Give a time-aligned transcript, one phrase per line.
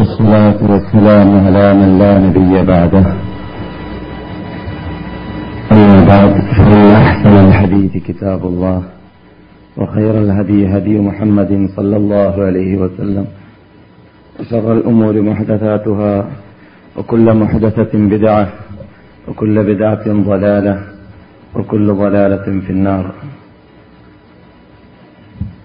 [0.00, 3.04] والصلاة والسلام على من لا نبي بعده.
[5.72, 8.82] أما بعد فإن أحسن الحديث كتاب الله
[9.76, 13.26] وخير الهدي هدي محمد صلى الله عليه وسلم.
[14.40, 16.14] وشر الأمور محدثاتها
[16.96, 18.48] وكل محدثة بدعة
[19.28, 20.76] وكل بدعة ضلالة
[21.56, 23.04] وكل ضلالة في النار.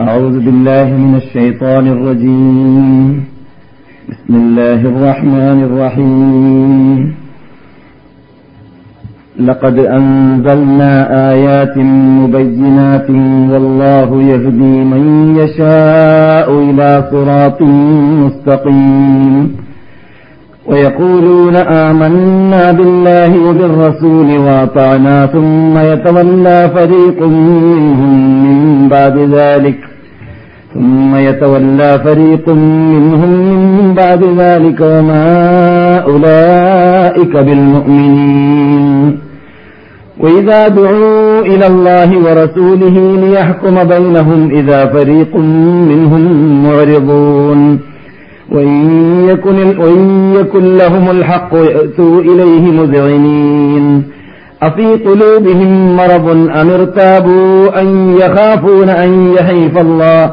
[0.00, 3.24] أعوذ بالله من الشيطان الرجيم.
[4.10, 7.14] بسم الله الرحمن الرحيم.
[9.38, 10.92] لقد أنزلنا
[11.30, 11.78] آيات
[12.22, 13.10] مبينات
[13.52, 17.62] والله يهدي من يشاء إلى صراط
[18.22, 19.56] مستقيم.
[20.66, 28.43] ويقولون آمنا بالله وبالرسول وأطعنا ثم يتولى فريق منهم.
[28.84, 29.78] من بعد ذلك.
[30.74, 33.30] ثم يتولى فريق منهم
[33.78, 39.18] من بعد ذلك وما أولئك بالمؤمنين.
[40.20, 45.36] وإذا دعوا إلى الله ورسوله ليحكم بينهم إذا فريق
[45.88, 47.78] منهم معرضون.
[48.52, 48.90] وإن
[49.28, 54.02] يكن, وإن يكن لهم الحق يأتوا إليه مذعنين.
[54.66, 60.24] أفي قلوبهم مرض أم ارتابوا أن يخافون أن يحيف الله؟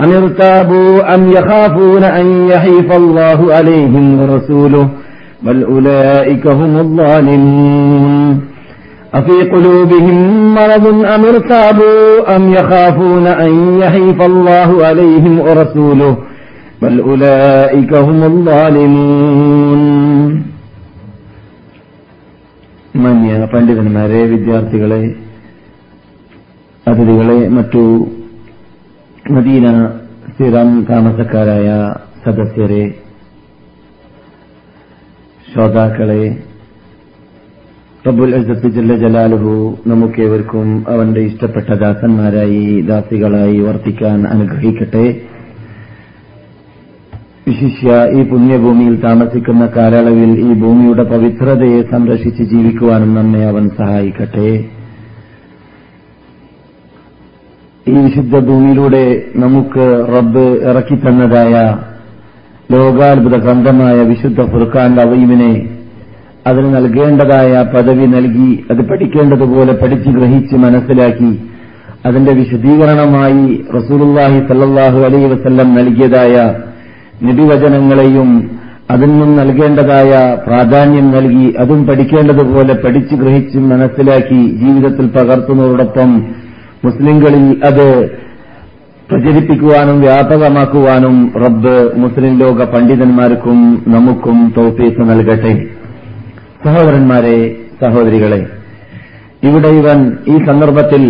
[0.00, 4.88] أم ارتابوا أم يخافون أن يحيف الله عليهم ورسوله؟
[5.42, 8.40] بل أولئك هم الظالمون.
[9.14, 16.16] أفي قلوبهم مرض أم ارتابوا أم يخافون أن يحيف الله عليهم ورسوله؟
[16.82, 19.78] بل أولئك هم الظالمون.
[23.02, 25.02] മാന്യ പണ്ഡിതന്മാരെ വിദ്യാർത്ഥികളെ
[26.86, 27.82] അതിഥികളെ മറ്റു
[29.30, 29.66] മദീന
[30.32, 31.68] സ്ഥിരം താമസക്കാരായ
[32.24, 32.82] സദസ്യരെ
[35.52, 36.22] ശ്രോതാക്കളെ
[38.06, 39.54] റബ്ബുൽ അസത്ത് ജല്ല ജലാലുഹു
[39.86, 45.06] നമുക്കേവർക്കും അവന്റെ ഇഷ്ടപ്പെട്ട ദാസന്മാരായി ദാസികളായി വർത്തിക്കാൻ അനുഗ്രഹിക്കട്ടെ.
[47.48, 54.50] വിശിഷ്യ ഈ പുണ്യഭൂമിയിൽ താമസിക്കുന്ന കാലയളവിൽ ഈ ഭൂമിയുടെ പവിത്രതയെ സംരക്ഷിച്ച് ജീവിക്കുവാനും നമ്മെ അവൻ സഹായിക്കട്ടെ.
[57.86, 59.04] ഈ വിശുദ്ധ ഭൂമിയിലൂടെ
[59.36, 59.84] നമുക്ക്
[60.16, 61.54] റബ്ബ് ഇറക്കിത്തന്നതായ
[62.72, 65.52] ലോകാത്ഭുത ഗ്രന്ഥമായ വിശുദ്ധ ഫുർഖാന്റെ അവയുവിനെ
[66.46, 71.30] അതിന് നൽകേണ്ടതായ പദവി നൽകി അത് പഠിക്കേണ്ടതുപോലെ പഠിച്ച് ഗ്രഹിച്ച് മനസ്സിലാക്കി
[72.06, 76.34] അതിന്റെ വിശദീകരണമായി റസൂലുല്ലാഹി സല്ലാഹു അലൈ വസ്ല്ലം നൽകിയതായ
[77.22, 78.30] നിബിവചനങ്ങളെയും
[78.90, 80.10] അതിൽ നിന്നും നൽകേണ്ടതായ
[80.46, 86.10] പ്രാധാന്യം നൽകി അതും പഠിക്കേണ്ടതുപോലെ പഠിച്ചു ഗ്രഹിച്ച് മനസ്സിലാക്കി ജീവിതത്തിൽ പകർത്തുന്നതോടൊപ്പം
[86.84, 87.86] മുസ്ലിംകളിൽ അത്
[89.10, 95.52] പ്രചരിപ്പിക്കുവാനും വ്യാപകമാക്കുവാനും റബ്ബ് മുസ്ലിം ലോക പണ്ഡിതന്മാർക്കും നമുക്കും തൗഫീസ് നൽകട്ടെ.
[96.64, 97.36] സഹോദരന്മാരെ
[97.82, 98.40] സഹോദരികളെ
[99.42, 99.98] ഇവിടെ ഇവൻ
[100.28, 101.02] ഈ സന്ദർഭത്തിൽ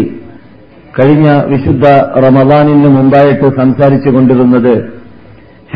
[0.99, 1.87] കഴിഞ്ഞ വിശുദ്ധ
[2.27, 4.98] റമദാനിന് മുമ്പായിട്ട് സംസാരിച്ചു കൊണ്ടിരുന്നത്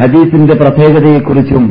[0.01, 1.65] ഹദീസിന്റെ പ്രത്യേകതയെക്കുറിച്ചും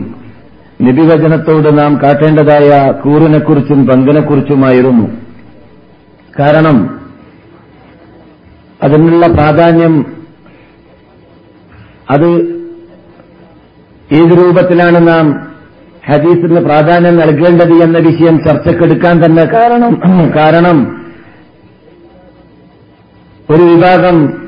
[0.82, 2.70] നിബിവചനത്തോട് നാം കാട്ടേണ്ടതായ
[3.04, 5.06] കൂറിനെക്കുറിച്ചും പങ്കിനെക്കുറിച്ചുമായിരുന്നു.
[6.40, 6.78] കാരണം
[8.84, 10.06] അതിനുള്ള പ്രാധാന്യം
[12.10, 12.30] അത്
[14.12, 15.26] ഏത് രൂപത്തിലാണ് നാം
[16.06, 19.94] ഹദീസിന് പ്രാധാന്യം നൽകേണ്ടത് എന്ന വിഷയം ചർച്ചക്കെടുക്കാൻ തന്നെ കാരണം
[20.38, 20.78] കാരണം
[23.50, 24.41] ഒരു വിഭാഗം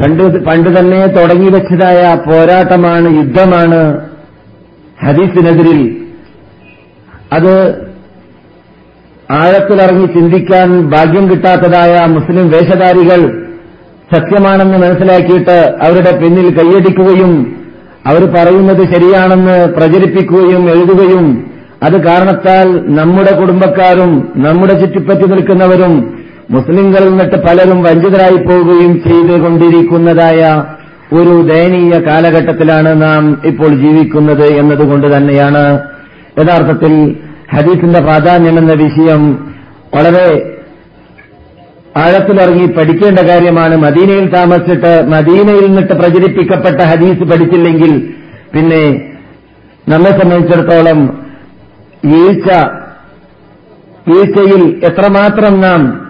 [0.00, 3.80] പണ്ട് പണ്ട് തന്നെ തുടങ്ങി വെച്ചതായ പോരാട്ടമാണ് യുദ്ധമാണ്
[4.98, 5.80] ഹദീസിനെതിരിൽ.
[7.36, 7.54] അത്
[9.28, 13.20] ആഴത്തിലിറങ്ങി ചിന്തിക്കാൻ ഭാഗ്യം കിട്ടാത്തതായ മുസ്ലിം വേഷധാരികൾ
[14.12, 17.32] സത്യമാണെന്ന് മനസ്സിലാക്കിയിട്ട് അവരുടെ പിന്നിൽ കൈയടിക്കുകയും
[18.06, 21.26] അവർ പറയുന്നത് ശരിയാണെന്ന് പ്രചരിപ്പിക്കുകയും എഴുതുകയും
[21.82, 22.68] അത് കാരണത്താൽ
[22.98, 24.10] നമ്മുടെ കുടുംബക്കാരും
[24.46, 25.94] നമ്മുടെ ചുറ്റിപ്പറ്റി നിൽക്കുന്നവരും
[26.50, 30.64] മുസ്ലിങ്ങളിൽ നിന്നിട്ട് പലരും വഞ്ചിതരായി പോവുകയും ചെയ്തുകൊണ്ടിരിക്കുന്നതായ
[31.12, 35.78] ഒരു ദയനീയ കാലഘട്ടത്തിലാണ് നാം ഇപ്പോൾ ജീവിക്കുന്നത് എന്നതുകൊണ്ട് തന്നെയാണ്.
[36.40, 37.16] യഥാർത്ഥത്തിൽ
[37.54, 39.22] ഹദീസിന്റെ പ്രാധാന്യം എന്ന വിഷയം
[39.94, 40.26] വളരെ
[41.96, 43.76] ആഴത്തിലിറങ്ങി പഠിക്കേണ്ട കാര്യമാണ്.
[43.76, 47.94] മദീനയിൽ താമസിച്ചിട്ട് മദീനയിൽ നിന്നിട്ട് പ്രചരിപ്പിക്കപ്പെട്ട ഹദീസ് പഠിച്ചില്ലെങ്കിൽ
[48.54, 48.84] പിന്നെ
[49.88, 51.00] നമ്മെ സംബന്ധിച്ചിടത്തോളം
[52.04, 52.48] വീഴ്ച
[54.08, 56.09] വീഴ്ചയിൽ എത്രമാത്രം നാം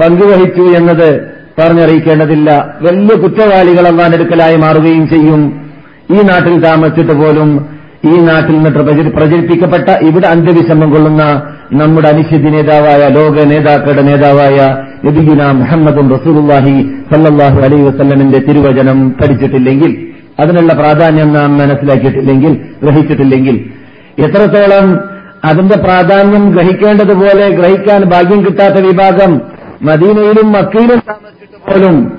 [0.00, 2.78] പങ്കുവഹിച്ചു എന്നത് പറഞ്ഞറിയിക്കേണ്ടതില്ല.
[2.82, 5.62] വലിയ കുറ്റവാളികൾ അള്ളാനെടുക്കലായി മാറുകയും ചെയ്യും.
[6.10, 7.66] ഈ നാട്ടിൽ താമസിച്ചിട്ട് പോലും
[8.04, 8.70] ഈ നാട്ടിൽ നിന്ന്
[9.10, 11.42] പ്രചരിപ്പിക്കപ്പെട്ട ഇവിടെ അന്ത്യവിഷമം കൊള്ളുന്ന
[11.72, 14.56] നമ്മുടെ അനിശ്ചിത നേതാവായ ലോക നേതാക്കളുടെ നേതാവായ
[15.04, 16.74] നബിഗുന മുഹമ്മദും റസൂലുല്ലാഹി
[17.12, 19.92] സല്ലാഹു അലൈ വസ്ല്ലമിന്റെ തിരുവചനം പഠിച്ചിട്ടില്ലെങ്കിൽ
[20.40, 23.70] അതിനുള്ള പ്രാധാന്യം നാം മനസ്സിലാക്കിയിട്ടില്ലെങ്കിൽ ഗ്രഹിച്ചിട്ടില്ലെങ്കിൽ
[24.18, 25.00] എത്രത്തോളം
[25.44, 29.51] അതിന്റെ പ്രാധാന്യം ഗ്രഹിക്കേണ്ടതുപോലെ ഗ്രഹിക്കാൻ ഭാഗ്യം കിട്ടാത്ത വിഭാഗം
[29.82, 32.12] മദീനയിലും മക്കയിലും താമസിച്ചിട്ട് പോലും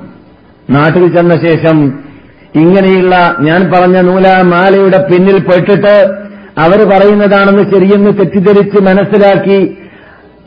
[0.70, 1.94] നാട്ടിൽ ചെന്ന ശേഷം
[2.56, 6.24] ഇങ്ങനെയുള്ള ഞാൻ പറഞ്ഞ നൂല മാലയുടെ പിന്നിൽ പെട്ടിട്ട്
[6.58, 9.78] അവർ പറയുന്നതാണെന്ന് ശരിയെന്ന് തെറ്റിദ്ധരിച്ച് മനസ്സിലാക്കി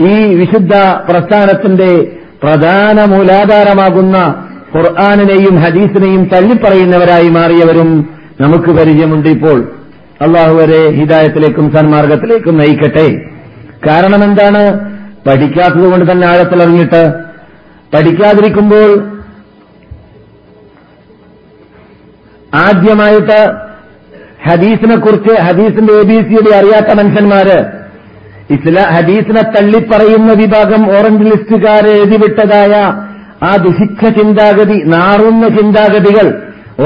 [0.01, 0.75] ഈ വിശുദ്ധ
[1.11, 4.45] പ്രസ്ഥാനത്തിന്റെ പ്രധാന മൂലാധാരമാകുന്ന
[4.77, 8.11] ഖുർആാനിനെയും ഹദീസിനെയും തള്ളിപ്പറയുന്നവരായി മാറിയവരും
[8.41, 9.69] നമുക്ക് പരിചയമുണ്ട് ഇപ്പോൾ.
[10.21, 13.31] അള്ളാഹുവരെ ഹിദായത്തിലേക്കും സന്മാർഗത്തിലേക്കും നയിക്കട്ടെ.
[13.89, 14.96] കാരണം എന്താണ്?
[15.27, 17.03] പഠിക്കാത്തതുകൊണ്ട് തന്നെ ആഴത്തിലിറങ്ങിയിട്ട്
[17.95, 18.91] പഠിക്കാതിരിക്കുമ്പോൾ
[22.67, 23.39] ആദ്യമായിട്ട്
[24.47, 27.59] ഹദീസിനെ കുറിച്ച് ഹദീസിന്റെ എ ബി സിയുടെ അറിയാത്ത മനുഷ്യന്മാര്
[28.55, 32.75] ഇസ്ലാ ഹദീസിനെ തള്ളിപ്പറയുന്ന വിഭാഗം ഓറഞ്ച് ലിസ്റ്റുകാരെ എഴുതിവിട്ടതായ
[33.49, 36.27] ആ ദുഷിച്ച ചിന്താഗതി നാറുന്ന ചിന്താഗതികൾ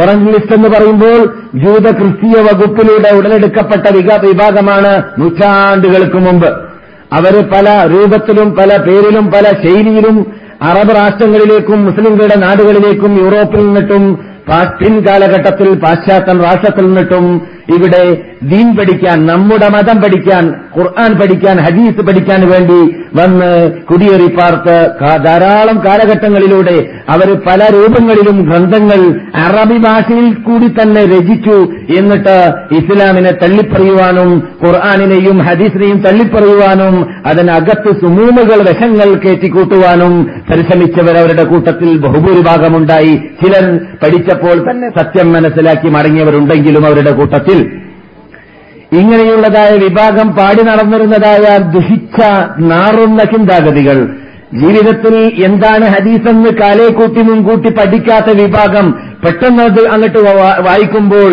[0.00, 1.20] ഓറഞ്ച് ലിസ്റ്റ് എന്ന് പറയുമ്പോൾ
[1.62, 3.86] ജൂത ക്രിസ്തീയ വകുപ്പിലൂടെ ഉടലെടുക്കപ്പെട്ട
[4.24, 6.50] വിഭാഗമാണ് നൂറ്റാണ്ടുകൾക്ക് മുമ്പ്.
[7.12, 10.16] അവർ പല രൂപത്തിലും പല പേരിലും പല ശൈലിയിലും
[10.62, 14.04] അറബ് രാഷ്ട്രങ്ങളിലേക്കും മുസ്ലിംകളുടെ നാടുകളിലേക്കും യൂറോപ്പിൽ നിന്നിട്ടും
[15.06, 17.26] കാലഘട്ടത്തിൽ പാശ്ചാത്യ രാഷ്ട്രത്തിൽ നിന്നിട്ടും
[17.68, 18.04] ഇവിടെ
[18.42, 20.44] ദീൻ പഠിക്കാൻ നമ്മുടെ മതം പഠിക്കാൻ
[20.78, 22.78] ഖുർആൻ പഠിക്കാൻ ഹദീസ് പഠിക്കാൻ വേണ്ടി
[23.14, 23.50] വന്ന്
[23.90, 24.76] കുടിയേറി പാർത്ത്
[25.24, 26.76] ധാരാളം കാലഘട്ടങ്ങളിലൂടെ
[27.08, 29.00] അവർ പല രൂപങ്ങളിലും ഗ്രന്ഥങ്ങൾ
[29.34, 31.56] അറബി ഭാഷയിൽ കൂടി തന്നെ രചിച്ചു
[31.98, 32.36] എന്നിട്ട്
[32.74, 34.30] ഇസ്ലാമിനെ തള്ളിപ്പറയുവാനും
[34.64, 36.96] ഖുർആാനിനെയും ഹദീസിനെയും തള്ളിപ്പറയുവാനും
[37.26, 40.14] അതിനകത്ത് സുമൂമുകൾ വശങ്ങൾ കയറ്റിക്കൂട്ടുവാനും
[40.50, 43.14] പരിശ്രമിച്ചവർ അവരുടെ കൂട്ടത്തിൽ ബഹുഭൂരിഭാഗമുണ്ടായി.
[43.42, 43.64] ചിലർ
[44.02, 47.59] പഠിച്ചപ്പോൾ തന്നെ സത്യം മനസ്സിലാക്കി മടങ്ങിയവരുണ്ടെങ്കിലും അവരുടെ കൂട്ടത്തിൽ
[48.92, 52.18] ഇങ്ങനെയുള്ളതായ വിഭാഗം പാടി നടന്നിരുന്നതായ ദുഹിച്ച
[52.70, 53.98] നാറുന്ന ചിന്താഗതികൾ.
[54.52, 55.14] ജീവിതത്തിൽ
[55.44, 58.86] എന്താണ് ഹദീസെന്ന് കാലേക്കൂട്ടി മുൻകൂട്ടി പഠിക്കാത്ത വിഭാഗം
[59.24, 60.20] പെട്ടെന്ന് അത് അങ്ങോട്ട്
[60.68, 61.32] വായിക്കുമ്പോൾ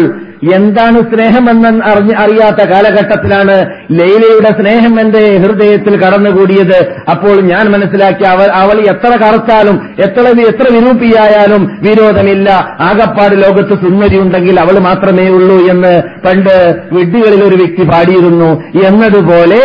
[0.56, 3.56] എന്താണ് സ്നേഹമെന്ന് അറിഞ്ഞ് അറിയാത്ത കാലഘട്ടത്തിലാണ്
[3.92, 6.94] ലൈലയുടെ സ്നേഹം എന്റെ ഹൃദയത്തിൽ കടന്നുകൂടിയത്.
[7.12, 12.50] അപ്പോൾ ഞാൻ മനസ്സിലാക്കി അവൾ അവൾ എത്ര കറുത്താലും എത്ര എത്ര വിരൂപിയായാലും വിരോധമില്ല.
[12.80, 18.64] ആകപ്പാട് ലോകത്ത് സുന്ദരി ഉണ്ടെങ്കിൽ അവൾ മാത്രമേ ഉള്ളൂ എന്ന് പണ്ട് വിഡ്ഢികളിൽ ഒരു വ്യക്തി പാടിയിരുന്നു.
[18.88, 19.62] എന്നതുപോലെ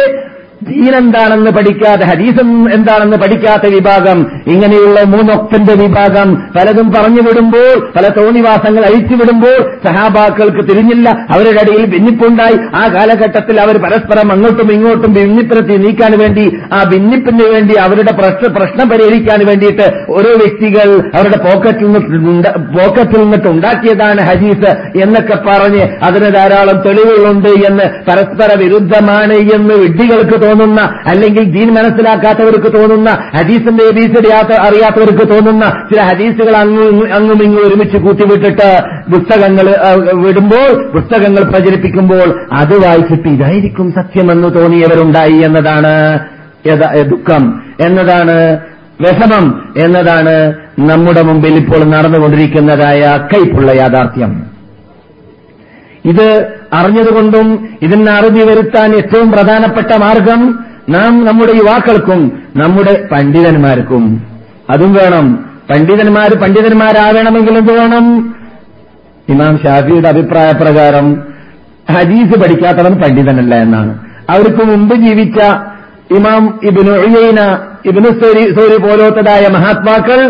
[0.68, 2.42] ദീൻ എന്താണെന്ന് പഠിക്കാത്ത ഹദീസ്
[2.74, 9.56] എന്താണെന്ന് പഠിക്കാത്ത വിഭാഗം ഇങ്ങനെയുള്ള മൂന്നൊപ്പന്റെ വിഭാഗം പലതും പറഞ്ഞു വിടുമ്പോൾ പല തോന്നിവാസങ്ങൾ അഴിച്ചു വിടുമ്പോൾ
[9.86, 11.08] സഹാബാക്കൾക്ക് തിരിഞ്ഞില്ല.
[11.34, 12.56] അവരുടെ ഇടയിൽ ഭിന്നിപ്പുണ്ടായി.
[12.74, 18.12] ആ കാലഘട്ടത്തിൽ അവർ പരസ്പരം അങ്ങോട്ടും ഇങ്ങോട്ടും ഭിന്നിപ്പിനെത്തി നീക്കാൻ വേണ്ടി ആ ഭിന്നിപ്പിന് വേണ്ടി അവരുടെ
[18.56, 20.88] പ്രശ്നം പരിഹരിക്കാൻ വേണ്ടിയിട്ട് ഓരോ വ്യക്തികൾ
[21.18, 24.72] അവരുടെ പോക്കറ്റിൽ നിന്ന് പോക്കറ്റിൽ നിന്നിട്ട് ഉണ്ടാക്കിയതാണ് ഹദീസ്
[25.02, 30.51] എന്നൊക്കെ പറഞ്ഞ് അതിന് ധാരാളം തെളിവുകളുണ്ട് എന്ന് പരസ്പര വിരുദ്ധമാണ് എന്ന് വിഡ്ഢികൾക്ക്
[31.08, 38.80] അല്ലെങ്കിൽ ദീൻ മനസ്സിലാക്കാത്തവർക്ക് തോന്നുന്ന ഹദീസിന്റെ എബീസിയുടെ അറിയാത്തവർക്ക് തോന്നുന്ന ചില ഹദീസുകൾ അങ്ങും അങ്ങും ഇങ്ങും ഒരുമിച്ച് കൂട്ടിവിട്ടിട്ട്
[39.12, 39.76] പുസ്തകങ്ങൾ
[40.12, 46.18] വിടുമ്പോൾ പുസ്തകങ്ങൾ പ്രചരിപ്പിക്കുമ്പോൾ അത് വായിച്ചിട്ട് ഇതായിരിക്കും സത്യമെന്ന് തോന്നിയവരുണ്ടായി എന്നതാണ്
[47.10, 47.62] ദുഃഖം.
[47.86, 48.58] എന്നതാണ്
[49.00, 49.72] വിഷമം.
[49.76, 53.00] എന്നതാണ് നമ്മുടെ മുമ്പിൽ ഇപ്പോൾ നടന്നുകൊണ്ടിരിക്കുന്നതായ
[53.34, 54.51] കൈപ്പുള്ള യാഥാർത്ഥ്യം.
[56.04, 64.22] ഇത് അറിഞ്ഞതുകൊണ്ടും ഇതിന് അറുതി വരുത്താൻ ഏറ്റവും പ്രധാനപ്പെട്ട മാർഗം നാം നമ്മുടെ യുവാക്കൾക്കും നമ്മുടെ പണ്ഡിതന്മാർക്കും.
[64.70, 65.26] അതും വേണം.
[65.70, 68.34] പണ്ഡിതന്മാർ പണ്ഡിതന്മാരാവണമെങ്കിൽ എന്ത് വേണം?
[69.28, 71.06] ഇമാം ഷാഫിയുടെ അഭിപ്രായ പ്രകാരം
[71.90, 73.92] ഹദീസ് പഠിക്കാത്തവൻ പണ്ഡിതനല്ല എന്നാണ്.
[74.30, 75.38] അവർക്ക് മുമ്പ് ജീവിച്ച
[76.18, 78.10] ഇമാം ഇബിനു ഒയ്യന ഇബിനു
[78.58, 80.20] സോരി പോലോത്തതായ മഹാത്മാക്കൾ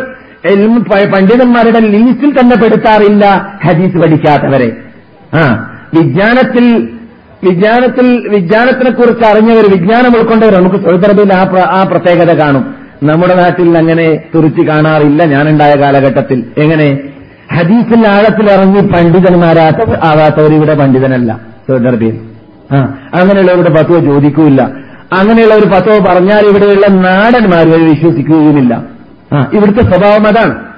[1.14, 3.26] പണ്ഡിതന്മാരുടെ ലീസ്റ്റിൽ തന്നെ പെടുത്താറില്ല
[3.66, 4.70] ഹദീസ് പഠിക്കാത്തവരെ.
[5.34, 5.68] ആ.
[5.94, 6.88] വിജ്ഞാനത്തിൽ
[7.44, 12.74] വിജ്ഞാനത്തിൽ കുറിച്ച് അറിഞ്ഞവർ വിജ്ഞാനം ഉൾക്കൊണ്ടവർ നമുക്ക് സൗദി ആ ആ പ്രത്യേകത കാണും.
[13.02, 15.24] നമ്മുടെ നാട്ടിൽ അങ്ങനെ തുറിച്ച് കാണാറില്ല.
[15.24, 16.44] ഞാനുണ്ടായ കാലഘട്ടത്തിൽ.
[16.58, 16.98] എങ്ങനെ?
[17.54, 21.40] ഹദീസിൽ ആഴത്തിലിറങ്ങി പണ്ഡിതന്മാരാത്ത ആവാത്തവർ ഇവിടെ പണ്ഡിതനല്ല.
[21.68, 22.20] സൗദി
[22.72, 22.98] ആ.
[23.14, 24.62] അങ്ങനെയുള്ളവരുടെ പത്തുവ ചോദിക്കൂല
[25.12, 28.82] അങ്ങനെയുള്ള ഒരു പത്തുവ പറഞ്ഞാൽ ഇവിടെയുള്ള നാടന്മാർ വരെ വിശ്വസിക്കുകയുമില്ല.
[29.32, 29.50] ആ.
[29.52, 30.71] ഇവിടുത്തെ സ്വഭാവം അതാണ്.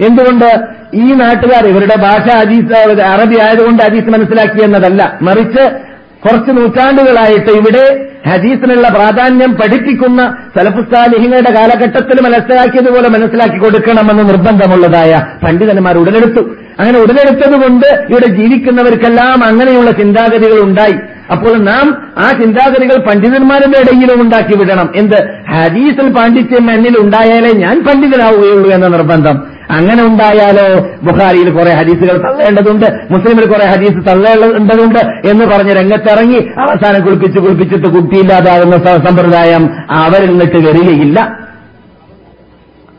[0.00, 0.58] എന്തുകൊണ്ട്
[0.94, 8.88] ഈ നാട്ടുകാർ ഇവരുടെ ഭാഷ ഹദീസ് അറബി ആയതുകൊണ്ട് ഹദീസ് മനസ്സിലാക്കി എന്നതല്ല മറിച്ച് കുറച്ച് നൂറ്റാണ്ടുകളായിട്ട് ഇവിടെ ഹദീസിനുള്ള
[8.88, 16.40] പ്രാധാന്യം പഠിപ്പിക്കുന്ന സലഫുസ്താലിഹിങ്ങളുടെ കാലഘട്ടത്തിൽ മനസ്സിലാക്കിയതുപോലെ മനസ്സിലാക്കി കൊടുക്കണമെന്ന് നിർബന്ധമുള്ളതായ പണ്ഡിതന്മാർ ഉടലെടുത്തു.
[16.78, 20.94] അങ്ങനെ ഉടലെടുത്തതുകൊണ്ട് ഇവിടെ ജീവിക്കുന്നവർക്കെല്ലാം അങ്ങനെയുള്ള ചിന്താഗതികൾ ഉണ്ടായി.
[21.32, 24.92] അപ്പോൾ നാം ആ ചിന്താഗതികൾ പണ്ഡിതന്മാരുടെ ഇടയിലും ഉണ്ടാക്കി വിടണം.
[24.96, 25.50] എന്ത്?
[25.50, 29.53] ഹദീസിൽ പാണ്ഡിത്യം എന്നിൽ ഉണ്ടായാലേ ഞാൻ പണ്ഡിതനാവുകയുള്ളൂ എന്ന നിർബന്ധം.
[29.70, 37.38] അങ്ങനെ ഉണ്ടായാലോ ബുഖാരിയിൽ കുറെ ഹദീസുകൾ തള്ളേണ്ടതുണ്ട് മുസ്ലിമിൽ കുറെ ഹദീസ് തള്ളേണ്ടതുണ്ട് എന്ന് പറഞ്ഞ് രംഗത്തിറങ്ങി അവസാനം കുളിപ്പിച്ച്
[37.38, 41.20] കുളിപ്പിച്ചിട്ട് കുട്ടിയില്ലാതാകുന്ന സമ്പ്രദായം അവരിൽ നിന്നിട്ട് വരികയില്ല.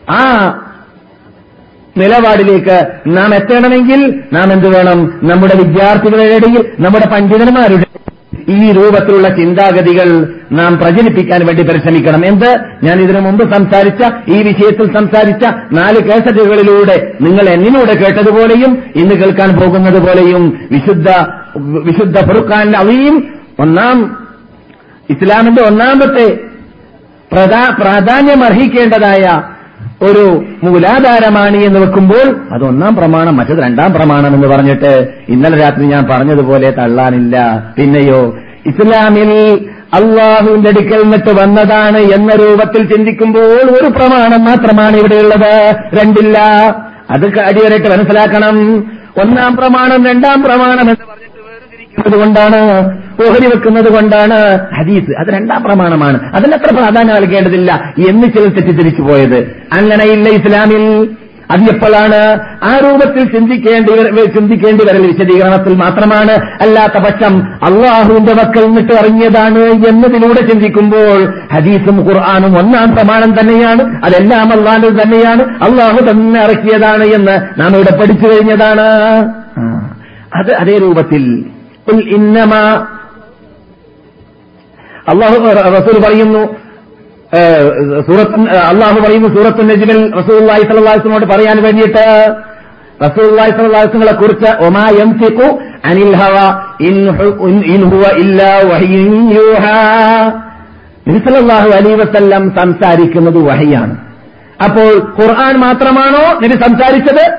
[0.10, 0.22] ആ
[1.98, 5.20] നിലപാടിലേക്ക് നാം എത്തണമെങ്കിൽ നാം എന്തു വേണം?
[5.24, 7.86] നമ്മുടെ വിദ്യാർത്ഥികളുടെ ഇടയിൽ നമ്മുടെ പണ്ഡിതന്മാരുടെ
[8.50, 10.08] ഈ രൂപത്തിലുള്ള ചിന്താഗതികൾ
[10.52, 12.26] നാം പ്രചരിപ്പിക്കാൻ വേണ്ടി പരിശ്രമിക്കണം.
[12.26, 12.56] എന്ത്?
[12.84, 20.02] ഞാൻ ഇതിനു മുമ്പ് സംസാരിച്ച ഈ വിഷയത്തിൽ സംസാരിച്ച നാല് കേസറ്റുകളിലൂടെ നിങ്ങൾ എന്നിനോട് കേട്ടതുപോലെയും ഇന്ന് കേൾക്കാൻ പോകുന്നത്
[20.02, 21.10] പോലെയും വിശുദ്ധ
[21.58, 23.16] വിശുദ്ധ ഫുർഖാൻ അവയും
[23.60, 23.98] ഒന്നാം
[25.10, 26.28] ഇസ്ലാമിന്റെ ഒന്നാമത്തെ
[27.34, 29.55] പ്രധാ- പ്രാധാന്യം അർഹിക്കേണ്ടതായ
[30.02, 36.08] ഒരു മൂലാധാരമാണ് എന്ന് വെക്കുമ്പോൾ അത് ഒന്നാം പ്രമാണം മറ്റത് രണ്ടാം പ്രമാണം എന്ന് പറഞ്ഞിട്ട് ഇന്നലെ രാത്രി ഞാൻ
[36.12, 37.64] പറഞ്ഞതുപോലെ തള്ളാനില്ല.
[37.78, 45.76] പിന്നെയോ ഇസ്ലാമിൽ അള്ളാഹുവിന്റെ അടുക്കൽ നിന്നിട്ട് വന്നതാണ് എന്ന രൂപത്തിൽ ചിന്തിക്കുമ്പോൾ ഒരു പ്രമാണം മാത്രമാണ് ഇവിടെയുള്ളത്.
[46.02, 46.40] രണ്ടില്ല.
[47.10, 48.80] അത് അടിയരായിട്ട് മനസ്സിലാക്കണം.
[49.22, 51.15] ഒന്നാം പ്രമാണം രണ്ടാം പ്രമാണം എന്ന്
[52.00, 52.86] വേർതിരിക്കുന്നത് കൊണ്ടാണ്
[53.28, 56.36] ഓഹരി വെക്കുന്നത് കൊണ്ടാണ് ഹദീസ് അത് രണ്ടാം പ്രമാണമാണ്.
[56.36, 59.40] അതിനത്ര പ്രാധാന്യം നൽകേണ്ടതില്ല എന്ന് ചിലർ തെറ്റിദ്ധരിച്ചു പോയത്.
[59.74, 61.10] അങ്ങനെയില്ല ഇസ്ലാമിൽ.
[61.52, 62.40] അത് എപ്പോഴാണ്?
[62.64, 63.92] ആ രൂപത്തിൽ ചിന്തിക്കേണ്ടി
[64.26, 66.32] ചിന്തിക്കേണ്ടി വരൽ വിശദീകരണത്തിൽ മാത്രമാണ്.
[66.62, 74.06] അല്ലാത്ത പക്ഷം അള്ളാഹുവിന്റെ മക്കൾ നിന്നിട്ട് ഇറങ്ങിയതാണ് എന്നതിലൂടെ ചിന്തിക്കുമ്പോൾ ഹദീസും ഖുർആാനും ഒന്നാം പ്രമാണം തന്നെയാണ്.
[74.06, 75.64] അതെല്ലാം അള്ളാഹു തന്നെയാണ്.
[75.64, 78.82] അള്ളാഹു തന്നെ ഇറക്കിയതാണ് എന്ന് നാം ഇവിടെ പഠിച്ചു കഴിഞ്ഞതാണ്.
[80.36, 81.46] അത് അതേ രൂപത്തിൽ
[85.10, 86.40] അള്ളാഹു റസൂൽ പറയുന്നു
[88.00, 92.36] സൂറത്ത് അള്ളാഹു പറയുന്നു സൂറത്ത് നജിമിൽ റസൂൽ സ്വലാസ്ലിനോട് പറയാൻ വേണ്ടിയിട്ട്
[93.02, 99.86] റസൂൽ അള്ളാഹിസ്ലാസിനെ കുറിച്ച് ഒമാ എം സിക്കു അനിൽ ഹവ ഇൻ ഹു- ഇൻ ഹുവ ഇല്ലാ വഹ്യുൻ യൂഹാ.
[101.08, 103.98] നബി സല്ലല്ലാഹു അലൈഹി വസല്ലം സംസാരിക്കുന്നത് വഹയാണ്.
[104.64, 107.38] അപ്പോൾ ഖുർആൻ മാത്രമാണോ നബി സംസാരിച്ചത്?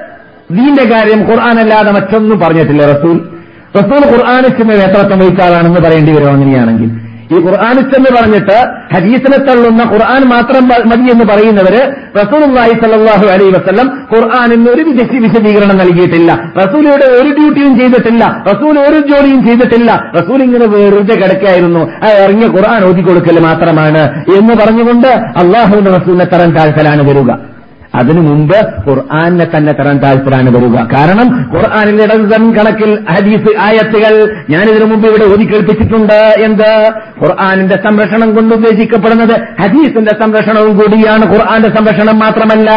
[0.51, 3.36] ദീന്റെ കാര്യം ഖുർആൻ അല്ലാതെ മറ്റൊന്നും പറഞ്ഞിട്ടില്ല റസൂൽ.
[3.79, 6.91] റസൂൽ ഖുർആാനിച്ചെന്ന് നേതൃത്വം വഹിച്ച ആളാണെന്ന് പറയേണ്ടി വരും അങ്ങനെയാണെങ്കിൽ.
[7.33, 8.59] ഈ ഖുർആാനിസ്റ്റെന്ന് പറഞ്ഞിട്ട്
[8.95, 11.81] ഹദീസിനെ തള്ളുന്ന ഖുർആൻ മാത്രം മതി എന്ന് പറയുന്നവര്
[12.19, 14.83] റസൂലുള്ളാഹി സല്ലാഹു അലൈഹി വസല്ലം ഖുർആാനിന് ഒരു
[15.23, 16.33] വിശദീകരണം നൽകിയിട്ടില്ല.
[16.59, 18.45] റസൂലിയുടെ ഒരു ഡ്യൂട്ടിയും ചെയ്തിട്ടില്ല.
[18.53, 20.13] റസൂൽ ഒരു ജോലിയും ചെയ്തിട്ടില്ല.
[20.21, 21.83] റസൂൽ ഇങ്ങനെ വെറുതെ കിടക്കായിരുന്നു
[22.23, 24.05] ഇറങ്ങിയ ഖുർആൻ ഓതിക്കൊടുക്കൽ മാത്രമാണ്
[24.39, 25.09] എന്ന് പറഞ്ഞുകൊണ്ട്
[25.43, 27.56] അള്ളാഹുവിന്റെ റസൂലിനെ തരം താഴ്ത്തലാണ് വരിക.
[27.97, 30.97] അതിനു മുമ്പ് ഖുർആാനിനെ തന്നെ തരാൻ താല്പര്യമാണ് വരിക.
[30.97, 36.93] കാരണം ഖുർആാനിൽ ഇടതൻ കണക്കിൽ ഹദീസ് ആയത്തുകൾ ഞാൻ ഇതിനു മുമ്പ് ഇവിടെ ഓതി കേൾപ്പിച്ചിട്ടുണ്ട് എന്ത്?
[37.25, 41.33] ഖുർആാനിന്റെ സംരക്ഷണം കൊണ്ട് ഉദ്ദേശിക്കപ്പെടുന്നത് ഹദീസിന്റെ സംരക്ഷണവും കൂടിയാണ്.
[41.33, 42.71] ഖുർആാന്റെ സംരക്ഷണം മാത്രമല്ല.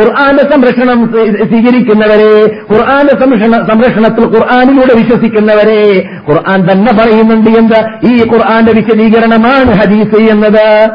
[0.00, 8.06] ഖുർആാന്റെ സംരക്ഷണം സ്വീ- സ്വീകരിക്കുന്നവരെ ഖുർആാന്റെ സംരക്ഷണ സംരക്ഷണത്തിൽ ഖുർആാനിലൂടെ വിശ്വസിക്കുന്നവരെ ഖുർആൻ തന്നെ പറയുന്നുണ്ട് എന്ത്?
[8.06, 10.88] ഈ ഖുർആാന്റെ വിശദീകരണമാണ് ഹദീസ് എന്നത്.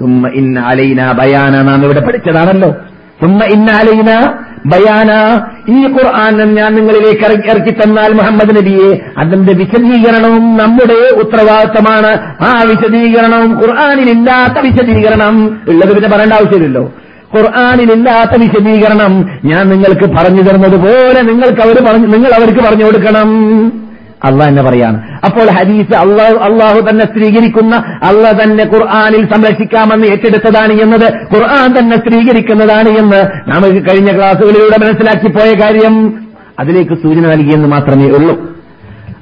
[0.00, 2.70] സുമ്മ ഇന്ന അലൈന ബയാന നാം ഇവിടെ പഠിച്ചതാണല്ലോ.
[3.22, 4.10] സുമ്മ ഇന്ന അലൈന
[4.66, 5.10] ബയാന
[5.68, 12.12] ഈ ഖുർആൻ ഞാൻ നിങ്ങളിലേക്ക് ഇറക്കി തന്നാൽ മുഹമ്മദ് നബിയെ അതിന്റെ വിശദീകരണവും നമ്മുടെ ഉത്തരവാദിത്തമാണ്.
[12.40, 16.92] ആ വിശദീകരണവും ഖുർആാനിലില്ലാത്ത വിശദീകരണം ഉള്ളത് പിന്നെ പറയേണ്ട ആവശ്യമില്ലല്ലോ.
[17.36, 19.12] ഖുർആാനിലില്ലാത്ത വിശദീകരണം
[19.44, 23.28] ഞാൻ നിങ്ങൾക്ക് പറഞ്ഞു തരുന്നത് പോലെ നിങ്ങൾക്ക് അവർ പറഞ്ഞു നിങ്ങൾ അവർക്ക് പറഞ്ഞു കൊടുക്കണം.
[24.26, 24.98] അള്ളാഹ് എന്നെ പറയാണ്.
[25.24, 27.74] അപ്പോൾ ഹദീസ് അള്ളാഹു അള്ളാഹു തന്നെ സ്ത്രീകരിക്കുന്ന
[28.08, 33.20] അള്ളാഹ് തന്നെ ഖുർആാനിൽ സംരക്ഷിക്കാമെന്ന് ഏറ്റെടുത്തതാണ് എന്നത് ഖുർആൻ തന്നെ സ്ത്രീകരിക്കുന്നതാണ് എന്ന്
[33.50, 35.96] നമുക്ക് കഴിഞ്ഞ ക്ലാസ്സുകളിലൂടെ മനസ്സിലാക്കി പോയ കാര്യം
[36.58, 38.34] അതിലേക്ക് സൂചന നൽകിയെന്ന് മാത്രമേ ഉള്ളൂ.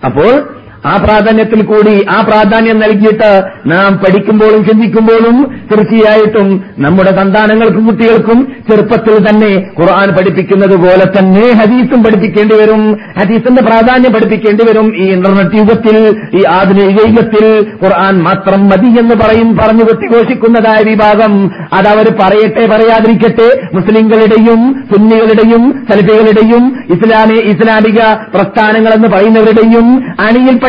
[0.04, 0.55] അപ്പോൾ
[0.86, 3.30] ആ പ്രാധാന്യത്തിൽ കൂടി ആ പ്രാധാന്യം നൽകിയിട്ട്
[3.66, 5.36] നാം പഠിക്കുമ്പോഴും ചിന്തിക്കുമ്പോഴും
[5.70, 8.38] തീർച്ചയായിട്ടും നമ്മുടെ സന്താനങ്ങൾക്കും കുട്ടികൾക്കും
[8.70, 12.82] ചെറുപ്പത്തിൽ തന്നെ ഖുർആൻ പഠിപ്പിക്കുന്നത് പോലെ തന്നെ ഹദീസും പഠിപ്പിക്കേണ്ടി വരും.
[13.18, 14.86] ഹദീസിന്റെ പ്രാധാന്യം പഠിപ്പിക്കേണ്ടി വരും.
[14.96, 15.96] ഈ ഇന്റർനെറ്റ് യുഗത്തിൽ
[16.34, 17.46] ഈ ആധുനിക യുഗത്തിൽ
[17.84, 21.34] ഖുർആൻ മാത്രം മതി എന്ന് പറയും പറഞ്ഞു കൊട്ടിഘോഷിക്കുന്നതായ വിഭാഗം.
[21.72, 23.48] അതവർ പറയട്ടെ പറയാതിരിക്കട്ടെ.
[23.74, 28.00] മുസ്ലിങ്ങളുടെയും സുന്നികളുടെയും സലഫികളുടെയും ഇസ്ലാമി ഇസ്ലാമിക
[28.34, 29.86] പ്രസ്ഥാനങ്ങളെന്ന് പറയുന്നവരുടെയും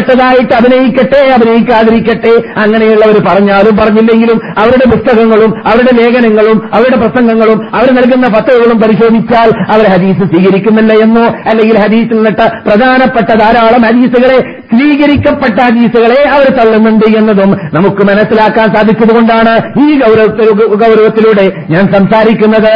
[0.07, 8.77] അണിയിൽപ്പെട്ടതായിട്ട് അഭിനയിക്കട്ടെ അഭിനയിക്കാതിരിക്കട്ടെ അങ്ങനെയുള്ളവർ പറഞ്ഞാലും പറഞ്ഞില്ലെങ്കിലും അവരുടെ പുസ്തകങ്ങളും അവരുടെ ലേഖനങ്ങളും അവരുടെ പ്രസംഗങ്ങളും അവർ നൽകുന്ന പത്തകളും
[8.81, 14.39] പരിശോധിച്ചാൽ അവർ ഹദീസ് സ്വീകരിക്കുന്നില്ല എന്നോ അല്ലെങ്കിൽ ഹദീസിൽ നിന്നിട്ട് പ്രധാനപ്പെട്ട ധാരാളം ഹദീസുകളെ
[14.71, 19.87] സ്വീകരിക്കപ്പെട്ട ഹദീസുകളെ അവർ തള്ളുന്നുണ്ട് എന്നതും നമുക്ക് മനസ്സിലാക്കാൻ സാധിച്ചതുകൊണ്ടാണ് ഈ
[20.81, 22.73] ഗൗരവത്തിലൂടെ ഞാൻ സംസാരിക്കുന്നത്.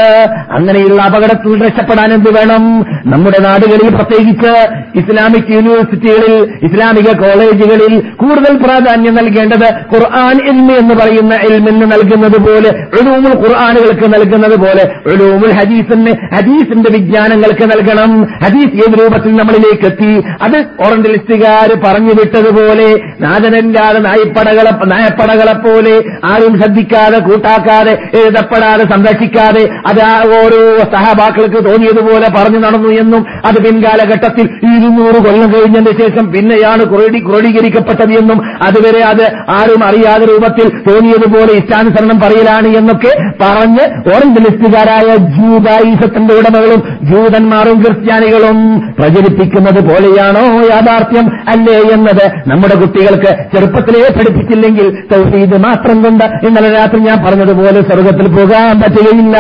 [0.58, 2.64] അങ്ങനെയുള്ള അപകടത്തിൽ രക്ഷപ്പെടാൻ എന്ത് വേണം?
[3.12, 4.54] നമ്മുടെ നാടുകളിൽ പ്രത്യേകിച്ച്
[5.00, 6.34] ഇസ്ലാമിക് യൂണിവേഴ്സിറ്റികളിൽ
[6.68, 14.58] ഇസ്ലാമിക കോളേജുകളിൽ കൂടുതൽ പ്രാധാന്യം നൽകേണ്ടത് ഖുർആൻ ഇൽമി എന്ന് പറയുന്ന ഇൽമിന് നൽകുന്നത് പോലെ ഉലൂമുൽ ഖുർആാനുകൾക്ക് നൽകുന്നത്
[14.64, 18.12] പോലെ ഉലൂമുൽ ഹദീസിന് ഹദീസിന്റെ വിജ്ഞാനങ്ങൾക്ക് നൽകണം.
[18.44, 20.12] ഹദീസ് ഏത് രൂപത്തിൽ നമ്മളിലേക്ക് എത്തി
[20.46, 22.88] അത് ഓറന്റലിസ്റ്റുകാർ പറഞ്ഞു വിട്ടതുപോലെ
[23.24, 25.96] നാദനല്ലാതെ നായ്പടകളെ നായപ്പടകളെ പോലെ
[26.32, 30.02] ആരും ശ്രദ്ധിക്കാതെ കൂട്ടാക്കാതെ എഴുതപ്പെടാതെ സംരക്ഷിക്കാതെ അത്
[30.40, 30.62] ഓരോ
[30.94, 39.04] സഹബാക്കൾക്ക് തോന്നിയതുപോലെ പറഞ്ഞു നടന്നു എന്നും അത് പിൻകാലഘട്ടത്തിൽ ഇരുന്നൂറ് കൊല്ലം കഴിഞ്ഞതിന് ശേഷം പിന്നെയാണ് ക്രോഡീകരിക്കപ്പെട്ടത് എന്നും അതുവരെ
[39.04, 49.90] അത് ആരും അറിയാതെ രൂപത്തിൽ തോന്നിയതുപോലെ ഇഷ്ടാനുസരണം പറയലാണ് എന്നൊക്കെ പറഞ്ഞ് ഓറഞ്ചലിസ്റ്റുകാരായ ജൂതായുസത്തിന്റെ ഉടമകളും ജൂതന്മാരും ക്രിസ്ത്യാനികളും പ്രചരിപ്പിക്കുന്നത്
[49.90, 57.82] പോലെയാണോ യാഥാർത്ഥ്യം അല്ലേ എന്നത് നമ്മുടെ കുട്ടികൾക്ക് ചെറുപ്പത്തിലേ പഠിപ്പിച്ചില്ലെങ്കിൽ തൗഹീദ് മാത്രം കൊണ്ട് ഇന്നലെ രാത്രി ഞാൻ പറഞ്ഞതുപോലെ
[57.82, 59.38] സ്വർഗത്തിൽ പോകാൻ പറ്റുകയില്ല.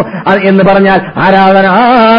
[0.45, 1.63] എന്ന് പറഞ്ഞാൽ ആരാധന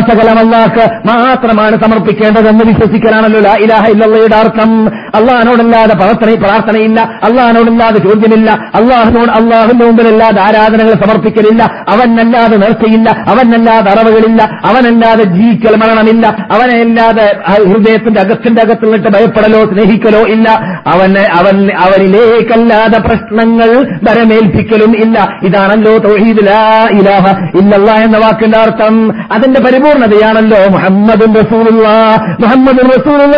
[0.10, 3.40] സകലം അള്ളാഹ് മാത്രമാണ് സമർപ്പിക്കേണ്ടതെന്ന് വിശ്വസിക്കലാണല്ലോ.
[3.40, 4.88] ലാ ഇലാഹ ഇല്ലയുടെ അർത്ഥം.
[4.88, 7.02] അള്ളാഹനോടല്ലാതെ പ്രാർത്ഥന പ്രാർത്ഥനയില്ല.
[7.02, 8.52] അള്ളാഹനോടല്ലാതെ ചോദ്യമില്ല.
[8.52, 11.64] അള്ളാഹിനോട് അള്ളാഹുന്റെ മുമ്പിലല്ലാതെ ആരാധനകൾ സമർപ്പിക്കലില്ല.
[11.64, 13.10] അവനല്ലാതെ നേർച്ചയില്ല.
[13.10, 14.44] അവനല്ലാതെ അറവുകളില്ല.
[14.44, 16.28] അവനല്ലാതെ ജീവിക്കൽ മരണമില്ല.
[16.28, 17.40] അവനല്ലാതെ
[17.70, 20.50] ഹൃദയത്തിന്റെ അകത്തിന്റെ അകത്ത് നിന്നിട്ട് ഭയപ്പെടലോ സ്നേഹിക്കലോ ഇല്ല.
[20.88, 23.70] അവനെ അവൻ അവനിലേക്കല്ലാതെ പ്രശ്നങ്ങൾ
[24.04, 25.40] വരമേൽപ്പിക്കലും ഇല്ല.
[25.44, 25.98] ഇതാണല്ലോ
[26.44, 28.96] ലാ ഇലാഹ ഇല്ലല്ല എന്ന വാക്കിന്റെ അർത്ഥം.
[29.32, 31.88] അതിന്റെ പരിപൂർണതയാണല്ലോ മുഹമ്മദ് റസൂലുള്ള.
[32.40, 33.38] മുഹമ്മദ് റസൂലുള്ള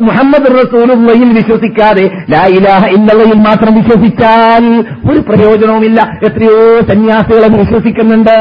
[0.00, 6.00] മുഹമ്മദ് റസൂലുള്ളയിൽ വിശ്വസിക്കാതെ ലാ ഇലാഹ ഇല്ലല്ലയിൽ മാത്രം വിശ്വസിച്ചാൽ ഒരു പ്രയോജനവുമില്ല.
[6.26, 8.36] എത്രയോ സന്യാസികൾ വിശ്വസിക്കുന്നുണ്ട്.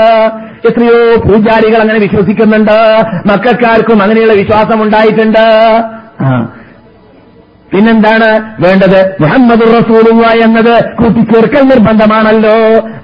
[0.69, 2.77] എത്രയോ പൂജാരികൾ അങ്ങനെ വിശ്വസിക്കുന്നുണ്ട്.
[3.25, 5.45] മക്കാർക്കും അങ്ങനെയുള്ള വിശ്വാസം ഉണ്ടായിട്ടുണ്ട്.
[7.73, 9.15] പിന്നെന്താണ് വേണ്ടത്?
[9.21, 12.55] മുഹമ്മദ് റസൂലുള്ള എന്നത് കൂട്ടിച്ചേർക്കൽ നിർബന്ധമാണല്ലോ.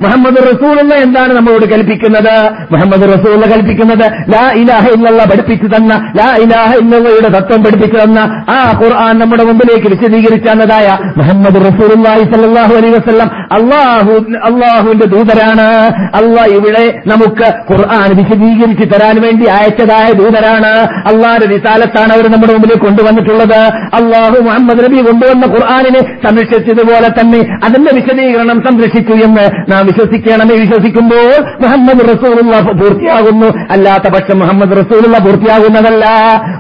[0.02, 2.36] മുഹമ്മദ് റസൂലുള്ള എന്താണ് നമ്മളോട് കൽപ്പിക്കുന്നത്?
[2.72, 8.20] മുഹമ്മദ് റസൂലുള്ള കൽപ്പിക്കുന്നത് ലാ ഇലാഹ ഇല്ലല്ല പഠിപ്പിച്ചു തന്ന ലാ ഇലാഹ ഇല്ലയുടെ തത്വം പഠിപ്പിച്ചു തന്ന
[8.50, 14.14] ആ ഖുർആൻ നമ്മുടെ മുമ്പിലേക്ക് വിശദീകരിച്ചു തന്നതായ മുഹമ്മദ് റസൂലുള്ളാഹി സല്ലാഹു അലൈഹി വസ്ലം അള്ളാഹു
[14.50, 15.68] അള്ളാഹുവിന്റെ ദൂതരാണ്.
[16.16, 20.74] അള്ളാഹ് ഇവിടെ നമുക്ക് ഖുർആൻ വിശദീകരിച്ച് തരാൻ വേണ്ടി അയച്ചതായ ദൂതരാണ്.
[21.12, 23.62] അള്ളാഹിന്റെ വിശാലത്താണ് അവർ നമ്മുടെ മുമ്പിൽ കൊണ്ടുവന്നിട്ടുള്ളത്.
[24.02, 32.00] അള്ളാഹു മുഹമ്മദ് നബി കൊണ്ടുവന്ന ഖുർആാനിനെ സംരക്ഷിച്ചതുപോലെ തന്നെ അതിന്റെ വിശദീകരണം സംരക്ഷിച്ചു എന്ന് നാം വിശ്വസിക്കണമേ വിശ്വസിക്കുമ്പോൾ മുഹമ്മദ്
[32.00, 33.48] റസൂലുള്ള പൂർത്തിയാകുന്നു.
[33.72, 36.06] അല്ലാത്ത പക്ഷം മുഹമ്മദ് റസൂലുള്ള പൂർത്തിയാകുന്നതല്ല.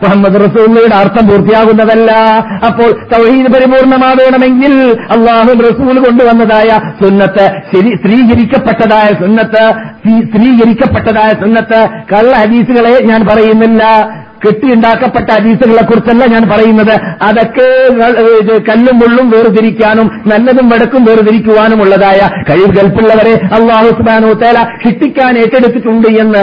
[0.03, 2.11] മുഹമ്മദ് റസൂലുള്ളയുടെ അർത്ഥം പൂർത്തിയാകുന്നതല്ല.
[2.67, 13.25] അപ്പോൾ തൗഹീദ് പരിപൂർണമാവേണമെങ്കിൽ അള്ളാഹു റസൂൽ കൊണ്ടുവന്നതായ സുന്നത്ത് സ്ത്രീകരിക്കപ്പെട്ടതായ സുന്നത്ത് സ്ത്രീ- സ്ത്രീകരിക്കപ്പെട്ടതായ സുന്നത്ത് കള്ള ഹദീസുകളെ ഞാൻ
[13.25, 13.85] പറയുന്നില്ല.
[14.45, 16.95] കെട്ടിയുണ്ടാക്കപ്പെട്ട ഹദീസുകളെ കുറിച്ചല്ല ഞാൻ പറയുന്നത്.
[17.23, 17.67] അതൊക്കെ
[18.69, 26.41] കല്ലും മുള്ളും വേർതിരിക്കാനും നല്ലതും വടക്കും വേർതിരിക്കുവാനും ഉള്ളതായ കഴിവ് കൽപ്പുള്ളവരെ അള്ളാഹു സുബാനു തേല ശിക്ഷിക്കാൻ ഏറ്റെടുത്തിട്ടുണ്ട് എന്ന്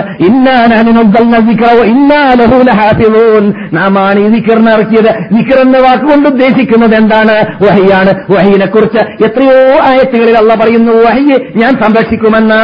[1.89, 5.11] ഇന്നാലഹൂലഹാഫിളൂൻ നാം ആണ് ഈ നിക്കറിന് ഇറക്കിയത്.
[5.33, 7.37] നിക്കർ എന്ന വാക്കുകൊണ്ട് ഉദ്ദേശിക്കുന്നത് എന്താണ്?
[7.65, 9.59] വഹിയാണ് വഹീനെ കുറിച്ച് എത്രയോ
[9.91, 12.55] ആയത്തുകളിൽ അള്ള പറയുന്നു വഹിയെ ഞാൻ സംരക്ഷിക്കുമെന്ന.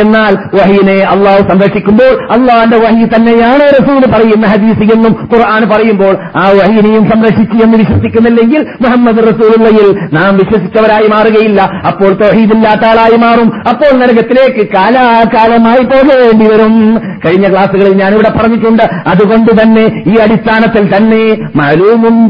[0.00, 7.10] എന്നാൽ വഹീനെ അള്ളാഹു സംരക്ഷിക്കുമ്പോൾ അള്ളാഹിന്റെ വഹി തന്നെയാണ് റസൂൽ പറയുന്ന ഹദീസ് എന്നും ഖുർആൻ പറയുമ്പോൾ ആ വഹീനെയും
[7.10, 11.62] സംരക്ഷിച്ചു എന്ന് വിശ്വസിക്കുന്നില്ലെങ്കിൽ മുഹമ്മദ് റസൂലുള്ളയിൽ നാം വിശ്വസിച്ചവരായി മാറുകയില്ല.
[11.62, 13.52] അപ്പോൾ തൊഹീദില്ലാത്ത ആളായി മാറും.
[13.68, 16.98] അപ്പോൾ നരകത്തിലേക്ക് കാലാകാലമായി പോകേണ്ടി വരും.
[17.26, 18.82] കഴിഞ്ഞ ക്ലാസ്സുകളിൽ ഞാനിവിടെ പറഞ്ഞിട്ടുണ്ട്.
[18.82, 22.20] അതുകൊണ്ട് തന്നെ ഈ അടിസ്ഥാനത്തിൽ തന്നെ മലൂമും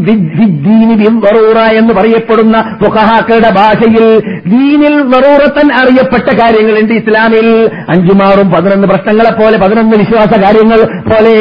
[1.70, 7.70] എന്ന് പറയപ്പെടുന്ന ഫുഖഹാക്കളുടെ ഭാഷയിൽ ദീനിൽ വറൂറത്തൻ അറിയപ്പെട്ട കാര്യങ്ങളുണ്ട് ഇസ്ലാമിൽ.
[7.88, 11.36] അഞ്ചുമാറും പതിനൊന്ന് പ്രശ്നങ്ങളെ പോലെ പതിനൊന്ന് വിശ്വാസ കാര്യങ്ങൾ പോലെ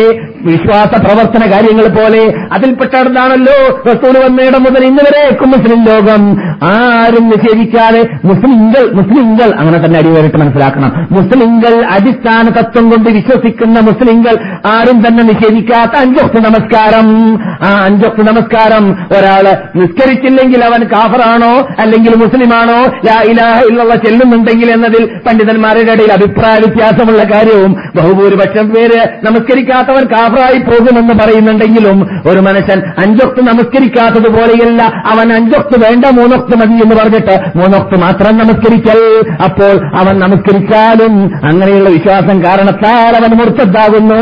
[0.47, 2.21] വിശ്വാസ പ്രവർത്തന കാര്യങ്ങൾ പോലെ
[2.54, 6.23] അതിൽപ്പെട്ടതാണല്ലോ റസൂൽ വന്നയിടം മുതൽ ഇന്ന് വരേക്കും മുസ്ലിം ലോകം.
[6.71, 10.91] ആരും നിഷേധിക്കാതെ മുസ്ലിങ്ങൾ മുസ്ലിങ്ങൾ അങ്ങനെ തന്നെ അടിവേറിട്ട് മനസ്സിലാക്കണം.
[11.12, 14.36] മുസ്ലിങ്ങൾ അടിസ്ഥാന തത്വം കൊണ്ട് വിശ്വസിക്കുന്ന മുസ്ലിങ്ങൾ
[14.73, 17.08] ആരും തന്നെ നിഷേധിക്കാത്ത അഞ്ചൊക്ക നമസ്കാരം.
[17.62, 18.86] ആ അഞ്ചൊക്ക നമസ്കാരം
[19.17, 22.80] ഒരാൾ നിസ്കരിച്ചില്ലെങ്കിൽ അവൻ കാഫറാണോ അല്ലെങ്കിൽ മുസ്ലിമാണോ?
[23.08, 31.13] ലാ ഇലാഹ ഇല്ലല്ല ചെല്ലുന്നുണ്ടെങ്കിൽ എന്നതിൽ പണ്ഡിതന്മാരുടെ ഇടയിൽ അഭിപ്രായ വ്യത്യാസമുള്ള കാര്യവും ബഹുഭൂരിപക്ഷം പേര് നമസ്കരിക്കാത്തവൻ കാഫറായി പോകുമെന്ന്
[31.13, 31.98] പറയുന്നുണ്ടെങ്കിലും
[32.32, 39.00] ഒരു മനുഷ്യൻ അഞ്ചൊത്ത് നമസ്കരിക്കാത്തതുപോലെയല്ല അവൻ അഞ്ചൊത്ത് വേണ്ട മൂന്നൊത്ത് മതി എന്ന് പറഞ്ഞിട്ട് മൂന്നൊത്ത് മാത്രം നമസ്കരിക്കൽ
[39.44, 41.13] അപ്പോൾ അവൻ നമസ്കരിച്ചാലും
[41.46, 44.22] അങ്ങനെയുള്ള വിശ്വാസം കാരണത്താൽ അവൻ മുറിച്ചതാകുന്നു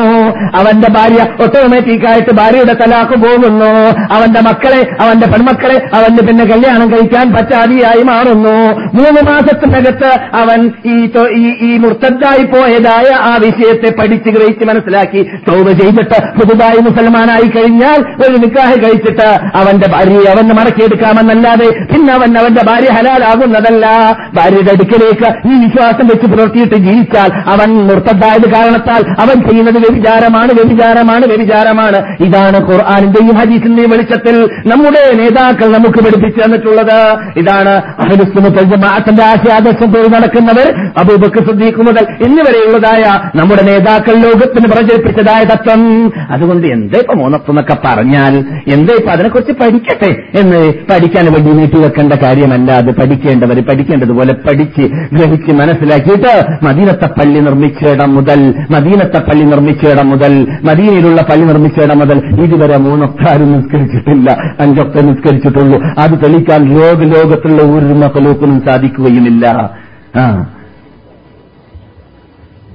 [0.60, 3.72] അവന്റെ ഭാര്യ ഓട്ടോമാറ്റിക്കായിട്ട് ഭാര്യയുടെ തലാക്ക് പോകുന്നു.
[4.16, 8.56] അവന്റെ മക്കളെ അവന്റെ പെൺമക്കളെ അവന്റെ പിന്നെ കല്യാണം കഴിക്കാൻ പറ്റാതെയായി മാറുന്നു.
[9.00, 10.98] മൂന്ന് മാസത്തിനകത്ത് അവൻ ഈ
[11.68, 18.38] ഈ മുർത്തദ്ദായി പോയതായ ആ വിഷയത്തെ പഠിച്ച് ഗ്രഹിച്ച് മനസ്സിലാക്കി തൗബ ചെയ്ത് കഴിഞ്ഞിട്ട് പുതുതായി മുസൽമാനായി കഴിഞ്ഞാൽ ഒരു
[18.38, 23.86] നിക്കാഹ് കഴിച്ചിട്ട് അവന്റെ ഭാര്യയെ അവന് മടക്കിയെടുക്കാമെന്നല്ലാതെ പിന്നെ അവൻ അവന്റെ ഭാര്യ ഹലാലാകുന്നതല്ല.
[24.36, 32.00] ഭാര്യയുടെ അടുക്കലേക്ക് ഈ വിശ്വാസം വെച്ച് പുലർത്തിയിട്ട് ജീവിച്ചാൽ അവൻ നിർത്തതായത് കാരണത്താൽ അവൻ ചെയ്യുന്നത് വ്യഭിചാരമാണ് വ്യഭിചാരമാണ് വ്യഭിചാരമാണ്.
[32.24, 36.98] ഇതാണ് ഖുർആാനിന്റെയും ഹദീസിന്റെയും വെളിച്ചത്തിൽ നമ്മുടെ നേതാക്കൾ നമുക്ക് പഠിപ്പിച്ചു തന്നിട്ടുള്ളത്.
[37.38, 37.74] ഇതാണ്
[38.06, 43.04] അഹലുസ്തുമത്തിന്റെ ആശയാദർശത്തോട് നടക്കുന്നവർ അബൂബക്കർ സുദ്ദീഖ് മുതൽ ഇന്ന് വരെയുള്ളതായ
[43.38, 45.82] നമ്മുടെ നേതാക്കൾ ലോകത്തിന് പ്രചരിപ്പിച്ചതായ തത്വം.
[46.30, 52.72] അതുകൊണ്ട് എന്തേ ഇപ്പൊ മൂന്നത്തെന്നൊക്കെ പറഞ്ഞാൽ എന്തേ ഇപ്പൊ അതിനെക്കുറിച്ച് പഠിക്കട്ടെ എന്ന് പഠിക്കാൻ വേണ്ടി നീട്ടി വെക്കേണ്ട കാര്യമല്ല.
[52.72, 61.22] അത് പഠിക്കേണ്ടവർ പഠിക്കേണ്ടതുപോലെ പഠിച്ച് ഗ്രഹിച്ച് മനസ്സിലാക്കിയിട്ട് മദീനത്തെ പള്ളി നിർമ്മിച്ചിടം മുതൽ മദീനത്തെ പള്ളി നിർമ്മിച്ചിടം മുതൽ മദീനയിലുള്ള
[61.22, 64.38] പള്ളി നിർമ്മിച്ചിടം മുതൽ ഇതുവരെ മൂന്നൊക്കാരും നിസ്കരിച്ചിട്ടില്ല.
[64.60, 65.82] അഞ്ചൊക്കെ നിസ്കരിച്ചിട്ടുള്ളൂ.
[65.98, 69.72] അത് തെളിക്കാൻ ലോക ലോകത്തുള്ള ഒരു മക്കളോക്കിനും സാധിക്കുകയുമില്ല.
[70.16, 70.46] ആ.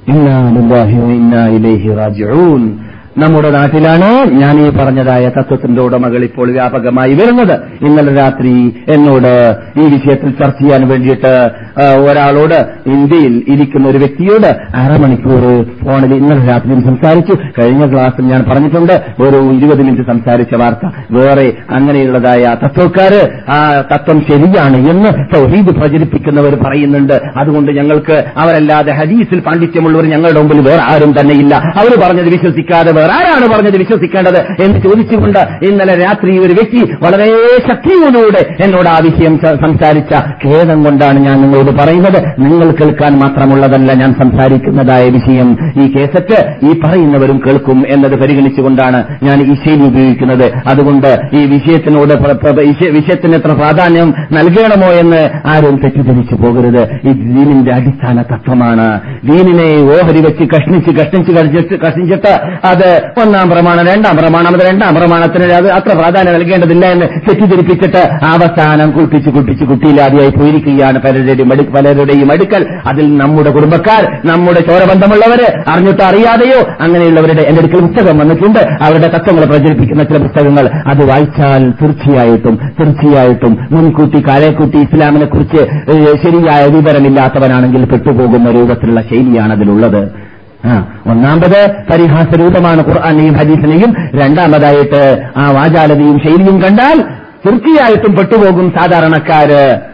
[0.09, 0.49] ഇന്നാ
[0.87, 2.92] ഇന്നാ ഇലൈഹി റാജിഊൻ.
[3.17, 7.85] നമ്മുടെ നാട്ടിലാണ് ഞാൻ ഈ പറഞ്ഞതായ തത്വത്തിന്റെ ഉടമകൾ ഇപ്പോൾ വ്യാപകമായി വരുന്നത്.
[7.85, 8.53] ഇന്നലെ രാത്രി
[8.95, 11.33] എന്നോട് ഈ വിഷയത്തിൽ ചർച്ച ചെയ്യാൻ വേണ്ടിയിട്ട്
[12.11, 12.55] ഒരാളോട്
[12.87, 14.47] ഇന്ത്യയിൽ ഇരിക്കുന്ന ഒരു വ്യക്തിയോട്
[14.77, 17.35] അരമണിക്കൂർ ഫോണിൽ ഇന്നലെ രാത്രിയും സംസാരിച്ചു.
[17.59, 20.91] കഴിഞ്ഞ ക്ലാസ്സിൽ ഞാൻ പറഞ്ഞിട്ടുണ്ട് ഒരു ഇരുപത് മിനിറ്റ് സംസാരിച്ച വാർത്ത.
[21.11, 23.59] വേറെ അങ്ങനെയുള്ളതായ തത്വക്കാര് ആ
[23.93, 27.21] തത്വം ശരിയാണ് എന്ന് സൗഹീദ് പ്രചരിപ്പിക്കുന്നവർ പറയുന്നുണ്ട്.
[27.37, 31.55] അതുകൊണ്ട് ഞങ്ങൾക്ക് അവരല്ലാതെ ഹദീസിൽ പാണ്ഡിത്യമുള്ളവർ ഞങ്ങളുടെ മുമ്പിൽ വേറെ ആരും തന്നെയില്ല.
[31.55, 37.27] അവർ പറഞ്ഞത് വിശ്വസിക്കാതെ വേറെ ആരാണ് പറഞ്ഞത് വിശ്വസിക്കേണ്ടത് എന്ന് ചോദിച്ചുകൊണ്ട് ഇന്നലെ രാത്രി ഒരു വ്യക്തി വളരെ
[37.69, 40.13] ശക്തിയോടുകൂടെ എന്നോട് ആ വിഷയം സംസാരിച്ച
[40.47, 42.19] ഖേദം കൊണ്ടാണ് ഞാൻ നിങ്ങളോട് പറയുന്നത്.
[42.39, 45.51] നിങ്ങൾ കേൾക്കാൻ മാത്രമുള്ളതല്ല ഞാൻ സംസാരിക്കുന്നതായ വിഷയം.
[45.83, 50.47] ഈ കേസറ്റ് ഈ പറയുന്നവരും കേൾക്കും എന്നത് പരിഗണിച്ചുകൊണ്ടാണ് ഞാൻ ഈ ശൈലി ഉപയോഗിക്കുന്നത്.
[50.67, 52.15] അതുകൊണ്ട് ഈ വിഷയത്തിനോട്
[52.91, 56.83] വിഷയത്തിന് എത്ര പ്രാധാന്യം നൽകണമോ എന്ന് ആരും തെറ്റിദ്ധരിച്ചു പോകരുത്.
[57.09, 58.89] ഈ ദീനിന്റെ അടിസ്ഥാന തത്വമാണ്.
[59.25, 62.35] ദീനിനെ ഓഹരി വെച്ച് കഷ്ണിച്ച് കഷ്ണിച്ച് കഷ്ണിച്ചിട്ട്
[62.67, 62.92] അത്
[63.23, 69.31] ഒന്നാം പ്രമാണം രണ്ടാം പ്രമാണം അത് രണ്ടാം പ്രമാണത്തിന് അത് അത്ര പ്രാധാന്യം നൽകേണ്ടതില്ല എന്ന് തെറ്റിദ്ധരിപ്പിച്ചിട്ട് അവസാനം കുട്ടിച്ച്
[69.31, 72.63] കുട്ടിച്ച് കുട്ടിയില്ലാതെയായി പോയിരിക്കുകയാണ് പലരുടെയും പലരുടെയും അടുക്കൽ.
[72.87, 78.61] അതിൽ നമ്മുടെ കുടുംബക്കാർ നമ്മുടെ ചോരബന്ധമുള്ളവര് അറിഞ്ഞിട്ട് അറിയാതെയോ അങ്ങനെയുള്ളവരുടെ എന്റെ അടുക്കൽ പുസ്തകം വന്നിട്ടുണ്ട്.
[78.85, 85.63] അവരുടെ തത്വങ്ങൾ പ്രചരിപ്പിക്കുന്ന ചില പുസ്തകങ്ങൾ അത് വായിച്ചാൽ തീർച്ചയായിട്ടും തീർച്ചയായിട്ടും മുൻകൂട്ടി കാലേക്കൂട്ടി ഇസ്ലാമിനെ കുറിച്ച്
[86.25, 90.22] ശരിയായ വിവരമില്ലാത്തവനാണെങ്കിൽ പെട്ടുപോകുന്ന രൂപത്തിലുള്ള ശൈലിയാണ് അതിലുള്ളത്.
[91.07, 91.61] ഒന്നാമത്
[91.93, 95.03] പരിഹാസരൂപമാണ് ഖുർആാനെയും ഹദീസിനെയും രണ്ടാമതായിട്ട്
[95.37, 96.99] ആ വാചാലതയും ശൈലിയും കണ്ടാൽ
[97.47, 99.92] തീർച്ചയായിട്ടും പെട്ടുപോകും സാധാരണക്കാര്.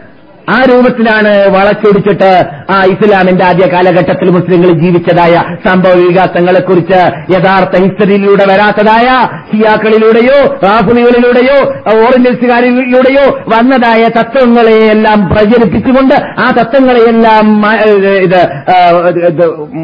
[0.49, 2.31] ആ രൂപത്തിലാണ് വളച്ചൊടിച്ചിട്ട്
[2.71, 5.33] ആ ഇസ്ലാമിന്റെ ആദ്യ കാലഘട്ടത്തിൽ മുസ്ലിങ്ങൾ ജീവിച്ചതായ
[5.69, 6.99] സംഭവ വികാസങ്ങളെക്കുറിച്ച്
[7.33, 9.07] യഥാർത്ഥ ഹിസ്റ്ററിയിലൂടെ വരാത്തതായ
[9.51, 11.57] ഷിയാക്കളിലൂടെയോ റാഫുലികളിലൂടെയോ
[11.95, 17.47] ഓറിയന്റൽസുകാരിലൂടെയോ വന്നതായ തത്വങ്ങളെയെല്ലാം പ്രചരിപ്പിച്ചുകൊണ്ട് ആ തത്വങ്ങളെയെല്ലാം
[18.23, 18.41] ഇത്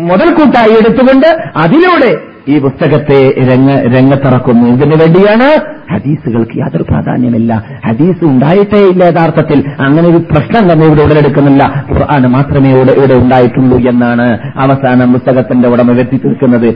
[0.10, 2.14] മുതൽക്കൂട്ടായി എടുത്തുകൊണ്ട് അതിലൂടെ
[2.50, 4.70] ഈ പുസ്തകത്തെ രംഗ രംഗത്തിറക്കുന്നു.
[4.70, 5.76] ഇതിനു വേണ്ടിയാണ്?
[5.94, 7.64] ഹദീസുകൾക്ക് യാതൊരു പ്രാധാന്യമില്ല.
[7.88, 9.64] ഹദീസ് ഉണ്ടായിട്ടേ ഇല്ല യഥാർത്ഥത്തിൽ.
[9.80, 11.86] അങ്ങനെ ഒരു പ്രശ്നം തന്നെ ഇവിടെ ഉടലെടുക്കുന്നില്ല.
[11.92, 16.74] ഖുർആൻ മാത്രമേ ഇവിടെ ഇവിടെ ഉണ്ടായിട്ടുള്ളൂ എന്നാണ് അവസാനം പുസ്തകത്തിന്റെ ഉടമ വ്യക്തി തീർക്കുന്നത്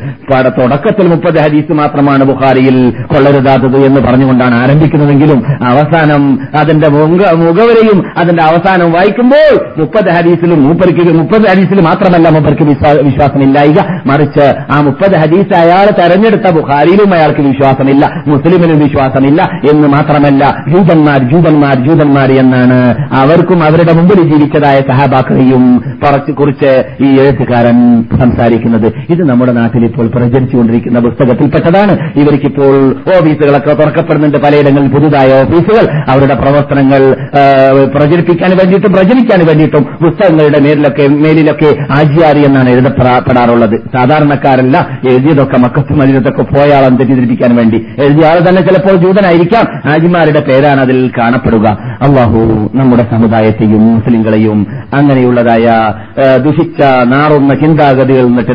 [0.61, 8.91] തുടക്കത്തിൽ മുപ്പത് ഹദീസ് മാത്രമാണ് ബുഖാരിയിൽ കൊള്ളരുതാത്തത് എന്ന് പറഞ്ഞുകൊണ്ടാണ് ആരംഭിക്കുന്നതെങ്കിലും അവസാനം അതിന്റെ മുഖ- മുഖവരെയും അതിന്റെ അവസാനം
[8.91, 13.75] വായിക്കുമ്പോൾ മുപ്പത് ഹദീസിലും മൂപ്പർക്ക് മുപ്പത് ഹദീസിൽ മാത്രമല്ല മൂപ്പർക്ക് വിശ്വാസം വിശ്വാസമില്ലായിക.
[14.05, 19.41] മറിച്ച് ആ മുപ്പത് ഹദീസ് അയാൾ തെരഞ്ഞെടുത്ത ബുഖാരിയിലും അയാൾക്ക് വിശ്വാസമില്ല മുസ്ലിമിനും വിശ്വാസമില്ല
[19.71, 22.79] എന്ന് മാത്രമല്ല ജൂതന്മാർ ജൂതന്മാർ ജൂതന്മാർ എന്നാണ്.
[23.21, 25.65] അവർക്കും അവരുടെ മുമ്പിൽ ജീവിച്ചതായ സഹാബാക്കളെയും
[26.39, 26.71] കുറിച്ച്
[27.05, 27.77] ഈ എഴുത്തുകാരൻ
[28.21, 28.87] സംസാരിക്കുന്നത്.
[29.13, 31.93] ഇത് നമ്മുടെ നാട്ടിൽ ഇപ്പോൾ പ്രചരിച്ചുകൊണ്ടിരിക്കുന്ന പുസ്തകത്തിൽപ്പെട്ടതാണ്.
[32.21, 32.75] ഇവർക്കിപ്പോൾ
[33.17, 35.85] ഓഫീസുകളൊക്കെ തുറക്കപ്പെടുന്നുണ്ട് പലയിടങ്ങളിൽ പുതുതായ ഓഫീസുകൾ.
[36.11, 37.01] അവരുടെ പ്രവർത്തനങ്ങൾ
[37.95, 41.69] പ്രചരിപ്പിക്കാൻ വേണ്ടിയിട്ടും പ്രചരിക്കാൻ വേണ്ടിയിട്ടും പുസ്തകങ്ങളുടെ മേലിലൊക്കെ മേലിലൊക്കെ
[41.99, 44.77] ആജിയാറി എന്നാണ് എഴുതപ്പെടാറുള്ളത് സാധാരണക്കാരല്ല
[45.11, 47.77] എഴുതിയതൊക്കെ മക്കത്തും മക്കത്ത് പോയ ആളെ തെറ്റിദ്ധരിപ്പിക്കാൻ വേണ്ടി.
[48.03, 49.65] എഴുതിയ ആൾ തന്നെ ചിലപ്പോൾ ജൂതനായിരിക്കാം.
[49.91, 51.67] ആജിമാരുടെ പേരാണ് അതിൽ കാണപ്പെടുക.
[52.07, 52.39] അള്ളാഹു
[52.79, 54.59] നമ്മുടെ സമുദായത്തെയും മുസ്ലിങ്ങളെയും
[54.99, 55.65] അങ്ങനെയുള്ളതായ
[56.45, 56.81] ദുഷിച്ച
[57.13, 58.53] നാറുന്ന ചിന്താഗതികളിൽ നിന്നിട്ട്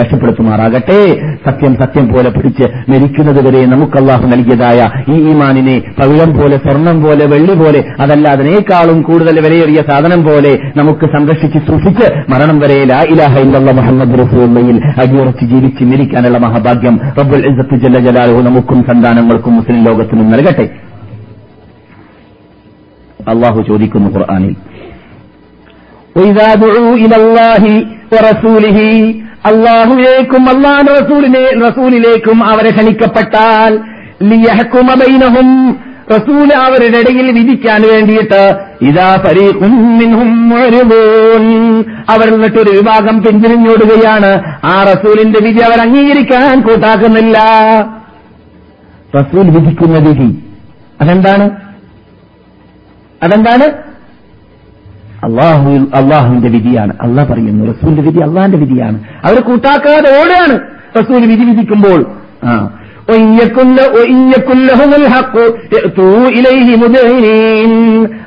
[0.00, 0.98] രക്ഷപ്പെടുത്തുമാറാകട്ടെ.
[1.46, 4.80] സത്യം സത്യം പോലെ പിടിച്ച് മരിക്കുന്നത് വരെ നമുക്ക് അള്ളാഹു നൽകിയതായ
[5.14, 11.06] ഈ ഈമാനിനെ പവിഴം പോലെ സ്വർണം പോലെ വെള്ളി പോലെ അതല്ല അതിനേക്കാളും കൂടുതൽ വിലയേറിയ സാധനം പോലെ നമുക്ക്
[11.16, 15.84] സംരക്ഷിച്ച് സൂക്ഷിച്ച് മരണം വരെ ലാ ഇലാഹ ഇല്ലല്ലാഹ് മുഹമ്മദ് റസൂലുള്ളയിൽ അടിയുറച്ച് ജീവിച്ച്
[16.30, 20.66] ജീവിക്കാനുള്ള മഹാഭാഗ്യം റബ്ബുൽ ഇസത്ത് ജല്ല ജലാലു നമുക്കും സന്താനങ്ങൾക്കും മുസ്ലിം ലോകത്തിനും നൽകട്ടെ.
[23.28, 24.54] അള്ളാഹു ചോദിക്കുന്നു ഖുർആാനിൽ.
[29.46, 33.72] അള്ളാഹുലേക്കും അള്ളാഹ് റസൂലിനെ റസൂലിലേക്കും അവരെ ക്ഷണിക്കപ്പെട്ടാൽ
[36.16, 40.08] റസൂൽ അവരുടെ ഇടയിൽ വിധിക്കാൻ വേണ്ടിയിട്ട് ഇതാ ഫരീഖും
[42.10, 47.38] അവർ എന്നിട്ടൊരു വിഭാഗം പിന്തിരിഞ്ഞോടുകയാണ് ആ റസൂലിന്റെ വിധി അവർ അംഗീകരിക്കാൻ കൂട്ടാക്കുന്നില്ല.
[49.16, 50.44] റസൂൽ വിധിക്കുന്ന വിധി.
[51.00, 51.50] അതെന്താണ്?
[53.22, 53.64] അതെന്താണ്?
[55.24, 56.92] അള്ളാഹു അള്ളാഹുവിന്റെ വിധിയാണ്.
[57.00, 59.04] അള്ളാഹ് പറയുന്നു റസൂലിന്റെ വിധി അള്ളാഹിന്റെ വിധിയാണ്.
[59.24, 60.58] അവർ കൂട്ടാക്കാതെ ഓടുകയാണ്.
[61.00, 62.06] റസൂൽ വിധി വിധിക്കുമ്പോൾ
[62.44, 62.70] ആ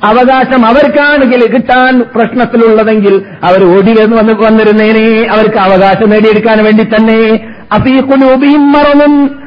[0.05, 5.27] അവകാശം അവർക്കാണ് കിട്ടാൻ പ്രശ്നത്തിലുള്ളതെങ്കിൽ അവർ ഓടി വന്ന് വന്ന് വന്നിരുന്നേനെ.
[5.27, 7.39] അവർക്ക് അവകാശം നേടിയെടുക്കാൻ വേണ്ടി തന്നെ.
[7.71, 9.43] അഫീഖുലൂബിയും മറന്നും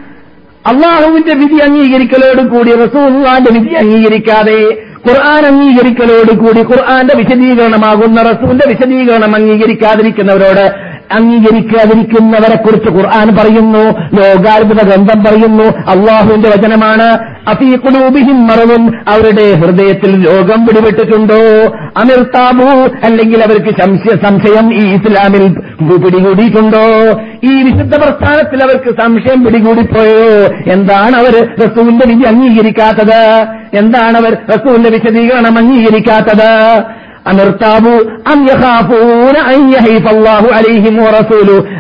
[0.67, 10.86] അള്ളാഹുവിന്റെ വിധി അംഗീകരിക്കലോട് കൂടി റസൂലുള്ളാന്റെ വിധി അംഗീകരിക്കാതെ ഖുർആൻ അംഗീകരിക്കലോട് കൂടി ഖുർആന്റെ വിശദീകരണമാകുന്ന റസൂന്റെ വിശദീകരണം അംഗീകരിക്കാതിരിക്കുന്നവരോട്
[11.13, 17.37] അംഗീകരിക്കാതിരിക്കുന്നവരെ കുറിച്ച് ഖുർആൻ പറയുന്നു ലോകാത്ഭുത ഗ്രന്ഥം പറയുന്നു അള്ളാഹുവിന്റെ വചനമാണ്.
[17.49, 21.67] അഫീഖുലൂബിഹിം മറവും അവരുടെ ഹൃദയത്തിൽ രോഗം പിടിപെട്ടിട്ടുണ്ടോ?
[21.97, 25.49] അമിർത്താബു അല്ലെങ്കിൽ അവർക്ക് സംശയ സംശയം ഈ ഇസ്ലാമിൽ
[25.97, 27.21] പിടികൂടിയിട്ടുണ്ടോ?
[27.45, 30.47] ഈ വിശുദ്ധ പ്രസ്ഥാനത്തിൽ അവർക്ക് സംശയം പിടികൂടിപ്പോയോ?
[30.73, 33.47] എന്താണ് അവർ റസൂലിന്റെ വിധി അംഗീകരിക്കാത്തത്?
[33.75, 36.83] എന്താണ് അവർ റസൂലിന്റെ വിശദീകരണം അംഗീകരിക്കാത്തത്?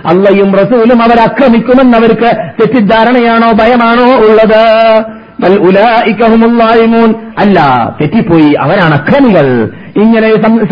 [0.06, 4.86] അള്ളയും റസൂലും അവർ ആക്രമിക്കുമെന്ന് അവർക്ക് തെറ്റിദ്ധാരണയാണോ ഭയമാണോ ഉള്ളത്?
[7.38, 7.58] അല്ല
[8.00, 8.52] തെറ്റിപ്പോയി.
[8.52, 9.70] അവരാണ് അക്രമികൾ.
[9.96, 10.28] ഇങ്ങനെ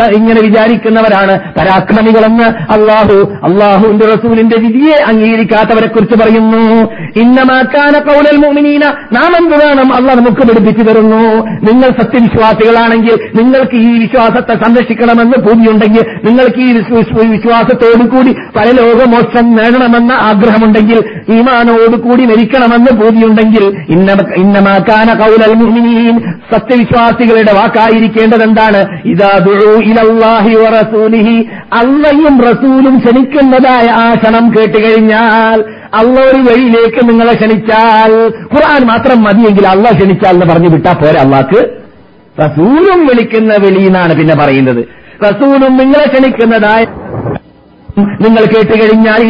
[0.07, 6.91] ഇങ്ങനെ വിചാരിക്കുന്നവരാണ് പരാക്രമികളെന്ന് അള്ളാഹു അള്ളാഹുവിന്റെ റസൂലിന്റെ വിധിയെ അംഗീകരിക്കാത്തവരെ കുറിച്ച് പറയുന്നു.
[7.21, 8.81] ഇന്നമാക്കാന കൗലൽ മോമിനീന
[9.13, 11.47] നാം എന്ത് വേണം അള്ളാഹ് നമുക്ക് പഠിപ്പിച്ചു തരുന്നു.
[11.47, 16.73] നിങ്ങൾ സത്യവിശ്വാസികളാണെങ്കിൽ നിങ്ങൾക്ക് ഈ വിശ്വാസത്തെ സംരക്ഷിക്കണമെന്ന് ഭൂമിയുണ്ടെങ്കിൽ നിങ്ങൾക്ക് ഈ
[17.31, 26.21] വിശ്വാസത്തോടുകൂടി പരലോകമോക്ഷം നേടണമെന്ന ആഗ്രഹമുണ്ടെങ്കിൽ ഈമാനോടുകൂടി മരിക്കണമെന്ന് ഭൂമിയുണ്ടെങ്കിൽ ഇന്ന- ഇന്നമാക്കാന കൗലൽ മുഅ്മിനീൻ
[26.55, 28.81] സത്യവിശ്വാസികളുടെ വാക്കായിരിക്കേണ്ടത് എന്താണ്
[31.79, 35.59] അള്ളയും റസൂലും ക്ഷണിക്കുന്നതായ ആ ക്ഷണം കേട്ടുകഴിഞ്ഞാൽ
[35.95, 38.13] അള്ള ഒരു വഴിയിലേക്ക് നിങ്ങളെ ക്ഷണിച്ചാൽ
[38.55, 41.61] ഖുർആൻ മാത്രം മതിയെങ്കിൽ അള്ള ക്ഷണിച്ചാൽ എന്ന് പറഞ്ഞു വിട്ടാ പോരെ അള്ളാക്ക്?
[42.37, 44.83] റസൂലും വിളിക്കുന്ന വെളിയെന്നാണ് പിന്നെ പറയുന്നത്.
[45.25, 46.85] റസൂലും നിങ്ങളെ ക്ഷണിക്കുന്നതായ
[47.99, 49.23] നിങ്ങൾ കേട്ടുകഴിഞ്ഞാൽ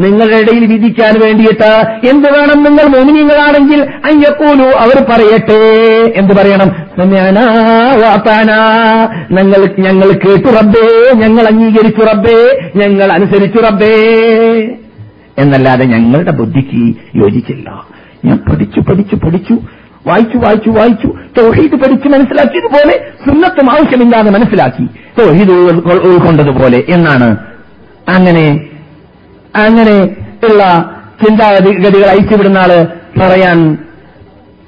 [0.00, 5.60] നിങ്ങളുടെ ഇടയിൽ വിധിക്കാൻ വേണ്ടിയിട്ട് എന്ത് വേണം നിങ്ങൾ മോമിനിയങ്ങളാണെങ്കിൽ അയ്യപ്പോലു അവർ പറയട്ടെ.
[6.16, 6.72] എന്ത് പറയണം?
[9.32, 13.94] ഞങ്ങൾ ഞങ്ങൾ കേട്ടു റബ്ബേ ഞങ്ങൾ അംഗീകരിച്ചു റബ്ബേ ഞങ്ങൾ അനുസരിച്ചു റബ്ബേ.
[15.38, 17.84] എന്നല്ലാതെ ഞങ്ങളുടെ ബുദ്ധിക്ക് യോജിച്ചില്ല.
[18.24, 19.58] ഞാൻ പഠിച്ചു പഠിച്ചു പഠിച്ചു.
[20.06, 21.06] വായിച്ചു വായിച്ചു വായിച്ചു.
[21.38, 24.88] തൗഹീദ് പഠിച്ച് മനസ്സിലാക്കിയതുപോലെ സുന്നത്തും ആവശ്യമില്ലാതെ മനസ്സിലാക്കി.
[25.20, 27.36] തൗഹീദ് ഉൾ- ഉൾക്കൊണ്ടതുപോലെ എന്നാണ്.
[28.08, 28.66] അങ്ങനെ
[29.56, 30.16] അങ്ങനെ
[30.50, 30.90] ഉള്ള
[31.24, 32.84] ചിന്താഗതികൾ അയച്ചുവിടുന്ന ആൾ
[33.20, 33.78] പറയാൻ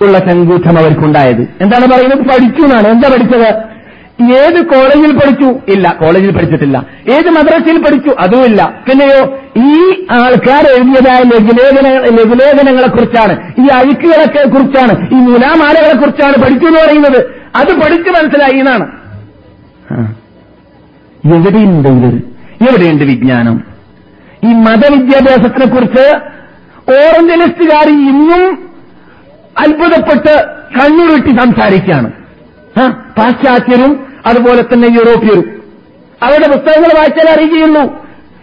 [0.00, 1.40] ഉള്ള ചങ്കൂറ്റം അവർക്കുണ്ടായത്.
[1.40, 2.18] എന്താണ് പറയുന്നത്?
[2.18, 2.88] പഠിച്ചു എന്നാണ്.
[2.88, 3.73] എന്താ പഠിച്ചത്?
[4.22, 5.48] ഏത് കോളേജിൽ പഠിച്ചു?
[5.68, 6.86] ഇല്ല കോളേജിൽ പഠിച്ചിട്ടില്ല.
[7.12, 8.16] ഏത് മദ്രസയിൽ പഠിച്ചു?
[8.18, 9.20] അതുമില്ല പിന്നെയോ
[9.56, 17.20] ഈ ആൾക്കാർ എഴുതിയതായ ലഘുലേഖന ലഘുലേഖനങ്ങളെ കുറിച്ചാണ് ഈ അഴുക്കുകളെ കുറിച്ചാണ് ഈ മുലാമാലകളെ കുറിച്ചാണ് പഠിച്ചു എന്ന് പറയുന്നത്.
[17.56, 18.86] അത് പഠിച്ചു മനസ്സിലായി എന്നാണ്.
[21.36, 22.14] എവിടെയുണ്ട് ഇത്?
[22.70, 23.62] എവിടെയുണ്ട് വിജ്ഞാനം?
[24.44, 26.06] ഈ മതവിദ്യാഭ്യാസത്തിനെ കുറിച്ച്
[26.94, 28.42] ഓറഞ്ചലിസ്റ്റുകാർ ഇന്നും
[29.58, 30.34] അത്ഭുതപ്പെട്ട്
[30.76, 32.10] കണ്ണുരുട്ടി സംസാരിക്കുകയാണ്.
[33.18, 35.62] പാശ്ചാത്യരും അതുപോലെ തന്നെ യൂറോപ്യരും.
[36.22, 37.82] അവരുടെ പുസ്തകങ്ങൾ വായിച്ചാൽ അറിയുകയുള്ളൂ.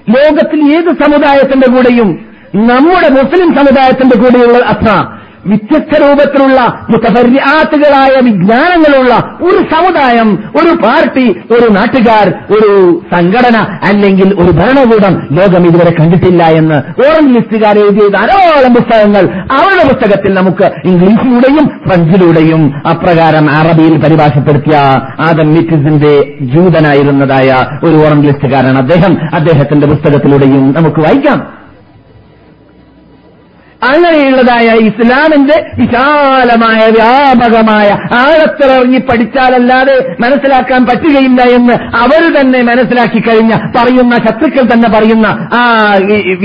[0.10, 10.30] ലോകത്തിൽ ഏത് സമുദായത്തിന്റെ കൂടെയും നമ്മുടെ മുസ്ലിം സമുദായത്തിന്റെ കൂടെയുള്ള അത്ര വ്യത്യസ്ത രൂപത്തിലുള്ള മുത്തപര്യാത്തുകളായ വിജ്ഞാനങ്ങളുള്ള ഒരു സമുദായം
[10.56, 16.76] ഒരു പാർട്ടി ഒരു നാട്ടുകാർ ഒരു സംഘടന അല്ലെങ്കിൽ ഒരു ഭരണകൂടം ലോകം ഇതുവരെ കണ്ടിട്ടില്ല എന്ന്
[17.06, 19.24] ഓറഞ്ച് ലിസ്റ്റുകാർ എഴുതിയ ധാരാളം പുസ്തകങ്ങൾ.
[19.52, 24.78] അവരുടെ പുസ്തകത്തിൽ നമുക്ക് ഇംഗ്ലീഷിലൂടെയും ഫ്രഞ്ചിലൂടെയും അപ്രകാരം അറബിയിൽ പരിഭാഷപ്പെടുത്തിയ
[25.20, 27.50] ആദം മിറ്റിസിന്റെ ജൂതനായിരുന്നതായ
[27.84, 31.61] ഒരു ഓറഞ്ച് ലിസ്റ്റുകാരനാണ് അദ്ദേഹം അദ്ദേഹത്തിന്റെ പുസ്തകത്തിലൂടെയും നമുക്ക് വായിക്കാം.
[33.82, 37.88] അങ്ങനെയുള്ളതായ ഇസ്ലാമിന്റെ വിശാലമായ വ്യാപകമായ
[38.20, 45.64] ആഴത്തിലിറങ്ങി പഠിച്ചാലല്ലാതെ മനസ്സിലാക്കാൻ പറ്റുകയില്ല എന്ന് അവർ തന്നെ മനസ്സിലാക്കി കഴിഞ്ഞ പറയുന്ന ശത്രുക്കൾ തന്നെ പറയുന്ന ആ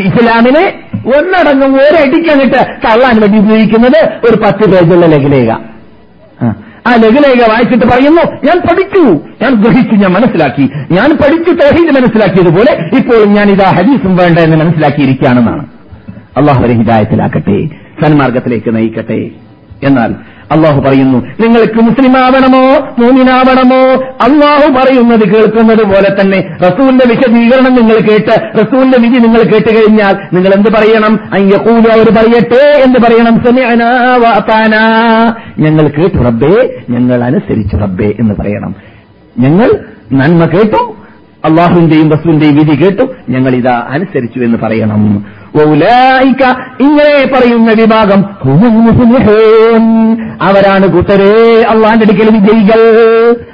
[0.03, 0.64] ഇസ്ലാമിനെ
[1.16, 5.51] ഒന്നടങ്കം ഒരടിക്കങ്ങിട്ട് തള്ളാൻ വേണ്ടി ഉപയോഗിക്കുന്നത് ഒരു പത്ത് പേജുള്ള ലഘുലേഖ
[6.38, 6.49] ആ.
[6.87, 9.05] ആ ലഘുലേഖ വായിച്ചിട്ട് പറയുന്നു ഞാൻ പഠിച്ചു
[9.40, 15.64] ഞാൻ ഗ്രഹിച്ചു ഞാൻ മനസ്സിലാക്കി ഞാൻ പഠിച്ചു തൗഹീദ് മനസ്സിലാക്കിയതുപോലെ ഇപ്പോൾ ഞാൻ ഇതാ ഹദീസും വേണ്ട എന്ന് മനസ്സിലാക്കിയിരിക്കുകയാണെന്നാണ്
[16.37, 17.66] അള്ളാഹു അവരെ ഹിദായത്തിലാക്കട്ടെ
[18.05, 19.31] സന്മാർഗത്തിലേക്ക് നയിക്കട്ടെ
[19.83, 20.14] എന്നാൽ
[20.53, 22.62] അള്ളാഹു പറയുന്നു നിങ്ങൾക്ക് മുസ്ലിമാവണമോ
[22.99, 23.94] മൂമിനാവണമോ?
[23.96, 30.55] അള്ളാഹു പറയുന്നത് കേൾക്കുന്നത് പോലെ തന്നെ റസൂലിന്റെ വിശദീകരണം നിങ്ങൾ കേട്ട് റസൂലിന്റെ വിധി നിങ്ങൾ കേട്ട് കഴിഞ്ഞാൽ നിങ്ങൾ
[30.55, 33.44] എന്ത് പറയണം അയ്യക്കൂല അവർ പറയട്ടെ എന്ന് പറയണം.
[33.44, 34.83] സമയനാ വാത്താനാ.
[35.59, 38.75] ഞങ്ങൾ കേട്ടു റബ്ബേ ഞങ്ങൾ അനുസരിച്ചു റബ്ബേ എന്ന് പറയണം.
[39.38, 39.70] ഞങ്ങൾ
[40.12, 40.96] നന്മ കേട്ടു
[41.44, 45.25] അള്ളാഹുവിന്റെയും റസൂലിന്റെയും വിധി കേട്ടു ഞങ്ങൾ ഇതാ അനുസരിച്ചു എന്ന് പറയണം.
[46.81, 48.21] ഇങ്ങനെ പറയുന്ന വിഭാഗം.
[50.42, 52.81] അവരാണ് കൂട്ടരേ അള്ളാന്റെ അടുക്കൽ വിജയികൾ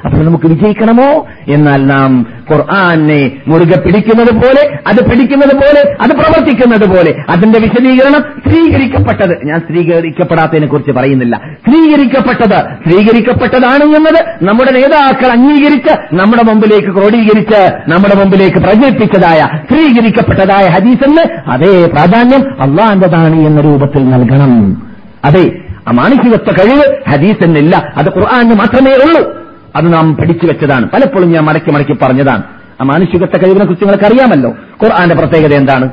[0.04, 7.14] അപ്പോൾ നമുക്ക് വിജയിക്കണമോ എന്നാൽ നാം ഖുർആനെ മുറുകെ പിടിക്കുന്നത് പോലെ അത് പിടിക്കുന്നത് പോലെ അത് പ്രവർത്തിക്കുന്നത് പോലെ.
[7.30, 11.36] അതിന്റെ വിശദീകരണം സ്ത്രീകരിക്കപ്പെട്ടത് ഞാൻ സ്ത്രീകരിക്കപ്പെടാത്തതിനെ കുറിച്ച് പറയുന്നില്ല.
[11.36, 21.86] സ്ത്രീകരിക്കപ്പെട്ടത് സ്ത്രീകരിക്കപ്പെട്ടതാണ് എന്നത് നമ്മുടെ നേതാക്കൾ അംഗീകരിച്ച് നമ്മുടെ മുമ്പിലേക്ക് ക്രോഡീകരിച്ച് നമ്മുടെ മുമ്പിലേക്ക് പ്രചരിപ്പിച്ചതായ സ്ത്രീകരിക്കപ്പെട്ടതായ ഹദീസെന്ന് അതേ
[21.86, 24.82] പ്രാധാന്യം അള്ളാന്റെതാണ് എന്ന രൂപത്തിൽ നൽകണം.
[25.24, 25.52] അതെ
[25.88, 29.41] ആ മാനസികത്വ കഴിവ് ഹദീസെന്നില്ല അത് ഖുർആാന് മാത്രമേ ഉള്ളൂ.
[29.76, 30.90] അത് നാം പഠിച്ചു വെച്ചതാണ്.
[30.90, 32.42] പലപ്പോഴും ഞാൻ മടക്കി മടക്കി പറഞ്ഞതാണ്.
[32.80, 35.86] ആ മാനുഷികത്തെ കഴിവിനെ കുറിച്ച് നിങ്ങൾക്ക് അറിയാമല്ലോ ഖുർആന്റെ പ്രത്യേകത എന്താണ്?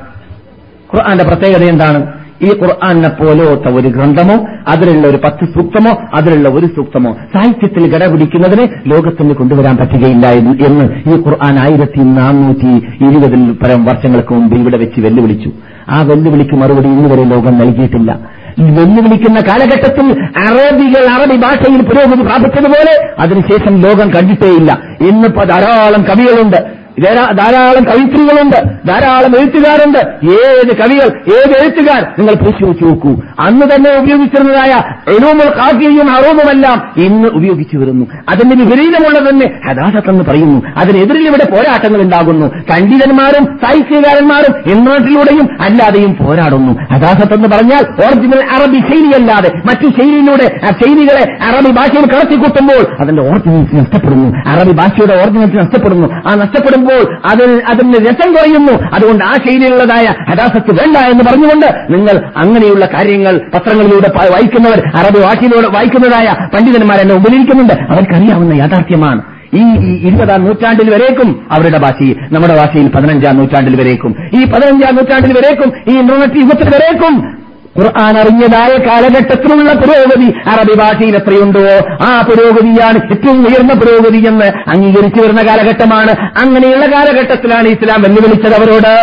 [0.95, 2.18] ഖുർആന്റെ പ്രത്യേകത എന്താണ്?
[2.43, 4.35] ഈ ഖുർആാനെ പോലോത്ത ഒരു ഗ്രന്ഥമോ
[4.67, 10.27] അതിലുള്ള ഒരു പത്ത് സൂക്തമോ അതിലുള്ള ഒരു സൂക്തമോ സാഹിത്യത്തിൽ ഗടപിടിക്കുന്നതിന് ലോകത്തിന് കൊണ്ടുവരാൻ പറ്റുകയില്ല
[10.67, 12.71] എന്ന് ഈ ഖുർആൻ ആയിരത്തി നാനൂറ്റി
[13.07, 15.51] ഇരുപതിൽ പരം വർഷങ്ങൾക്ക് മുമ്പ് ഇവിടെ വെച്ച് വെല്ലുവിളിച്ചു.
[15.89, 18.19] ആ വെല്ലുവിളിക്ക് മറുപടി ഇന്നുവരെ ലോകം നൽകിയിട്ടില്ല.
[18.59, 20.07] വെല്ലുവിളിക്കുന്ന കാലഘട്ടത്തിൽ
[20.47, 24.71] അറബികൾ അറബി ഭാഷയിൽ പുരോഗതി പ്രാപിച്ചതുപോലെ അതിനുശേഷം ലോകം കണ്ടിട്ടേയില്ല.
[25.09, 26.79] ഇന്നിപ്പോ ധാരാളം കവികളുണ്ട്.
[27.07, 28.87] ധാരാളം കവിത്രികളുണ്ട്.
[28.87, 29.99] ധാരാളം എഴുത്തുകാരുണ്ട്.
[30.23, 32.01] ഏത് കവികൾ ഏത് എഴുത്തുകാർ?
[32.19, 33.09] നിങ്ങൾ പരിശോധിച്ചു നോക്കൂ.
[33.39, 34.71] അന്ന് തന്നെ ഉപയോഗിച്ചിരുന്നതായ
[35.11, 38.05] എഴുമുൽ കാക്കിയും അറൂമുമെല്ലാം ഇന്ന് ഉപയോഗിച്ചു വരുന്നു.
[38.29, 40.61] അതിന്റെ വിപരീതമുള്ള തന്നെ ഹദാസത്തെന്ന് പറയുന്നു.
[40.77, 42.47] അതിനെതിരിൽ ഇവിടെ പോരാട്ടങ്ങൾ ഉണ്ടാകുന്നു.
[42.47, 46.93] പണ്ഡിതന്മാരും സാഹിത്യകാരന്മാരും ഇന്റർനെറ്റിലൂടെയും അല്ലാതെയും പോരാടുന്നു.
[46.93, 54.49] ഹദാസത്തെന്ന് പറഞ്ഞാൽ ഒറിജിനൽ അറബി ശൈലിയല്ലാതെ മറ്റു ശൈലിയിലൂടെ ശൈലികളെ അറബി ഭാഷയിൽ കടത്തിക്കൂട്ടുമ്പോൾ അതിന്റെ ഓറിജിനൽസ് നഷ്ടപ്പെടുന്നു.
[54.49, 56.07] അറബി ഭാഷയുടെ ഓറിജിനൽസ് നഷ്ടപ്പെടുന്നു.
[56.13, 56.88] ആ നഷ്ടപ്പെടുമ്പോൾ
[57.31, 58.89] അതിൽ അതിന് രസം കുറയുന്നു.
[58.93, 66.47] അതുകൊണ്ട് ആ ശൈലിയുള്ളതായ ഹദാസത്ത് വേണ്ട എന്ന് പറഞ്ഞുകൊണ്ട് നിങ്ങൾ അങ്ങനെയുള്ള കാര്യങ്ങൾ പത്രങ്ങളിലൂടെ വായിക്കുന്നവർ അറബ് ഭാഷയിലൂടെ വായിക്കുന്നതായ
[66.55, 69.21] പണ്ഡിതന്മാരെന്നെ ഉപകരിക്കുന്നുണ്ട് അവർക്കറിയാവുന്ന യാഥാർത്ഥ്യമാണ്.
[69.53, 69.63] ഈ
[70.07, 74.15] ഇരുപതാം നൂറ്റാണ്ടിൽ വരേക്കും അവരുടെ ഭാഷയിൽ നമ്മുടെ ഭാഷയിൽ പതിനഞ്ചാം നൂറ്റാണ്ടിൽ വരേക്കും.
[74.33, 75.71] ഈ പതിനഞ്ചാം നൂറ്റാണ്ടിൽ വരേക്കും.
[75.87, 77.37] ഈ ഇന്റർനെറ്റ് യുഗത്തിൽ വരേക്കും.
[77.77, 81.61] ഖുർആൻ അറിഞ്ഞതായ കാലഘട്ടത്തിലുള്ള പുരോഗതി അറബി ഭാഷയിൽ എത്രയുണ്ടോ
[82.05, 86.13] ആ പുരോഗതിയാണ് ഏറ്റവും ഉയർന്ന പുരോഗതി എന്ന് അംഗീകരിച്ചു വരുന്ന കാലഘട്ടമാണ്.
[86.43, 88.93] അങ്ങനെയുള്ള കാലഘട്ടത്തിലാണ് ഇസ്ലാം വെല്ലുവിളിച്ചത് അവരോട്.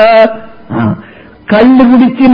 [1.52, 2.28] കല്ല് കുടിച്ച്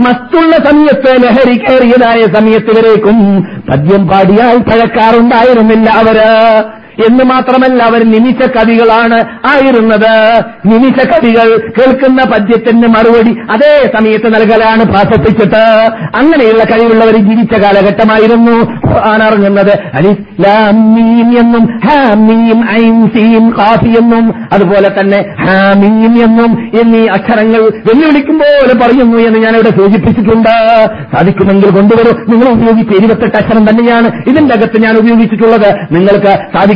[0.00, 3.18] മറ്റുള്ള സമയത്ത് ലഹരി കയറിയതായ സമയത്ത് വരേക്കും
[3.68, 6.18] പദ്യം പാടിയാൽ പഴക്കാറുണ്ടായിരുന്നില്ല അവർ.
[7.08, 10.12] എന്ന് മാത്രമല്ല അവർ നിമിഷ കവികളാണ് ആയിരുന്നത്.
[10.66, 15.62] നിമിഷ കവികൾ കേൾക്കുന്ന പദ്യത്തിന് മറുപടി അതേ സമയത്ത് നൽകലാണ് പ്രാർത്ഥിച്ചിട്ട്
[16.16, 18.56] അങ്ങനെയുള്ള കഴിവുള്ളവർ ജീവിച്ച കാലഘട്ടമായിരുന്നു
[18.88, 19.72] ഖുർആൻ ഇറങ്ങുന്നത്.
[19.94, 28.38] അലിഫ് ലാം മീം എന്നും ഹാമീം ഐൻ കാഫി എന്നും അതുപോലെ തന്നെ ഹാമീം എന്നും എന്നീ അക്ഷരങ്ങൾ വെല്ലുവിളിക്കും
[28.38, 30.54] പോലെ പറയുന്നു എന്ന് ഞാനിവിടെ സൂചിപ്പിച്ചിട്ടുണ്ട്.
[31.14, 32.16] സാധിക്കുമെങ്കിൽ കൊണ്ടുവരും.
[32.28, 35.70] നിങ്ങൾ ഉപയോഗിച്ച ഇരുപത്തെട്ട് അക്ഷരം തന്നെയാണ് ഇതിന്റെ അകത്ത് ഞാൻ ഉപയോഗിച്ചിട്ടുള്ളത്.
[35.94, 36.32] നിങ്ങൾക്ക്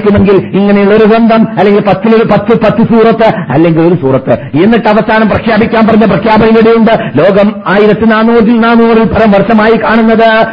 [0.09, 4.31] സാധിക്കുമെങ്കിൽ ഇങ്ങനെയുള്ള ഒരു ഗ്രന്ഥം അല്ലെങ്കിൽ പത്തിലൊരു പത്ത് പത്ത് സൂറത്ത് അല്ലെങ്കിൽ ഒരു സൂറത്ത്.
[4.31, 7.19] എന്നിട്ട് അവസാനം പ്രഖ്യാപിക്കാൻ പറഞ്ഞ പ്രഖ്യാപനം ഇവിടെയുണ്ട്.
[7.19, 10.47] ലോകം ആയിരത്തി നാനൂറിൽ നാനൂറിൽ പരം വർഷമായി കാണുന്നത്.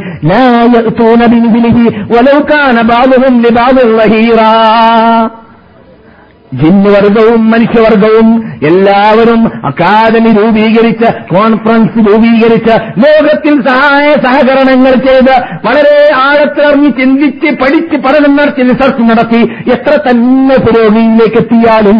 [6.51, 8.27] ജിന്നുവർഗവും മനുഷ്യവർഗവും
[8.63, 15.33] എല്ലാവരും അക്കാദമി രൂപീകരിച്ച് കോൺഫറൻസ് രൂപീകരിച്ച് ലോകത്തിൽ സഹായ സഹകരണങ്ങൾ ചെയ്ത്
[15.65, 21.99] വളരെ ആഴത്തിറങ്ങി ചിന്തിച്ച് പഠിച്ച് പഠനം നടത്തി റിസർച്ച് നടത്തി എത്ര തന്നെ പുരോഗതിയിലേക്ക് എത്തിയാലും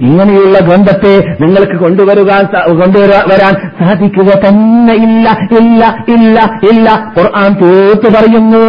[0.00, 2.32] ഇങ്ങനെയുള്ള ഗ്രന്ഥത്തെ നിങ്ങൾക്ക് കൊണ്ടുവരുക
[2.80, 5.26] കൊണ്ടുവരാൻ സാധിക്കുക തന്നെ ഇല്ല
[5.58, 6.38] ഇല്ല ഇല്ല
[6.70, 6.88] ഇല്ല.
[7.18, 8.62] ഖുർആൻ തീർത്ത് പറയുന്നു.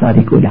[0.00, 0.46] സാധിക്കൂല.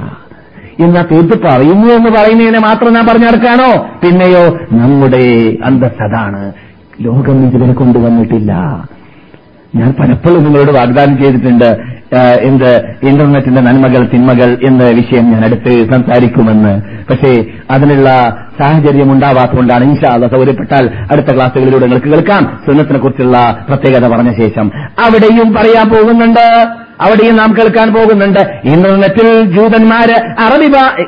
[0.84, 3.72] എന്നാ തീർത്ത് പറയുന്നു എന്ന് പറയുന്നതിനെ മാത്രം ഞാൻ പറഞ്ഞെടുക്കാണോ
[4.04, 6.54] പിന്നെയോ നമ്മുടെ അന്തസ് അതാണ്.
[7.02, 8.54] ലോകം ഇതുവരെ കൊണ്ടുവന്നിട്ടില്ല.
[9.76, 11.70] ഞാൻ പലപ്പോഴും നിങ്ങളോട് വാഗ്ദാനം ചെയ്തിട്ടുണ്ട്
[12.41, 12.72] എന്ത്
[13.04, 16.74] ഇന്റർനെറ്റിന്റെ നന്മകൾ തിന്മകൾ എന്ന വിഷയം ഞാൻ അടുത്ത് സംസാരിക്കുമെന്ന്.
[17.10, 18.10] പക്ഷേ അതിനുള്ള
[18.60, 22.60] സാഹചര്യം ഉണ്ടാവാത്തതുകൊണ്ടാണ് ഇൻഷാല്ല സൗകര്യപ്പെട്ടാൽ അടുത്ത ക്ലാസ്സുകളിലൂടെ നിങ്ങൾക്ക് കേൾക്കാം.
[22.67, 24.72] സുന്നത്തിനെ കുറിച്ചുള്ള പ്രത്യേകത പറഞ്ഞ ശേഷം
[25.06, 26.48] അവിടെയും പറയാൻ പോകുന്നുണ്ട്.
[27.02, 28.40] അവിടെയും നാം കേൾക്കാൻ പോകുന്നുണ്ട്.
[28.66, 30.68] ഇന്റർനെറ്റിൽ ജൂതന്മാര് അറബി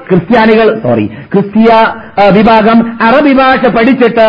[0.10, 1.72] ക്രിസ്ത്യാനികൾ സോറി ക്രിസ്തീയ
[2.38, 4.28] വിഭാഗം അറബി ഭാഷ പഠിച്ചിട്ട്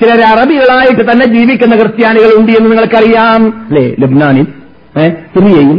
[0.00, 3.42] ചിലർ അറബികളായിട്ട് തന്നെ ജീവിക്കുന്ന ക്രിസ്ത്യാനികൾ ഉണ്ട് എന്ന് നിങ്ങൾക്കറിയാം.
[3.66, 4.46] അല്ലേ ലബ്നാനിൽ
[5.34, 5.78] സിറിയയിൽ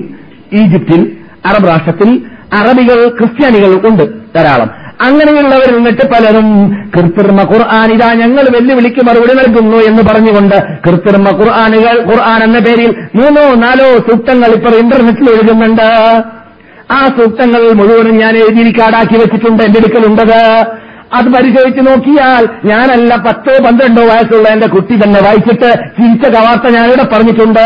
[0.53, 1.01] ഈജിപ്തിൽ
[1.45, 2.09] അറബ് രാഷ്ട്രത്തിൽ
[2.53, 4.03] അറബികൾ ക്രിസ്ത്യാനികൾ ഉണ്ട്
[4.35, 4.84] ധാരാളം.
[5.07, 6.47] അങ്ങനെയുള്ളവർ നിന്നിട്ട് പലരും
[6.95, 13.43] കൃത്രിമ ഖുർആൻ ഇതാ ഞങ്ങൾ വെല്ലുവിളിക്ക് മറുപടി നൽകുന്നു എന്ന് പറഞ്ഞുകൊണ്ട് കൃത്രിമ ഖുർആാനുകൾ ഖുർആൻ എന്ന പേരിൽ മൂന്നോ
[13.65, 15.87] നാലോ സൂക്തങ്ങൾ ഇപ്പോൾ ഇന്റർനെറ്റിൽ എഴുതുന്നുണ്ട്
[16.97, 20.41] ആ സൂക്തങ്ങൾ മുഴുവനും ഞാൻ എഴുതിയിരിക്കാടാക്കി കാടാക്കി വെച്ചിട്ടുണ്ട് എന്റെ അടുക്കലുണ്ടത്.
[21.17, 27.65] അത് പരിശോധിച്ച് നോക്കിയാൽ ഞാനല്ല പത്തോ പന്ത്രണ്ടോ വയസ്സുള്ള എന്റെ കുട്ടി തന്നെ വായിച്ചിട്ട് ചിരിച്ച കവാർത്ത ഞാനിവിടെ പറഞ്ഞിട്ടുണ്ട്.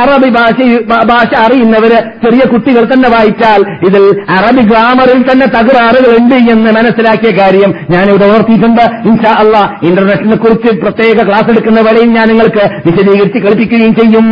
[0.00, 6.70] അറബി ഭാഷ ഭാഷ അറിയുന്നവര് ചെറിയ കുട്ടികൾ തന്നെ വായിച്ചാൽ ഇതിൽ അറബി ഗ്രാമറിൽ തന്നെ തകരാറുകൾ ഉണ്ട് എന്ന്
[6.72, 9.08] മനസ്സിലാക്കിയ കാര്യം ഞാൻ ഇവിടെ ഓർത്തിയിട്ടുണ്ട്.
[9.08, 14.28] ഇൻഷാ അല്ല ഇന്റർനെറ്റിനെ കുറിച്ച് പ്രത്യേക ക്ലാസ് എടുക്കുന്ന വരെയും ഞാൻ നിങ്ങൾക്ക് വിശദീകരിച്ച് കളിപ്പിക്കുകയും ചെയ്യും.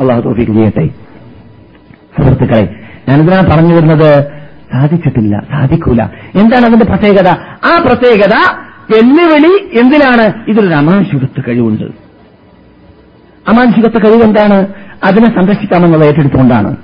[0.00, 0.86] അള്ളാഹു തോഫിക്ക് ചെയ്യട്ടെ
[2.16, 2.64] സുഹൃത്തുക്കളെ
[3.08, 4.10] ഞാനിതിനാ പറഞ്ഞു വരുന്നത്
[4.72, 6.02] സാധിച്ചിട്ടില്ല സാധിക്കൂല.
[6.34, 7.28] എന്താണ് അതിന്റെ പ്രത്യേകത?
[7.64, 8.34] ആ പ്രത്യേകത
[8.90, 10.26] വെല്ലുവിളി എന്തിനാണ്?
[10.48, 12.07] ഇതിലൊരു അമാനുഷികത്വ കഴിവുണ്ട്.
[13.48, 14.66] അമാനുഷികത്വ കഴിവ് എന്താണ്
[15.04, 16.76] അതിനെ സംരക്ഷിക്കാമെന്നത് ഏറ്റെടുത്തുകൊണ്ടാണ്.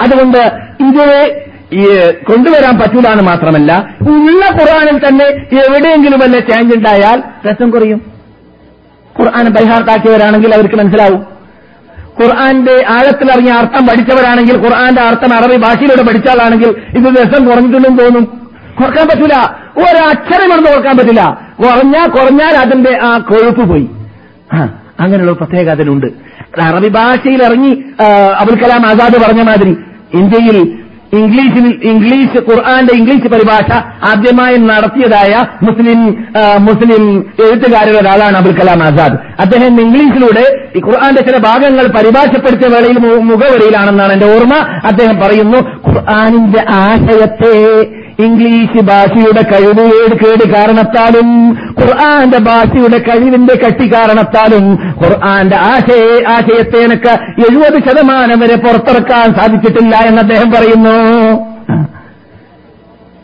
[0.00, 0.38] അതുകൊണ്ട്
[0.80, 5.24] ഇത് കൊണ്ടുവരാൻ പറ്റൂലാണ് മാത്രമല്ല ഉള്ള ഖുർആാനിൽ തന്നെ
[5.68, 8.02] എവിടെയെങ്കിലും വല്ല ചേഞ്ച് ഉണ്ടായാൽ രസം കുറയും.
[9.20, 11.26] ഖുർആൻ ബൈഹാർട്ടാക്കിയവരാണെങ്കിൽ അവർക്ക് മനസ്സിലാവും.
[12.22, 18.24] ഖുർആന്റെ ആഴത്തിലിറങ്ങിയ അർത്ഥം പഠിച്ചവരാണെങ്കിൽ ഖുർആന്റെ അർത്ഥം അറബി ഭാഷയിലൂടെ പഠിച്ചാലാണെങ്കിൽ ഇത് രസം കുറഞ്ഞിട്ടുണ്ടെന്ന് തോന്നും.
[18.78, 19.34] കുറയ്ക്കാൻ പറ്റൂല.
[19.78, 21.22] ഒരക്ഷരം കൊണ്ട് ഓർക്കാൻ പറ്റില്ല.
[21.58, 23.90] കുറഞ്ഞാൽ കുറഞ്ഞാൽ അതിന്റെ ആ കൊഴുപ്പ് പോയി.
[25.00, 26.08] അങ്ങനെയുള്ള പ്രത്യേക അതിനുണ്ട്
[26.66, 27.72] അറബി ഭാഷയിൽ ഇറങ്ങി
[28.42, 29.74] അബുൽ കലാം ആസാദ് പറഞ്ഞ മാതിരി
[30.20, 30.58] ഇന്ത്യയിൽ
[31.18, 33.68] ഇംഗ്ലീഷിൽ ഇംഗ്ലീഷ് ഖുർആന്റെ ഇംഗ്ലീഷ് പരിഭാഷ
[34.10, 35.32] ആദ്യമായി നടത്തിയതായ
[35.62, 36.00] മുസ്ലിം
[36.68, 37.02] മുസ്ലിം
[37.44, 39.16] എഴുത്തുകാരിൽ ഒരാളാണ് അബുൽ കലാം ആസാദ്.
[39.40, 40.44] അദ്ദേഹം ഇംഗ്ലീഷിലൂടെ
[40.76, 42.98] ഈ ഖുർആന്റെ ചില ഭാഗങ്ങൾ പരിഭാഷപ്പെടുത്തിയ വേളയിൽ
[43.30, 44.54] മുഖവരിയിലാണെന്നാണ് എന്റെ ഓർമ്മ.
[44.90, 47.54] അദ്ദേഹം പറയുന്നു ഖുർആാനിന്റെ ആശയത്തെ
[48.24, 51.28] ഇംഗ്ലീഷ് ഭാഷയുടെ കഴിവുകേട് കേട് കാരണത്താലും
[51.80, 57.12] ഖുർആന്റെ ഭാഷയുടെ കഴിവിന്റെ കട്ടി കാരണത്താലും ഖുർആന്റെ ആശയ ആശയത്തെ എനിക്ക്
[57.50, 60.96] എഴുപത് ശതമാനം വരെ പുറത്തിറക്കാൻ സാധിച്ചിട്ടില്ല എന്ന് അദ്ദേഹം പറയുന്നു.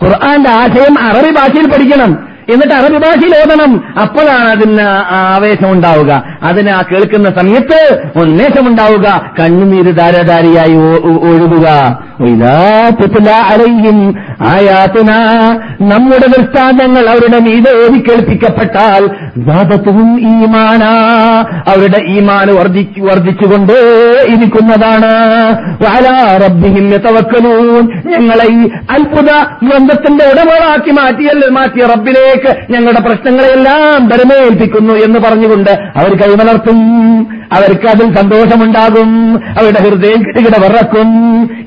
[0.04, 2.32] ഖുർആന്റെ ആശയം അറബി ഭാഷയിൽ പഠിക്കണം.
[2.52, 3.72] എന്നിട്ട് അറബി ഭാഷയിൽ ഓതണം
[4.02, 6.22] അപ്പോഴാണ് അതിന് ആവേശം ഉണ്ടാവുക.
[6.42, 7.80] അതിന് ആ കേൾക്കുന്ന സമയത്ത്
[8.16, 10.74] ഉന്മേഷമുണ്ടാവുക കണ്ണുനീര് ധാരാധാരിയായി
[11.30, 11.68] ഒഴുകുക.
[13.30, 15.10] അലൈഹിം ആയാത്തിന
[15.80, 19.06] നമ്മുടെ ദൃഷ്ടാന്തങ്ങൾ അവരുടെ മീതെ കേൾപ്പിക്കപ്പെട്ടാൽ
[19.36, 20.92] ദാതത്വവും ഈമാനാ.
[21.68, 22.52] അവരുടെ ഈമാന്
[23.02, 23.80] വർദ്ധിച്ചുകൊണ്ടേ
[24.28, 25.12] ഇരിക്കുന്നതാണ്.
[26.44, 26.90] റബ്ബിഹിം
[28.06, 29.28] ഞങ്ങളെ ഈ അത്ഭുത
[29.62, 36.82] ഗ്രന്ഥത്തിന്റെ ഉടമകളാക്കി മാറ്റിയല്ല മാറ്റിയ റബ്ബിലേക്ക് ഞങ്ങളുടെ പ്രശ്നങ്ങളെയെല്ലാം ബരമേൽപ്പിക്കുന്നു എന്ന് പറഞ്ഞുകൊണ്ട് അവർ കൈമലർത്തും.
[37.56, 39.10] അവർക്ക് അതിൽ സന്തോഷമുണ്ടാകും.
[39.58, 41.08] അവരുടെ ഹൃദയം കിടകിട വിറക്കും.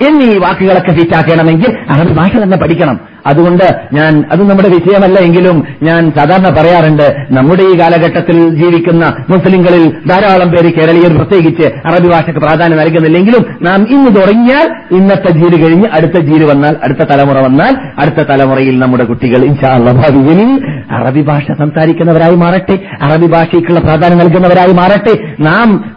[0.07, 2.99] എന്നീ വാക്കുകളൊക്കെ ഫിറ്റാക്കണമെങ്കിൽ അറബി ഭാഷ തന്നെ പഠിക്കണം.
[3.25, 3.63] അതുകൊണ്ട്
[3.93, 10.73] ഞാൻ അത് നമ്മുടെ വിഷയമല്ല എങ്കിലും ഞാൻ സാധാരണ പറയാറുണ്ട് നമ്മുടെ ഈ കാലഘട്ടത്തിൽ ജീവിക്കുന്ന മുസ്ലിങ്ങളിൽ ധാരാളം പേര്
[10.73, 16.75] കേരളീയർ പ്രത്യേകിച്ച് അറബി ഭാഷയ്ക്ക് പ്രാധാന്യം നൽകുന്നില്ലെങ്കിലും നാം ഇന്ന് തുടങ്ങിയാൽ ഇന്നത്തെ ജീര് കഴിഞ്ഞ് അടുത്ത ജീര് വന്നാൽ
[16.83, 20.59] അടുത്ത തലമുറ വന്നാൽ അടുത്ത തലമുറയിൽ നമ്മുടെ കുട്ടികൾ ഇൻഷാള്ള ഭാവിയിൽ
[20.91, 25.13] അറബി ഭാഷ സംസാരിക്കുന്നവരായി മാറട്ടെ അറബി ഭാഷയ്ക്കുള്ള പ്രാധാന്യം നൽകുന്നവരായി മാറട്ടെ.
[25.39, 25.93] നാം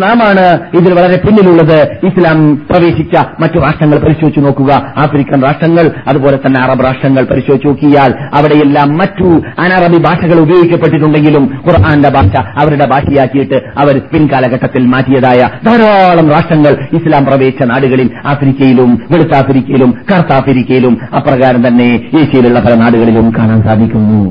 [0.00, 1.78] നാമാണ് ഇതിൽ വളരെ പിന്നിലുള്ളത്.
[2.06, 4.92] ഇസ്ലാം പ്രവേശിച്ച മറ്റു രാഷ്ട്രങ്ങൾ പരിശോധിച്ചു നോക്കുക.
[4.96, 12.36] ആഫ്രിക്കൻ രാഷ്ട്രങ്ങൾ അതുപോലെ തന്നെ അറബ് രാഷ്ട്രങ്ങൾ പരിശോധിച്ചു നോക്കിയാൽ അവിടെയെല്ലാം മറ്റു അനറബി ഭാഷകൾ ഉപയോഗിക്കപ്പെട്ടിട്ടുണ്ടെങ്കിലും ഖുർആാന്റെ ഭാഷ
[12.58, 20.98] അവരുടെ ഭാഷയാക്കിയിട്ട് അവർ പിൻകാലഘട്ടത്തിൽ മാറ്റിയതായ ധാരാളം രാഷ്ട്രങ്ങൾ ഇസ്ലാം പ്രവേശിച്ച നാടുകളിൽ ആഫ്രിക്കയിലും വെളുത്താഫ്രിക്കയിലും ആഫ്രിക്കയിലും കറുത്ത ആഫ്രിക്കയിലും
[21.16, 24.23] അപ്രകാരം തന്നെ ഏഷ്യയിലുള്ള പല നാടുകളിലും കാണാൻ സാധിക്കുന്നു.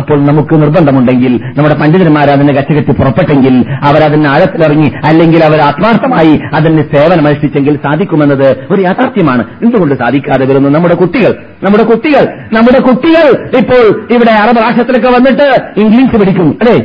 [0.00, 3.54] അപ്പോൾ നമുക്ക് നിർബന്ധമുണ്ടെങ്കിൽ നമ്മുടെ പണ്ഡിതന്മാർ അതിനെ കച്ചകെട്ടി പുറപ്പെട്ടെങ്കിൽ
[3.88, 9.44] അവരതിന് ആഴത്തിലിറങ്ങി അല്ലെങ്കിൽ അവർ ആത്മാർത്ഥമായി അതിന് സേവനമനുഷ്ഠിച്ചെങ്കിൽ സാധിക്കുമെന്നത് ഒരു യാഥാർത്ഥ്യമാണ്.
[9.64, 10.70] എന്തുകൊണ്ട് സാധിക്കാതെ വരുന്നു?
[10.76, 11.32] നമ്മുടെ കുട്ടികൾ
[11.66, 12.24] നമ്മുടെ കുട്ടികൾ
[12.56, 13.26] നമ്മുടെ കുട്ടികൾ
[13.60, 13.82] ഇപ്പോൾ
[14.16, 15.48] ഇവിടെ അറബ് രാഷ്ട്രത്തിലൊക്കെ വന്നിട്ട്
[15.84, 16.76] ഇംഗ്ലീഷ് പഠിക്കും അല്ലേ?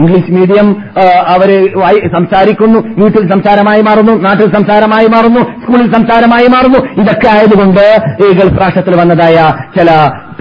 [0.00, 0.66] ഇംഗ്ലീഷ് മീഡിയം
[1.32, 1.50] അവർ
[2.14, 6.80] സംസാരിക്കുന്നു വീട്ടിൽ സംസാരമായി മാറുന്നു നാട്ടിൽ സംസാരമായി മാറുന്നു സ്കൂളിൽ സംസാരമായി മാറുന്നു.
[7.02, 7.84] ഇതൊക്കെ ആയതുകൊണ്ട്
[8.24, 9.36] ഈ ഗൾഫ് രാഷ്ട്രത്തിൽ വന്നതായ
[9.76, 9.90] ചില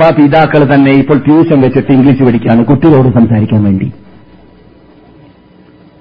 [0.08, 2.66] പിതാക്കൾ തന്നെ ഇപ്പോൾ ട്യൂഷൻ വെച്ചിട്ട് ഇംഗ്ലീഷ് പഠിക്കുകയാണ്.
[2.66, 3.92] കുട്ടികളോട് സംസാരിക്കാൻ വേണ്ടി.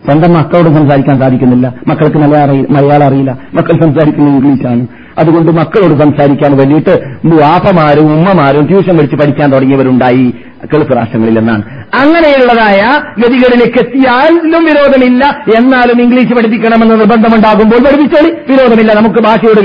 [0.04, 1.74] സ്വന്തം മക്കളോട് സംസാരിക്കാൻ സാധിക്കുന്നില്ല.
[1.86, 3.38] മക്കൾക്ക് മലയാളം അറിയി- മലയാളം അറിയില്ല.
[3.54, 4.86] മക്കൾ സംസാരിക്കുന്നത് ഇംഗ്ലീഷാണ്.
[5.18, 6.90] അതുകൊണ്ട് മക്കളോട് സംസാരിക്കാൻ വേണ്ടിയിട്ട്
[7.24, 10.34] വാപ്പമാരും ഉമ്മമാരും ട്യൂഷൻ പഠിച്ച് പഠിക്കാൻ തുടങ്ങിയവരുണ്ടായി.
[10.64, 11.62] ഗൾഫ് രാഷ്ട്രങ്ങളിൽ എന്നാണ്
[12.00, 12.80] അങ്ങനെയുള്ളതായ
[13.20, 15.44] ഗതികളിലേക്ക് എത്തിയാലും വിരോധമില്ല.
[15.56, 18.30] എന്നാലും ഇംഗ്ലീഷ് പഠിപ്പിക്കണമെന്ന് നിർബന്ധമുണ്ടാകുമ്പോൾ പഠിപ്പിച്ചോളി.
[18.48, 19.60] വിരോധമില്ല നമുക്ക് ഭാഷയോട്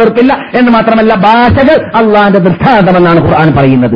[0.00, 0.34] വെറുപ്പില്ല.
[0.54, 3.94] എന്ന് മാത്രമല്ല ഭാഷകൾ അള്ളാന്റെ ദൃഷ്ടാന്തമെന്നാണ് ഖുർആൻ പറയുന്നത്.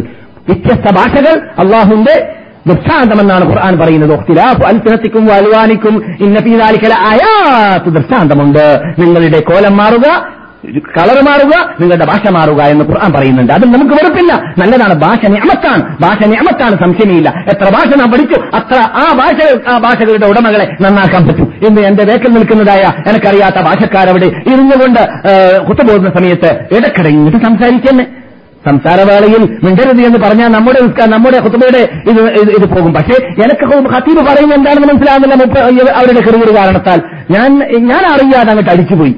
[0.48, 2.32] വ്യത്യസ്ത ഭാഷകൾ അള്ളാഹുന്റെ
[2.66, 4.12] ദൃഷ്ടാന്തമെന്നാണ് ഖുർആൻ പറയുന്നത്.
[4.12, 8.80] ഒഖ്തിലാഫു അൽസിനത്തിക്കും അൽവാനിക്കും ഇന്ന പീതാലിക്കല അയാത്ത് ദൃഷ്ടാന്തമുണ്ട്.
[8.98, 13.52] നിങ്ങളുടെ കോലം മാറുക കളർ മാറുക നിങ്ങളുടെ ഭാഷ മാറുക എന്ന് ഖുർആൻ പറയുന്നുണ്ട്.
[13.52, 14.32] അത് നമുക്ക് വെറുപ്പില്ല.
[14.58, 15.82] നല്ലതാണ് ഭാഷ നിയമത്താണ്.
[16.00, 17.28] ഭാഷ നിയമത്താണ് സംശയമില്ല.
[17.52, 19.38] എത്ര ഭാഷ നാം പഠിച്ചു അത്ര ആ ഭാഷ
[19.68, 21.48] ആ ഭാഷകളുടെ ഉടമകളെ നന്നാക്കാൻ പറ്റും.
[21.68, 25.02] ഇന്ന് എന്റെ വേക്കൽ നിൽക്കുന്നതായ എനിക്കറിയാത്ത ഭാഷക്കാരവിടെ ഇരുന്നുകൊണ്ട്
[25.68, 28.06] കുത്തുപോകുന്ന സമയത്ത് ഇടക്കിടങ്ങിട്ട് സംസാരിച്ചെന്നെ.
[28.66, 32.22] സംസാരവേളയിൽ മിണ്ടരുത് എന്ന് പറഞ്ഞാൽ നമ്മുടെ നമ്മുടെ കുത്തുബയുടെ ഇത്
[32.56, 32.92] ഇത് പോകും.
[32.94, 35.90] പക്ഷേ എനിക്ക് ഹത്തീബ് പറയുന്നത് എന്താണെന്ന് മനസ്സിലാകുന്നില്ല.
[35.92, 36.98] അവരുടെ കെറുകെറു കാരണത്താൽ.
[37.30, 37.50] ഞാൻ
[37.86, 39.14] ഞാൻ അറിയാതെ അങ്ങോട്ട് അടിച്ചുപോയി.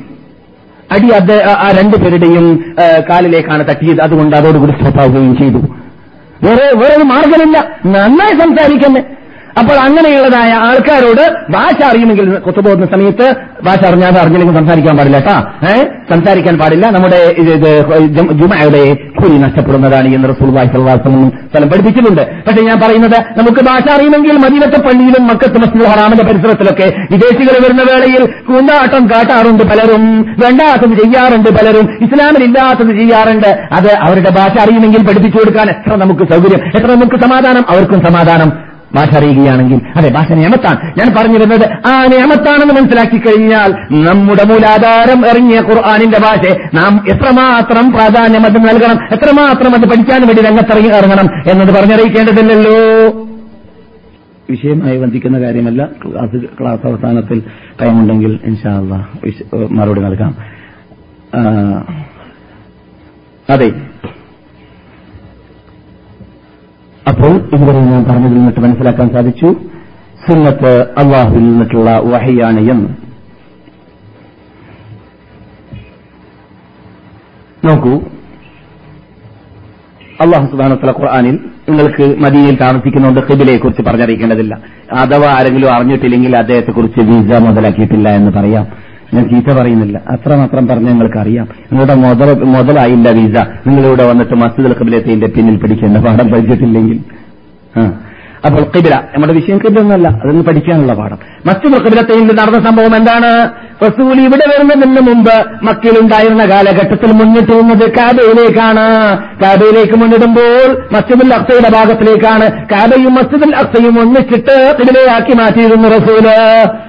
[0.92, 2.74] അടി അത് ആ രണ്ടുപേരുടെയും പേരുടെയും
[3.10, 4.00] കാലിലേക്കാണ് തട്ടിയത്.
[4.00, 5.58] അതുകൊണ്ട് അതോടുകൂടി സ്റ്റോപ്പാവുകയും ചെയ്തു.
[6.42, 7.58] വേറെ വേറെ ഒരു മാർഗമില്ല.
[7.86, 9.02] നന്നായി സംസാരിക്കുന്നേ.
[9.58, 13.34] അപ്പോൾ അങ്ങനെയുള്ളതായ ആൾക്കാരോട് ഭാഷ അറിയുമെങ്കിൽ കൊത്തു പോകുന്ന സമയത്ത്
[13.64, 15.52] ഭാഷ അറിഞ്ഞാൽ അറിഞ്ഞില്ലെങ്കിൽ സംസാരിക്കാൻ പാടില്ല കേട്ടാ.
[15.70, 16.90] ഏഹ് സംസാരിക്കാൻ പാടില്ല.
[16.90, 17.34] നമ്മുടെ
[18.40, 20.50] ജുമയുടെ കൂലി നഷ്ടപ്പെടുന്നതാണ് എന്ന് റസൂൽ
[21.28, 22.22] സ്ഥലം പഠിപ്പിച്ചിട്ടുണ്ട്.
[22.46, 28.24] പക്ഷെ ഞാൻ പറയുന്നത് നമുക്ക് ഭാഷ അറിയുമെങ്കിൽ മദീനത്തെ പള്ളിയിലും മക്കത്ത് മസ്ജിദ് ഹറാമിന്റെ പരിസരത്തിലൊക്കെ വിദേശികൾ വരുന്ന വേളയിൽ
[28.48, 33.48] കൂന്താട്ടം കാട്ടാറുണ്ട് പലരും വേണ്ടാത്തത് ചെയ്യാറുണ്ട് പലരും ഇസ്ലാമിലില്ലാത്തത് ചെയ്യാറുണ്ട്.
[33.72, 38.67] അത് അവരുടെ ഭാഷ അറിയുമെങ്കിൽ പഠിപ്പിച്ചു കൊടുക്കാൻ എത്ര നമുക്ക് സൗകര്യം എത്ര നമുക്ക് സമാധാനം അവർക്കും സമാധാനം.
[38.94, 39.80] ഭാഷ അറിയുകയാണെങ്കിൽ.
[39.96, 40.94] അതെ ഭാഷ നിയമത്താണ്.
[40.98, 43.72] ഞാൻ പറഞ്ഞു വരുന്നത് ആ നിയമത്താണെന്ന് മനസ്സിലാക്കി കഴിഞ്ഞാൽ
[44.04, 50.88] നമ്മുടെ മൂലാധാരം എറിഞ്ഞ ഖുർആാനിന്റെ ഭാഷ നാം എത്രമാത്രം പ്രാധാന്യം അത് നൽകണം എത്രമാത്രം അത് പഠിക്കാൻ വേണ്ടി രംഗത്തിറങ്ങി
[50.88, 53.24] ഇറങ്ങണം എന്നത് പറഞ്ഞറിയിക്കേണ്ടതില്ലല്ലോ.
[54.50, 55.88] വിഷയമായി ബന്ധിക്കുന്ന കാര്യമല്ല.
[56.04, 57.42] ക്ലാസ് ക്ലാസ് അവസാനത്തിൽ
[57.82, 59.08] ടൈമുണ്ടെങ്കിൽ ഇൻഷാല്ല
[59.70, 60.36] മറുപടി നൽകാം.
[63.50, 63.72] അതെ.
[67.08, 69.54] അപ്പോൾ ഇതുവരെ ഞാൻ പറഞ്ഞതിൽ നിന്നിട്ട് മനസ്സിലാക്കാൻ സാധിച്ചു.
[70.28, 72.88] സുന്നത്ത് അള്ളാഹുവിൽ നിന്നിട്ടുള്ള വഹയാണ് എന്ന്
[77.68, 77.94] നോക്കൂ.
[80.20, 81.38] അള്ളാഹു സുബാനത്തല ഖുർആാനിൽ
[81.68, 84.54] നിങ്ങൾക്ക് മദീനയിൽ താമസിക്കുന്നുണ്ട് ഖിബിലയെ കുറിച്ച് പറഞ്ഞറിയിക്കേണ്ടതില്ല.
[84.92, 88.87] അഥവാ ആരെങ്കിലും അറിഞ്ഞിട്ടില്ലെങ്കിൽ അദ്ദേഹത്തെക്കുറിച്ച് വീസ മുതലാക്കിയിട്ടില്ല എന്ന് പറയാം.
[89.14, 90.00] ഞാൻ ചീത്ത പറയുന്നില്ല.
[90.08, 91.94] അത്രമാത്രം പറഞ്ഞ നിങ്ങൾക്ക് അറിയാം നിങ്ങളുടെ
[92.56, 93.36] മുതലായില്ല വിസ.
[93.66, 97.00] നിങ്ങളിവിടെ വന്നിട്ട് മസ്ജിദ് കബിലത്തിന്റെ പിന്നിൽ പിടിക്കേണ്ട പാഠം പഠിച്ചിട്ടില്ലെങ്കിൽ.
[98.46, 101.18] അപ്പോൾ കിബില നമ്മുടെ വിഷയം കിബില ഒന്നല്ല അതൊന്ന് പഠിക്കാനുള്ള പാഠം.
[101.46, 103.50] മസ്ജിദുൽ ഖിബിലത്തിൽ നടന്ന സംഭവം എന്താണ്?
[103.82, 108.86] റസൂൽ ഇവിടെ വരുന്നതിന് മുമ്പ് മക്കയിലുണ്ടായിരുന്ന കാലഘട്ടത്തിൽ മുന്നിട്ട് നിന്നത് കാബയിലേക്കാണ്.
[109.42, 112.66] കാബയിലേക്ക് മുന്നിടുമ്പോൾ മസ്ജിദുൽ അക്സയുടെ ഭാഗത്തിലേക്കാണ്.
[112.72, 116.28] കാബയും മസ്ജിദുൽ അക്സയും ഒന്നിച്ചിട്ട് കിബിലയാക്കി മാറ്റിയിരുന്നു റസൂൽ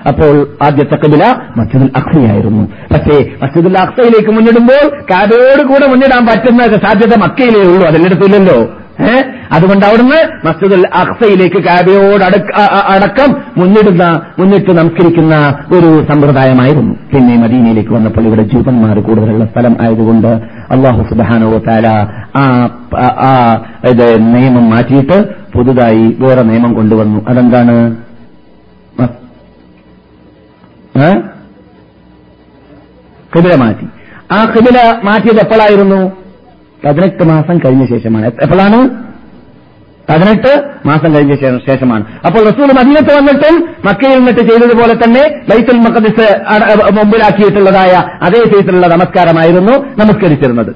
[0.07, 1.23] അപ്പോൾ ആദ്യത്തെ കിബില
[1.57, 8.78] മസ്ജിദുൽ അക്സയായിരുന്നു പക്ഷേ മസ്ജിദുൽ അക്സയിലേക്ക് മുന്നിടുമ്പോൾ കാബയോട് കൂടെ മുന്നിടാൻ പറ്റുന്ന സാധ്യത മക്കയിലേ ഉള്ളൂ അതിലെടുത്തില്ലല്ലോ
[9.51, 16.95] അതുകൊണ്ട് അവിടുന്ന് മസ്ജിദുൽ അഹ്സയിലേക്ക് കാബയോട് അടക്ക- മുന്നിടുന്ന മുന്നിട്ട് നമസ്കരിക്കുന്ന ഒരു സമ്പ്രദായമായിരുന്നു.
[17.13, 20.27] പിന്നെ മദീനയിലേക്ക് വന്നപ്പോൾ ഇവിടെ ജൂതന്മാർ കൂടുതലുള്ള സ്ഥലം ആയതുകൊണ്ട്
[20.71, 21.87] അള്ളാഹു സുബാനോ താല
[22.37, 27.25] ആ ഇത് നിയമം മാറ്റിയിട്ട് പുതുതായി വേറെ നിയമം കൊണ്ടുവന്നു.
[27.27, 27.95] അതെന്താണ്?
[33.35, 33.87] കിബില മാറ്റി.
[34.31, 36.11] ആ കിബില മാറ്റിയത് എപ്പോഴായിരുന്നു?
[36.85, 38.25] പതിനെട്ട് മാസം കഴിഞ്ഞ ശേഷമാണ്.
[38.25, 38.89] എപ്പ- എപ്പോഴാണ്?
[40.09, 42.03] പതിനെട്ട് മാസം കഴിഞ്ഞ ശേഷമാണ്.
[42.25, 46.39] അപ്പോൾ റസൂൽ മദീനത്ത് വന്നിട്ടും മക്കയിൽ നിന്നിട്ട് ചെയ്തതുപോലെ തന്നെ ബൈത്തുൽ മക്കദിസ്
[46.93, 50.75] മുമ്പിലാക്കിയിട്ടുള്ളതായ അതേ ചെയ്തിട്ടുള്ള നമസ്കാരമായിരുന്നു നമസ്കരിച്ചിരുന്നത്.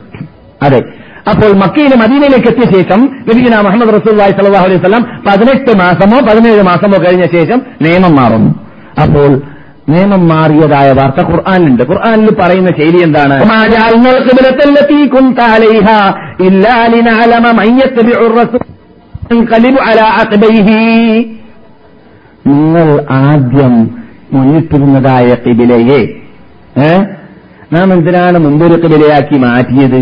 [0.63, 0.81] അതെ.
[1.29, 7.03] അപ്പോൾ മക്കയിലെ മദീനയിലേക്ക് എത്തിയ ശേഷം നബീന മുഹമ്മദ് റസൂൽ സലാഹു അലൈഹി സ്വലം പതിനെട്ട് മാസമോ പതിനേഴ് മാസമോ
[7.03, 8.55] കഴിഞ്ഞ ശേഷം നിയമം മാറുന്നു.
[9.01, 9.41] അപ്പോൾ
[9.89, 11.83] നിയമം മാറിയതായ വാർത്ത ഖുർആാനിലുണ്ട്.
[11.83, 13.35] ഖുർആാനിൽ പറയുന്ന ശൈലി എന്താണ്?
[13.41, 15.97] "വമാ ജഅൽനൽ ഖിബ്ലത്തല്ലതീ കുൻത അലൈഹാ
[16.47, 18.63] ഇല്ലാ ലിനഅലമ മൻ യത്തബിഉർ റസൂൽ
[19.31, 20.79] യൻഖലിബു അലാ അഖബൈഹി.
[22.47, 22.87] നിങ്ങൾ
[23.23, 23.75] ആദ്യം
[24.33, 26.01] മുന്നിട്ടിരുന്നതായ കിബിലയെ
[27.73, 30.01] നാം എന്തിനാണ് മുമ്പൊരു കിബിലയാക്കി മാറ്റിയത്?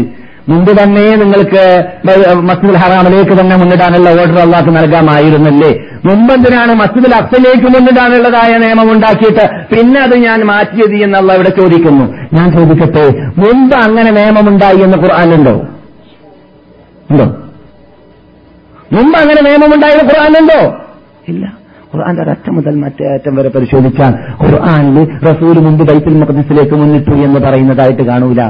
[0.50, 1.64] മുമ്പ് തന്നെ നിങ്ങൾക്ക്
[2.50, 5.70] മസ്ജിദുൽ ഹറാമിലേക്ക് തന്നെ മുന്നിടാനുള്ള ഓർഡർ അള്ളാഹ് നൽകാമായിരുന്നല്ലേ?
[6.06, 12.06] മുമ്പ് എന്തിനാണ് മസ്ജിദുൽ അഫ്സലേക്ക് മുന്നിടാനുള്ളതായ നിയമം ഉണ്ടാക്കിയിട്ട് പിന്നെ അത് ഞാൻ മാറ്റിയത് എന്നുള്ള ഇവിടെ ചോദിക്കുന്നു.
[12.34, 13.06] ഞാൻ ചോദിക്കട്ടെ
[13.42, 15.56] മുമ്പ് അങ്ങനെ നിയമമുണ്ടായി എന്ന് ഖുർആാനുണ്ടോ
[17.12, 17.28] ഉണ്ടോ?
[18.96, 20.60] മുമ്പ് അങ്ങനെ നിയമമുണ്ടായിരുന്ന ഖുർആാനുണ്ടോ
[21.28, 21.46] ഇല്ല.
[21.94, 24.14] ഖുർആന്റെ ഒരറ്റം മുതൽ മറ്റേ അറ്റം വരെ പരിശോധിച്ചാൽ
[24.44, 24.98] ഖുർആാനിൽ
[25.30, 28.42] റസൂൽ മുമ്പ് ബൈത്തുൽ മഖദിസിലേക്ക് മുന്നിട്ടു എന്ന് പറയുന്നതായിട്ട് കാണൂല.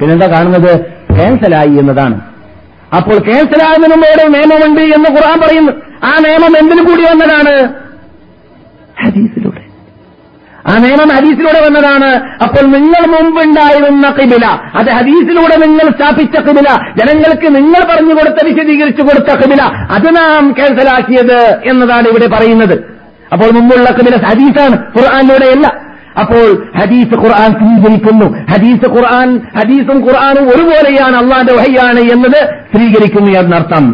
[0.00, 0.80] പിന്നെന്താ കാണുന്നത്?
[1.14, 2.20] ക്യാൻസലായി എന്നതാണ്.
[2.96, 5.72] അപ്പോൾ ക്യാൻസലായതിനു മുമ്പ് നിയമമുണ്ട് എന്ന് ഖുർആൻ പറയുന്നു.
[6.04, 7.72] ആ നിയമം എന്തിനു കൂടി വന്നതാണ്?
[9.04, 9.68] ഹദീസിലൂടെ.
[10.66, 12.20] ആ നിയമം ഹദീസിലൂടെ വന്നതാണ്.
[12.42, 16.68] അപ്പോൾ നിങ്ങൾ മുമ്പുണ്ടായിരുന്ന കിബില അത് ഹദീസിലൂടെ നിങ്ങൾ സ്ഥാപിച്ച കിബില
[16.98, 22.78] ജനങ്ങൾക്ക് നിങ്ങൾ പറഞ്ഞു കൊടുത്ത വിശദീകരിച്ചു കൊടുത്ത കിബില അത് നാം ക്യാൻസലാക്കിയത് എന്നതാണ് ഇവിടെ പറയുന്നത്.
[23.32, 25.87] അപ്പോൾ മുമ്പുള്ള കിബില ഹദീസാണ് ഖുർആാനിലൂടെയല്ല.
[26.21, 26.47] അപ്പോൾ
[26.79, 32.41] ഹദീസ് ഖുർആൻ സ്വീകരിക്കുന്നു ഹദീസ് ഖുർആൻ ഹദീസും ഖുർആാനും ഒരുപോലെയാണ് അള്ളാന്റെ വഹയാണ് എന്നത്
[32.73, 33.85] സ്വീകരിക്കുന്നു എന്നർത്ഥം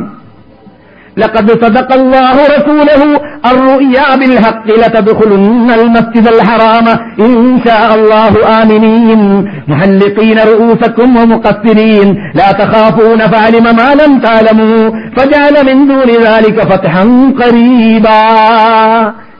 [1.17, 3.01] لقد صدق الله رسوله
[3.45, 6.87] الرؤيا بالحق لتدخلن المسجد الحرام
[7.19, 7.33] إن
[7.65, 8.31] شاء الله
[8.61, 9.21] آمنين
[9.67, 14.79] محلقين رؤوسكم ومقصرين لا تخافون فعلم ما لم تعلموا
[15.17, 17.03] فجعل من دون ذلك فتحا
[17.41, 18.21] قريبا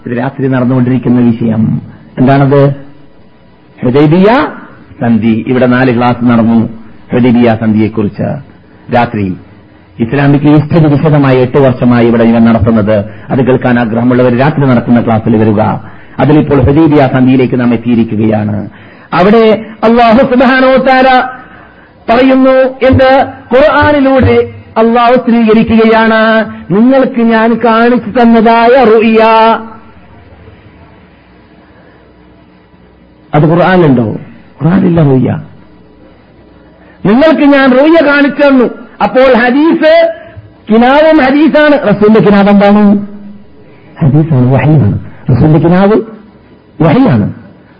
[0.01, 1.61] ഇത് രാത്രി നടന്നുകൊണ്ടിരിക്കുന്ന വിഷയം
[2.18, 2.74] എന്താണത്?
[3.82, 4.24] ഹൃദയബിയ
[5.00, 5.44] സന്ധി.
[5.48, 6.68] ഇവിടെ നാല് ക്ലാസ് നടന്നു
[7.12, 8.24] ഹൃദയബിയ സന്ധിയെക്കുറിച്ച്
[8.94, 9.36] രാത്രി.
[10.00, 13.04] ഇസ്ലാമിക് ഹിസ്റ്ററി വിശദമായി എട്ട് വർഷമായി ഇവിടെ ഇവൻ നടത്തുന്നത്.
[13.30, 15.60] അത് കേൾക്കാൻ ആഗ്രഹമുള്ളവർ രാത്രി നടക്കുന്ന ക്ലാസ്സിൽ വരിക.
[16.18, 18.68] അതിലിപ്പോൾ ഹൃദയബിയ സന്ധിയിലേക്ക് നാം എത്തിയിരിക്കുകയാണ്.
[19.12, 21.22] അവിടെ അള്ളാഹു സുബാനോത്താര
[22.10, 26.50] പറയുന്നു എന്ത് ഖുർആാനിലൂടെ അള്ളാഹു സ്ഥിരീകരിക്കുകയാണ്.
[26.74, 29.18] നിങ്ങൾക്ക് ഞാൻ കാണിച്ചു തന്നതായ റുയ്യ
[33.34, 34.04] അത് ഖുർആാനുണ്ടോ?
[34.62, 35.38] ഖുർആാനില്ല റൂയ.
[37.06, 38.64] നിങ്ങൾക്ക് ഞാൻ റൂയ കാണിച്ചു തന്നു.
[39.02, 40.08] അപ്പോൾ ഹദീസ്
[40.70, 41.88] കിനാവും ഹദീസാണ്.
[41.88, 43.06] റസൂലിന്റെ കിനാവ് എന്താണ്?
[44.02, 44.98] ഹദീസാണ് വഹയാണ്
[45.30, 45.92] റസൂലിന്റെ കിനാവ്
[46.82, 47.32] വഹയാണ്.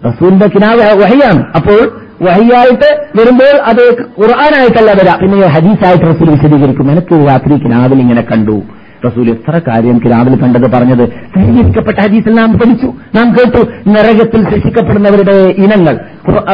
[0.07, 1.53] റസൂലിന്റെ കിനാവ് വഹയാണ്.
[1.57, 5.19] അപ്പോൾ വഹിയായിട്ട് വരുമ്പോൾ അത് ഖുർആനായിട്ടല്ല വരാം.
[5.19, 6.91] പിന്നെ ഹദീസായിട്ട് റസൂൽ വിശദീകരിക്കും.
[6.91, 8.63] എനിക്ക് രാത്രി കിനാവിൽ ഇങ്ങനെ കണ്ടു.
[9.07, 11.09] റസൂൽ എത്ര കാര്യം രാവിലെ കണ്ടത് പറഞ്ഞത്?
[11.09, 12.87] സ്ഥിരീകരിക്കപ്പെട്ട ഹദീസിൽ നാം പഠിച്ചു.
[13.15, 16.01] നാം കേട്ടു നരകത്തിൽ ശിക്ഷിക്കപ്പെടുന്നവരുടെ ഇനങ്ങൾ.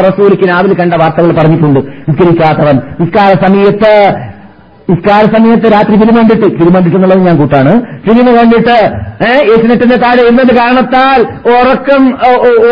[0.01, 1.81] റസൂലിക്ക് രാവിലെ കണ്ട വാർത്തകൾ പറഞ്ഞിട്ടുണ്ട്.
[1.81, 4.15] നിസ്കരിക്കാത്തവൻ നിസ്കാര സമയത്ത്
[4.91, 7.73] നിസ്കാര സമയത്ത് രാത്രി ഫിലിം കണ്ടിട്ട് ഫിലിം കണ്ടിട്ടുള്ളത് ഞാൻ കൂട്ടാണ്.
[8.07, 8.77] ഫിലിം കണ്ടിട്ട്
[9.53, 11.21] ഏഷ്യനെറ്റിന്റെ താഴെ എന്നത് കാരണത്താൽ
[11.55, 12.03] ഉറക്കം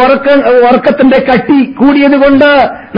[0.02, 2.48] ഉറക്കം ഉറക്കത്തിന്റെ കട്ടി കൂടിയത് കൊണ്ട്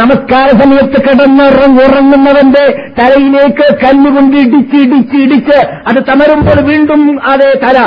[0.01, 2.65] നമസ്കാര സമയത്ത് കിടന്നുറങ്ങുന്നവന്റെ
[2.99, 5.59] തലയിലേക്ക് കല്ലുകൊണ്ട് ഇടിച്ച് ഇടിച്ച് ഇടിച്ച്
[5.91, 7.03] അത് തമരുമ്പോൾ വീണ്ടും
[7.33, 7.79] അതേ തല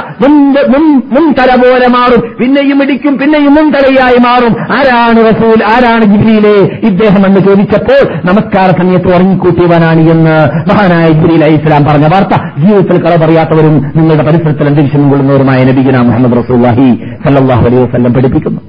[1.13, 2.21] മുൻ തല പോലെ മാറും.
[2.39, 4.53] പിന്നെയും ഇടിക്കും പിന്നെയും മുൻ തലയായി മാറും.
[4.77, 5.59] ആരാണ് റസൂൽ?
[5.73, 6.55] ആരാണ് ജിബിലിയിലെ
[6.89, 10.35] ഇദ്ദേഹം എന്ന് ചോദിച്ചപ്പോൾ നമസ്കാര സമയത്ത് ഉറങ്ങിക്കൂട്ടിയവനാണ് എന്ന്
[10.69, 16.37] മഹാനായ ജിബ്രീൽ അലി ഇസ്ലാം പറഞ്ഞ വാർത്ത ജീവിതത്തിൽ കള പറയാത്തവരും നിങ്ങളുടെ പരിസരത്തിൽ അന്തരീക്ഷം കൊള്ളുന്നവരുമായ നബിഗുന മുഹമ്മദ്
[16.37, 16.87] റസൂല്ലാഹി
[17.25, 18.61] സല്ലാഹു അലൈഹി വസ്ലം പഠിപ്പിക്കുന്നു.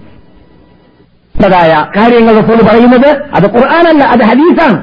[1.44, 4.76] ായ കാര്യങ്ങൾ റസൂൽ പറയുന്നത് അത് ഖുർആാനല്ല അത് ഹദീസാണ്.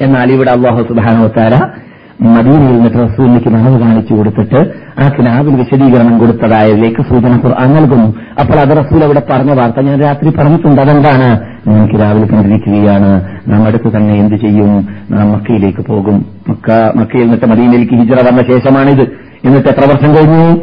[0.00, 1.54] എന്നാൽ ഇവിടെ അള്ളാഹു സുബാനോത്താര
[2.20, 7.28] മദീനയിൽ നിന്ന് റസൂലിന് കിനാവ് കാണിച്ചു കൊടുത്തിട്ട് ആ കിനാവിൽ വിശദീകരണം കൊടുത്തതായതിലേക്ക് സൂചന
[7.66, 8.14] നൽകുന്നു.
[8.40, 10.80] അപ്പോൾ അത് റസൂൽ അവിടെ പറഞ്ഞ വാർത്ത ഞാൻ രാത്രി പറഞ്ഞിട്ടുണ്ട്.
[10.80, 11.40] അതെന്താണ്?
[11.68, 13.40] ഞാൻ കിനാവിൽ കണ്ടിരിക്കുകയാണ്.
[13.48, 14.88] നാം അടുത്ത് തന്നെ എന്ത് ചെയ്യും?
[15.10, 16.26] നാം മക്കയിലേക്ക് പോകും.
[16.48, 19.02] മക്ക മക്കയിൽ നിന്നിട്ട് മദീനയിലേക്ക് ഹിജറ വന്ന ശേഷമാണിത്.
[19.44, 20.56] എന്നിട്ട് എത്ര വർഷം കഴിഞ്ഞു?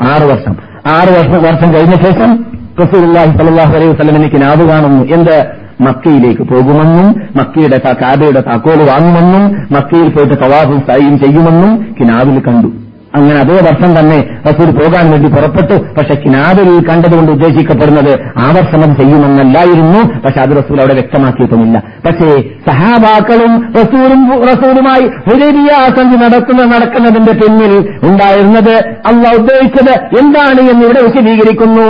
[0.00, 0.56] ആറ് വർഷം.
[0.86, 2.44] ആറ് വർഷം വർഷം കഴിഞ്ഞ ശേഷം
[2.82, 5.04] റസൂലുള്ളാഹി സ്വല്ലല്ലാഹു അലൈഹി വസ്ലമിന് കിനാവ് കാണുന്നു.
[5.04, 5.57] എന്ത്?
[5.80, 12.87] മക്കയിലേക്ക് പോകുമെന്നും മക്കയുടെ കാബയുടെ താക്കോൽ വാങ്ങുമെന്നും മക്കയിൽ പോയിട്ട് തവാഫും സൈയും ചെയ്യുമെന്നും കിനാവിൽ കണ്ടു.
[13.14, 15.74] അങ്ങനെ അതേ വർഷം തന്നെ റസൂൽ പോകാൻ വേണ്ടി പുറപ്പെട്ടു.
[15.74, 20.00] പക്ഷെ കിനാവിൽ കണ്ടതുകൊണ്ട് ഉദ്ദേശിക്കപ്പെടുന്നത് ആ വർഷം അത് ചെയ്യുമെന്നല്ലായിരുന്നു.
[20.24, 21.82] പക്ഷെ അത് റസൂൽ അവിടെ വ്യക്തമാക്കിയിട്ടുമില്ല.
[22.06, 22.28] പക്ഷേ
[22.68, 28.74] സഹാബാക്കളും റസൂലും റസൂലുമായി ഹുരരിയ സന്ധി നടത്തുന്ന നടക്കുന്നതിന്റെ പിന്നിൽ ഉണ്ടായിരുന്നത്
[29.06, 31.88] അല്ല ഉദ്ദേശിച്ചത് എന്താണ് എന്ന് ഇവിടെ വിശദീകരിക്കുന്നു.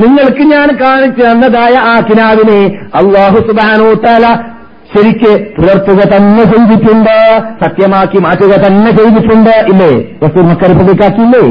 [0.00, 2.60] നിങ്ങൾക്ക് ഞാൻ കാണിച്ചു തന്നതായ ആ കിനാവിനെ
[2.94, 4.24] അള്ളാഹു സുബാനോ തല
[4.96, 7.16] ശരിക്ക് പുലർത്തുക തന്നെ ചെയ്തിട്ടുണ്ട്
[7.64, 9.92] സത്യമാക്കി മാറ്റുക തന്നെ ചെയ്തിട്ടുണ്ട് ഇല്ലേ?
[10.22, 11.44] വസ്തു മക്ക റിപ്പബ്ലിക്കാക്കിയില്ലേ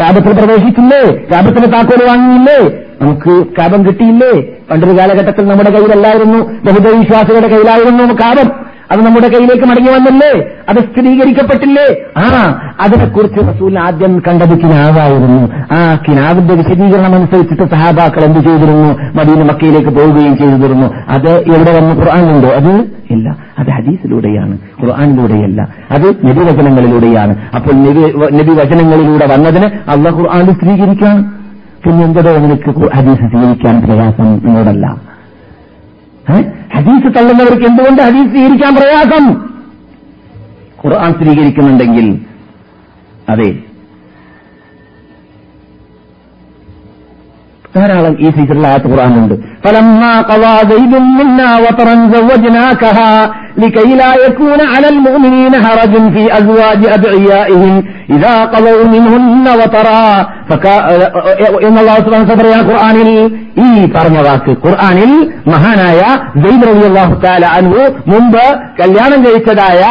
[0.00, 1.02] കാബത്തിൽ പ്രവേശിച്ചില്ലേ?
[1.32, 2.58] കാബത്തിന് താക്കോൽ വാങ്ങിയില്ലേ?
[3.02, 4.32] നമുക്ക് കാപം കിട്ടിയില്ലേ?
[4.70, 8.48] പണ്ടൊരു കാലഘട്ടത്തിൽ നമ്മുടെ കയ്യിലല്ലായിരുന്നു ബഹുദവിശ്വാസികളുടെ കയ്യിലായിരുന്നു കാബം
[8.90, 10.44] അത് നമ്മുടെ കയ്യിലേക്ക് മടങ്ങി വന്നല്ലേ?
[10.68, 11.96] അത് സ്ഥിരീകരിക്കപ്പെട്ടില്ലേ?
[12.18, 15.52] ആ അതിനെക്കുറിച്ച് റസൂൽ ആദ്യം കണ്ടത് കിനാവായിരുന്നു.
[15.72, 18.88] ആ കിനാവിന്റെ വിശദീകരണം അനുസരിച്ചിട്ട് സഹാബാക്കൾ എന്ത് ചെയ്തിരുന്നു?
[19.18, 20.86] മദീന മക്കയിലേക്ക് പോവുകയും ചെയ്തിരുന്നു.
[21.08, 23.36] അത് എവിടെ വന്ന് ഖുർആാനുണ്ടോ അത് ഇല്ല.
[23.58, 24.58] അത് ഹദീസിലൂടെയാണ്.
[24.82, 25.68] ഖുർആാനിലൂടെയല്ല.
[25.90, 27.36] അത് നബിവചനങ്ങളിലൂടെയാണ്.
[27.54, 27.72] അപ്പോൾ
[28.32, 31.24] നബിവചനങ്ങളിലൂടെ വന്നതിന് അള്ള ഖുർആാനിൽ സ്ഥിരീകരിക്കുകയാണ്.
[31.84, 35.09] പിന്നെ എന്തോ നിനക്ക് ഹദീസ് സ്വീകരിക്കാൻ പ്രയാസം നിന്നോടല്ല
[36.28, 39.50] ഹദീസ് തള്ളുന്നവർക്ക് എന്തുകൊണ്ട് ഹദീസ് സ്വീകരിക്കാൻ പ്രയാസം?
[40.84, 42.20] ഖുർആൻ സ്വീകരിക്കുന്നുണ്ടെങ്കിൽ
[43.28, 43.62] അതെ.
[47.76, 49.49] ധാരാളം ഈ സീസണിൽ ആയത്ത് ഖുർആാനുണ്ട്.
[49.63, 53.13] فلما قضى زيد منا وطرا زوجناكها
[53.57, 57.73] لكي لا يكون على المؤمنين حرج في أزواج أدعيائهم
[58.09, 60.05] إذا قضوا منهن وطرا
[61.65, 63.09] എന്ന് അള്ളാഹു സുബ്ഹാനഹു പറയാ ഖുർആനിൽ
[63.59, 65.11] ഈ പറഞ്ഞ വാക്ക് ഖുർആനിൽ
[65.51, 66.01] മഹാനായ
[66.43, 67.81] ജയ്ദ് റളിയല്ലാഹു തആല അൻഹു
[68.11, 68.43] മുമ്പ്
[68.79, 69.81] കല്യാണം കഴിച്ചതായ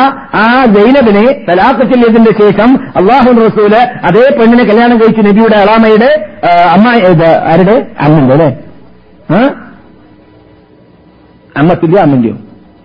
[0.42, 0.44] ആ
[0.76, 6.10] ജൈനബിനെ തലാഖ് ചൊല്ലിയതിന്റെ ശേഷം അള്ളാഹു റസൂല് അതേ പെണ്ണിനെ കല്യാണം കഴിച്ച നബിയുടെ അളാമയുടെ
[6.76, 6.86] അമ്മ
[7.52, 8.50] ആരുടെ അമ്മന്റെ അല്ലേ
[11.57, 12.35] അമ്മത്തില്ല അമ്മന്റെയോ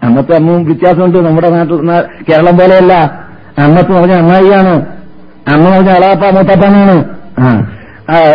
[0.03, 1.19] അമ്മത്തെ അമ്മവും വ്യത്യാസമുണ്ട്.
[1.19, 1.77] നമ്മുടെ നാട്ടിൽ
[2.31, 2.95] കേരളം പോലെയല്ല.
[3.59, 4.87] അമ്മത്ത് പറഞ്ഞ അമ്മായിയാണ്.
[5.49, 7.05] അമ്മ പറഞ്ഞ അളാപ്പ മൂത്തപ്പനാണ്
[7.39, 7.49] ആ.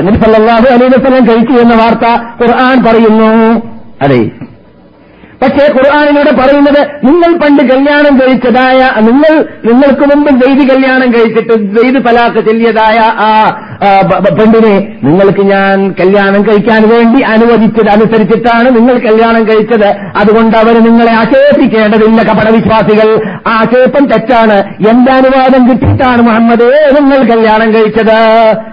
[0.01, 3.61] നബി സല്ലല്ലാഹു അലൈഹി വസല്ലം കഴിച്ചു എന്ന വാർത്ത ഖുർആൻ പറയുന്നു.
[4.01, 4.31] അതെ.
[5.41, 9.33] പക്ഷേ ഖുർആാനിലൂടെ പറയുന്നത് നിങ്ങൾ പണ്ട് കല്യാണം കഴിച്ചതായ നിങ്ങൾ
[9.65, 13.29] നിങ്ങൾക്ക് മുമ്പ് ചെയ്ത് കല്യാണം കഴിച്ചിട്ട് ചെയ്ത് തലാക്ക് ചെല്ലിയതായ ആ
[14.37, 19.87] പെണ്ണിനെ നിങ്ങൾക്ക് ഞാൻ കല്യാണം കഴിക്കാൻ വേണ്ടി അനുവദിച്ചത് അനുസരിച്ചിട്ടാണ് നിങ്ങൾ കല്യാണം കഴിച്ചത്.
[20.15, 23.21] അതുകൊണ്ട് അവർ നിങ്ങളെ ആക്ഷേപിക്കേണ്ടതില്ല കപടവിശ്വാസികൾ.
[23.47, 24.57] ആക്ഷേപം തെറ്റാണ്.
[24.89, 28.17] എന്റെ അനുവാദം കിട്ടിയിട്ടാണ് മുഹമ്മദേ നിങ്ങൾ കല്യാണം കഴിച്ചത്.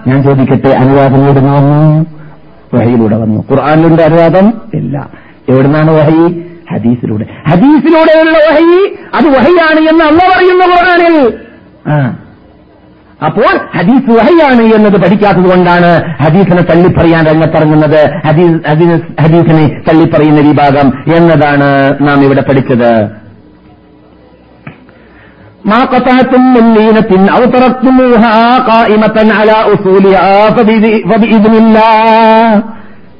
[0.06, 2.06] ഞാൻ ചോദിക്കട്ടെ അനുവാദം എവിടുന്ന് വന്നു
[2.74, 3.44] വഹയിലൂടെ വന്നു.
[3.50, 4.52] ഖുർആാനിലുണ്ട് അനുവാദം?
[4.74, 5.08] ഇല്ല.
[5.48, 6.45] എവിടുന്നാണ് വഹി?
[6.72, 8.80] ഹദീസിലൂടെ ഹദീസിലൂടെയുള്ള വഹി
[9.17, 11.15] അത് വഹയാണ് എന്ന് അല്ല പറയുന്ന ഖുർആാനിൽ
[11.88, 11.97] ആ
[13.19, 15.89] അപ്പോൾ ഹദീസ് വഹയാണ് എന്നത് പഠിക്കാത്തത് കൊണ്ടാണ്
[16.22, 21.69] ഹദീസിനെ തള്ളിപ്പറയാൻ രംഗത്തിറങ്ങുന്നത് ഹദീസ് ഹദീസ് ഹദീസിനെ തള്ളിപ്പറയുന്ന വിഭാഗം എന്നതാണ്
[22.07, 22.91] നാം ഇവിടെ പഠിച്ചത്
[25.65, 32.49] ما قطعتم من لينة أو تركتموها قائمة على أصولها فبإذ- فبإذن الله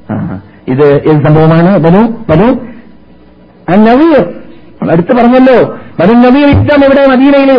[0.10, 0.16] ആ,
[0.68, 2.47] ഇത് ഏത് സംഭവമാണ് ബനു ബനു
[3.69, 4.35] നവീർ.
[4.91, 7.51] അടുത്ത് പറഞ്ഞല്ലോ ബനു നവീർ യുദ്ധം ഇവിടെ മദീനയിൽ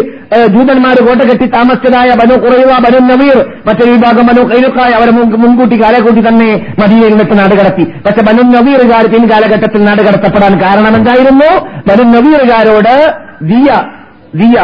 [0.47, 3.37] ജൂതന്മാർ കോട്ട കെട്ടി താമസിച്ചതായ ബനു കുറയുക ബനു നവീർ
[3.67, 7.83] മറ്റൊരു വിഭാഗം ബനു കൈലുക്കായ അവരെ മുൻ- മുൻകൂട്ടി കാലക്കൂട്ടി തന്നെ മദീനയിൽ നിന്നിട്ട് നാട് കടത്തി.
[7.83, 11.49] പക്ഷെ ബനു നവീറുകാർ പിൻകാലഘട്ടത്തിൽ നാട് കടത്തപ്പെടാൻ കാരണം എന്തായിരുന്നു?
[11.87, 13.69] ബനു നവീറുകാരോട് ദിയ
[14.35, 14.55] ദിയ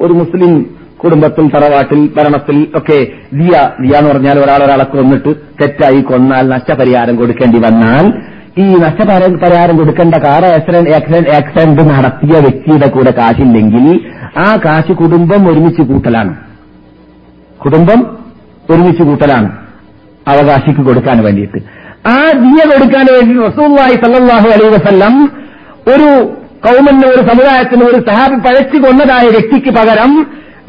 [0.00, 6.48] ഒരു മുസ്ലിം കുടുംബത്തിൽ തറവാട്ടിൽ ഭരണത്തിൽ ഒക്കെ ദിയ ദിയ എന്ന് പറഞ്ഞാൽ ഒരാൾ ഒരാളെ കൊന്നിട്ട് തെറ്റായി കൊന്നാൽ
[6.48, 8.06] നഷ്ടപരിഹാരം കൊടുക്കേണ്ടി വന്നാൽ
[8.62, 10.44] ഈ നഷ്ടപരിഹാരം കൊടുക്കേണ്ട കാർ
[11.38, 13.84] ആക്സിഡന്റ് നടത്തിയ വ്യക്തിയുടെ കൂടെ കാശില്ലെങ്കിൽ
[14.46, 16.32] ആ കാശ് കുടുംബം ഒരുമിച്ച് കൂട്ടലാണ്.
[17.64, 18.00] കുടുംബം
[18.72, 19.48] ഒരുമിച്ച് കൂട്ടലാണ്
[20.32, 21.58] അവകാശിക്ക് കൊടുക്കാൻ വേണ്ടിയിട്ട്.
[22.14, 25.14] ആ ദിയ കൊടുക്കാൻ വേണ്ടി വസൂവായി സല്ലാഹു അലൈഹി വസല്ലം
[25.94, 26.10] ഒരു
[26.66, 30.12] കൗമന് ഒരു സമുദായത്തിന് ഒരു സഹാബി പഴച്ചു കൊന്നതായ വ്യക്തിക്ക് പകരം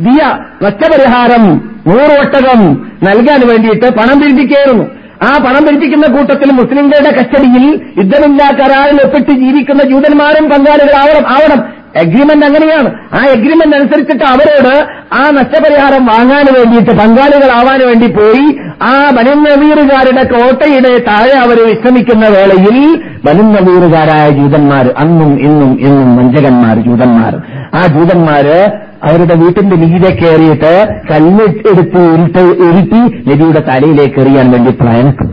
[0.06, 0.22] ദിയ
[0.66, 1.46] നഷ്ടപരിഹാരം
[1.90, 2.62] നൂറ് ഒട്ടകം
[3.08, 4.86] നൽകാൻ വേണ്ടിയിട്ട് പണം പിരിപ്പിക്കുകയായിരുന്നു.
[5.28, 7.66] ആ പണം പിരിപ്പിക്കുന്ന കൂട്ടത്തിൽ മുസ്ലിംകളുടെ കസ്റ്റഡിയിൽ
[8.00, 11.81] യുദ്ധമില്ലാ കരാറിൽ ഒപ്പിട്ട് ജീവിക്കുന്ന ജൂതന്മാരും പങ്കാളികളാവണം ആവണം.
[11.96, 12.90] എഗ്രിമെന്റ് അങ്ങനെയാണ്.
[13.14, 14.74] ആ എഗ്രിമെന്റ് അനുസരിച്ചിട്ട് അവരോട്
[15.14, 18.46] ആ നഷ്ടപരിഹാരം വാങ്ങാൻ വേണ്ടിയിട്ട് പങ്കാളികളാവാൻ വേണ്ടി പോയി
[18.82, 22.78] ആ ബനുനവീറുകാരുടെ കോട്ടയുടെ താഴെ അവർ വിശ്രമിക്കുന്ന വേളയിൽ
[23.26, 27.34] ബനുനവീറുകാരായ ജൂതന്മാർ അന്നും ഇന്നും ഇന്നും വഞ്ചകന്മാർ ജൂതന്മാർ.
[27.74, 28.58] ആ ജൂതന്മാര്
[29.04, 30.74] അവരുടെ വീട്ടിന്റെ മീതെ കയറിയിട്ട്
[31.12, 35.24] കല്ലെടുത്ത് ഉരുട്ട് നബിയുടെ തലയിലേക്ക് എറിയാൻ വേണ്ടി പ്ലാനിട്ടു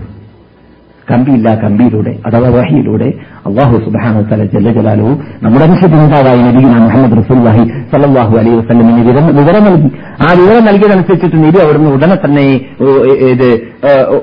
[1.10, 3.08] കമ്പിയില്ല കമ്പിയിലൂടെ അഥവാ വഹിയിലൂടെ
[3.48, 5.08] അള്ളാഹു സുബാനു തല ജല്ല ജലാലു
[5.44, 5.96] നമ്മുടെ വിശുദ്ധ
[6.46, 9.02] നബീന മുഹമ്മദ് റസൂല്ലാഹി സല്ലാഹു അലൈഹി വസ്ലമിന്
[9.40, 9.90] വിവരം നൽകി.
[10.26, 12.44] ആ വിവരം നൽകിയതനുസരിച്ചിട്ട് നബി അവിടുന്ന് ഉടനെ തന്നെ
[13.32, 13.48] ഇത്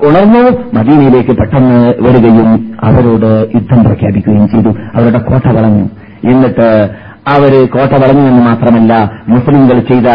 [0.08, 0.42] ഉണർന്നു
[0.78, 2.50] മദീനയിലേക്ക് പെട്ടെന്ന് വരികയും
[2.88, 4.72] അവരോട് യുദ്ധം പ്രഖ്യാപിക്കുകയും ചെയ്തു.
[4.96, 5.86] അവരുടെ കോട്ട വളഞ്ഞു
[6.32, 6.68] എന്നിട്ട്
[7.28, 10.06] അവർ കോട്ട വളഞ്ഞുവെന്ന് മാത്രമല്ല മുസ്ലിംകൾ ചെയ്ത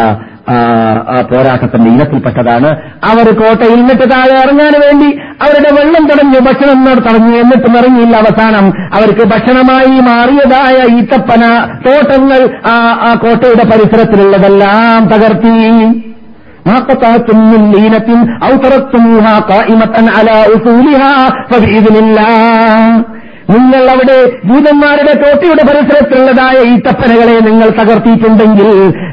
[1.31, 2.67] പോരാട്ടത്തിന്റെ ഇനത്തിൽപ്പെട്ടതാണ്.
[3.03, 8.67] അവർ കോട്ടയിൽ ഇന്നിട്ട് താഴെ ഇറങ്ങാൻ വേണ്ടി അവരുടെ വെള്ളം തടഞ്ഞു ഭക്ഷണം തടഞ്ഞു എന്നിട്ടും ഇറങ്ങിയില്ല അവസാനം.
[8.93, 11.43] അവർക്ക് ഭക്ഷണമായി മാറിയതായ ഈത്തപ്പന
[11.85, 16.07] തോട്ടങ്ങൾ ആ കോട്ടയുടെ പരിസരത്തിലുള്ളതെല്ലാം തകർത്തി.
[16.67, 19.15] ീനത്തിൻ ഔത്തറത്തും
[23.53, 24.17] നിങ്ങൾ അവിടെ
[24.49, 28.69] ജൂതന്മാരുടെ തോട്ടിയുടെ പരിസരത്തുള്ളതായ ഈ തപ്പനകളെ നിങ്ങൾ തകർത്തിയിട്ടുണ്ടെങ്കിൽ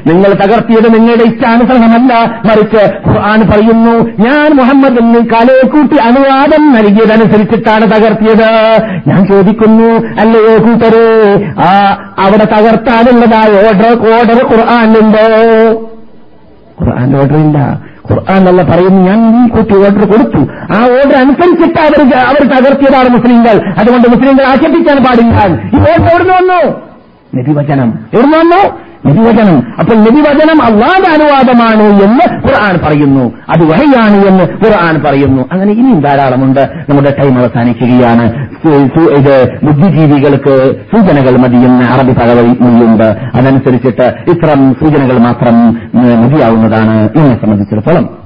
[0.09, 2.13] നിങ്ങൾ തകർത്തിയത് നിങ്ങളുടെ ഇഷ്ടാനുസരണമല്ല.
[2.47, 8.49] മറിച്ച് ഖുർആൻ പറയുന്നു ഞാൻ മുഹമ്മദ് എന്ന് കലയെക്കൂട്ടി അനുവാദം നൽകിയതനുസരിച്ചിട്ടാണ് തകർത്തിയത്.
[9.09, 9.89] ഞാൻ ചോദിക്കുന്നു
[10.23, 11.05] അല്ലയോ കൂട്ടരെ
[11.67, 11.71] ആ
[12.25, 15.27] അവിടെ തകർത്താനുള്ളതായ ഓർഡർ ഓർഡർ ഖുർആാനുണ്ടോ
[16.81, 17.59] ഖുർആാൻ ഓർഡർ ഇല്ല.
[18.11, 20.41] ഖുർആൻ അല്ല പറയുന്നു ഞാൻ ഈ കുട്ടി ഓർഡർ കൊടുത്തു.
[20.73, 25.35] ആ ഓർഡർ അനുസരിച്ചിട്ട് അവർ അവർ തകർത്തിയതാണ് മുസ്ലിങ്ങൾ അതുകൊണ്ട് മുസ്ലിങ്ങൾ ആക്ഷേപിക്കാൻ പാടില്ല.
[25.75, 26.61] ഈ ഓർഡർ എവിടുന്ന് വന്നു?
[27.35, 27.99] നബിവചനം.
[28.13, 28.88] എവിടുന്ന് വന്നു?
[29.07, 33.33] നബിവചനം അപ്പോൾ നബിവചനം അള്ളാന്റെ അനുവാദമാണ് എന്ന് ഖുർആൻ പറയുന്നു.
[33.49, 35.41] അത് വഹയാണ് എന്ന് ഖുർആൻ പറയുന്നു.
[35.51, 36.69] അങ്ങനെ ഇനിയും ധാരാളമുണ്ട്.
[36.89, 38.49] നമ്മുടെ ടൈം അവസാനിക്കുകയാണ്.
[39.17, 47.09] ഇത് ബുദ്ധിജീവികൾക്ക് സൂചനകൾ മതിയെന്ന് അറബി പദവിയുണ്ട് അതനുസരിച്ചിട്ട് ഇത്തരം സൂചനകൾ മാത്രം മതിയാവുന്നതാണ്.
[47.17, 48.17] എന്നെ സംബന്ധിച്ചിടത്തോളം.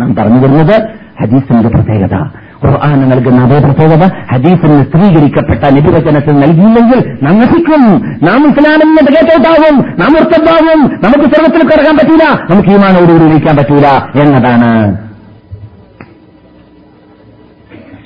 [0.00, 0.82] നാം പറഞ്ഞു വരുന്നത്
[1.22, 2.43] ഹദീസിന്റെ പ്രത്യേകത.
[2.66, 7.82] ഖുർആൻ നൽകുന്ന അതേ പ്രത്യേകത ഹദീസിന് സ്ത്രീകരിക്കപ്പെട്ട നിധിവചനത്തിൽ നൽകിയില്ലെങ്കിൽ നാം നശിക്കും.
[8.22, 12.54] നാം ഇസ്ലാമിൽ നിന്ന് കേട്ടോട്ടാവും നാം ഉർത്തബാവും നമുക്ക് സർവത്തിൽ കിടക്കാൻ പറ്റൂല.
[12.54, 13.86] നമുക്ക് ഈമാനോടുകൂടി ഇരിക്കാൻ പറ്റൂല
[14.20, 14.96] എന്നതാണ്.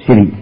[0.08, 0.37] ശരി.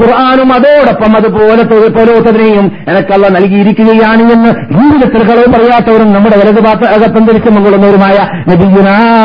[0.02, 8.18] ഖുർആാനും അതോടൊപ്പം അതുപോലെ പോലോത്തതിനെയും എനക്കല്ല നൽകിയിരിക്കുകയാണ് എന്ന് ജീവിതത്തിൽ കളവ് പറയാത്തവരും നമ്മുടെ വലതു അകത്തം ധരിച്ചു മുകളുന്നവരുമായ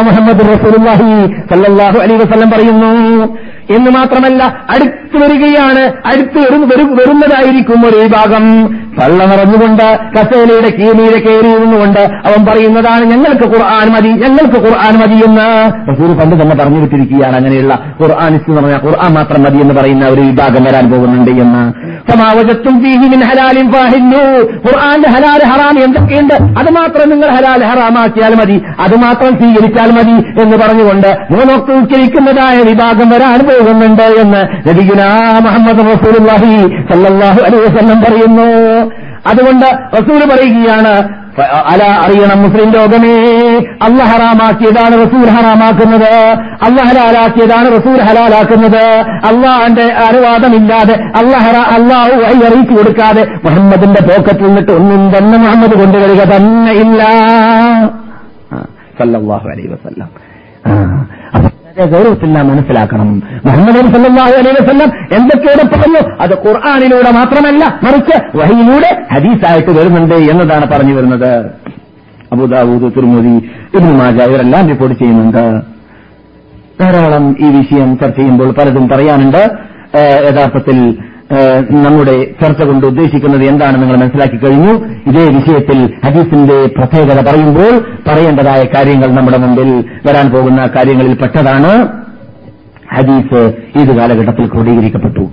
[0.02, 2.92] മുഹമ്മദ് റസൂലുള്ളാഹി സല്ലല്ലാഹു അലൈഹി വസല്ലം പറയുന്നു.
[3.70, 8.66] എന്ന് മാത്രമല്ല അടുത്തു വരികയാണ് അടുത്ത് വരും- വരും- വരുന്നതായിരിക്കും ഒരു വിഭാഗം.
[9.02, 15.48] പള്ള നിറഞ്ഞുകൊണ്ട് കസേലയുടെ കീഴിലെ കയറിയിരുന്നുകൊണ്ട് അവൻ പറയുന്നതാണ് ഞങ്ങൾക്ക് ഖുർആൻ മതി ഞങ്ങൾക്ക് ഖുർആൻ മതി എന്ന്.
[15.92, 20.22] റസൂൽ പണ്ട് തന്നെ പറഞ്ഞു വിട്ടിരിക്കുകയാണ് അങ്ങനെയുള്ള ഖുർആാനിസ്റ്റ് എന്ന് പറഞ്ഞാൽ ഖുർആൻ മാത്രം മതി എന്ന് പറയുന്ന ഒരു
[20.22, 21.64] വിഭാഗം വരാൻ പോകുന്നുണ്ട് എന്ന്.
[22.12, 22.76] സമാവജത്തും
[24.66, 26.34] ഖുർആന്റെ ഹലാൽ ഹറാം എന്തൊക്കെയുണ്ട്?
[26.60, 33.10] അത് മാത്രം നിങ്ങൾ ഹലാൽ ഹറാമാക്കിയാൽ മതി അത് മാത്രം സ്വീകരിച്ചാൽ മതി എന്ന് പറഞ്ഞുകൊണ്ട് മൂന്നൊക്കെ ഉച്ചരിക്കുന്നതായ വിഭാഗം
[33.10, 34.70] വരാൻ പോകുന്നുണ്ട് എന്ന്.
[34.70, 35.04] നബിഗുന
[35.44, 36.54] മുഹമ്മദ് റസൂലുള്ളാഹി
[36.92, 38.91] സല്ലാഹു അലൈഹി വസല്ലം പറയുന്നു.
[39.30, 39.68] അതുകൊണ്ട്
[39.98, 40.94] റസൂൽ പറയുകയാണ്
[41.72, 43.14] അല അറിയണം മുസ്ലിം ലോകമേ
[43.86, 46.10] അല്ല ഹറാമാക്കിയതാണ് റസൂൽ ഹറാമാക്കുന്നത്
[46.66, 48.82] അല്ല ഹലാലാക്കിയതാണ് റസൂൽ ഹലാലാക്കുന്നത്
[49.30, 56.74] അള്ളാഹന്റെ അനുവാദമില്ലാതെ അള്ളഹറ അള്ളാഹു വഴി അറിയിച്ചു കൊടുക്കാതെ മുഹമ്മദിന്റെ പോക്കറ്റിൽ നിന്നിട്ട് ഒന്നും തന്നെ മുഹമ്മദ് കൊണ്ടുവരിക തന്നെ
[56.84, 57.02] ഇല്ല.
[59.46, 60.10] അലൈഹി വസല്ലം.
[61.36, 63.24] അപ്പൊ നാം മനസ്സിലാക്കണം.
[63.46, 66.02] മുഹമ്മദ് സല്ലല്ലാഹു അലൈഹി വസല്ലം എന്തൊക്കെയോടെ പറഞ്ഞു.
[66.22, 71.32] അത് ഖുർആാനിലൂടെ മാത്രമല്ല മറിച്ച് വഹിയിലൂടെ ഹദീസായിട്ട് വരുന്നുണ്ട് എന്നതാണ് പറഞ്ഞു വരുന്നത്.
[72.32, 73.36] അബുദാബൂദ് തിരുമതി
[73.78, 75.62] ഇബ്നു മാജ ഇവരെല്ലാം റിപ്പോർട്ട് ചെയ്യുന്നുണ്ട്.
[76.82, 79.44] ധാരാളം ഈ വിഷയം ചർച്ച ചെയ്യുമ്പോൾ പലതും പറയാനുണ്ട്.
[80.00, 80.98] യഥാർത്ഥത്തിൽ
[81.72, 84.74] നമ്മുടെ ചർച്ച കൊണ്ട് ഉദ്ദേശിക്കുന്നത് എന്താണ് നിങ്ങൾ മനസ്സിലാക്കി കഴിഞ്ഞു?
[85.10, 91.88] ഇതേ വിഷയത്തിൽ ഹദീസിന്റെ പ്രത്യേകത പറയുമ്പോൾ പറയേണ്ടതായ കാര്യങ്ങൾ നമ്മുടെ മുമ്പിൽ വരാൻ പോകുന്ന കാര്യങ്ങളിൽ പെട്ടതാണ്.
[92.96, 95.32] ഹദീസ് ഏത് കാലഘട്ടത്തിൽ ക്രോഡീകരിക്കപ്പെട്ടു.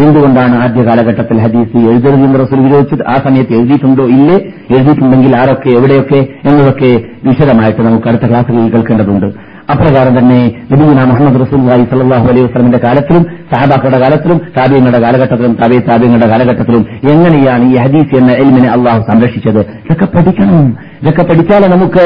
[0.00, 3.08] എന്തുകൊണ്ടാണ് ആദ്യ കാലഘട്ടത്തിൽ ഹദീസ് എഴുതരുതെന്ന് റസൂൽ വിരോധിച്ചത്?
[3.08, 4.04] ആ സമയത്ത് എഴുതിയിട്ടുണ്ടോ?
[4.04, 4.36] ഇല്ലേ.
[4.76, 9.49] എഴുതിയിട്ടുണ്ടെങ്കിൽ ആരൊക്കെ എവിടെയൊക്കെ എന്നതൊക്കെ വിശദമായിട്ട് നമുക്ക് അടുത്ത ക്ലാസ്സുകളിൽ കേൾക്കേണ്ടതുണ്ട്.
[9.72, 10.40] അപ്രകാരം തന്നെ
[10.70, 16.82] നബീന മുഹമ്മദ് റസൂൽ സല്ലാഹു അലൈഹി വസ്ലമിന്റെ കാലത്തിലും സഹാബാക്കളുടെ കാലത്തിലും താബിയങ്ങളുടെ കാലഘട്ടത്തിലും താബി താബിയങ്ങളുടെ കാലഘട്ടത്തിലും
[17.12, 19.60] എങ്ങനെയാണ് ഈ ഹദീസ് എന്ന എൽമിനെ അള്ളാഹു സംരക്ഷിച്ചത്?
[19.84, 20.66] ഇതൊക്കെ പഠിക്കണം.
[21.02, 22.04] ഇതൊക്കെ പഠിച്ചാലേ നമുക്ക്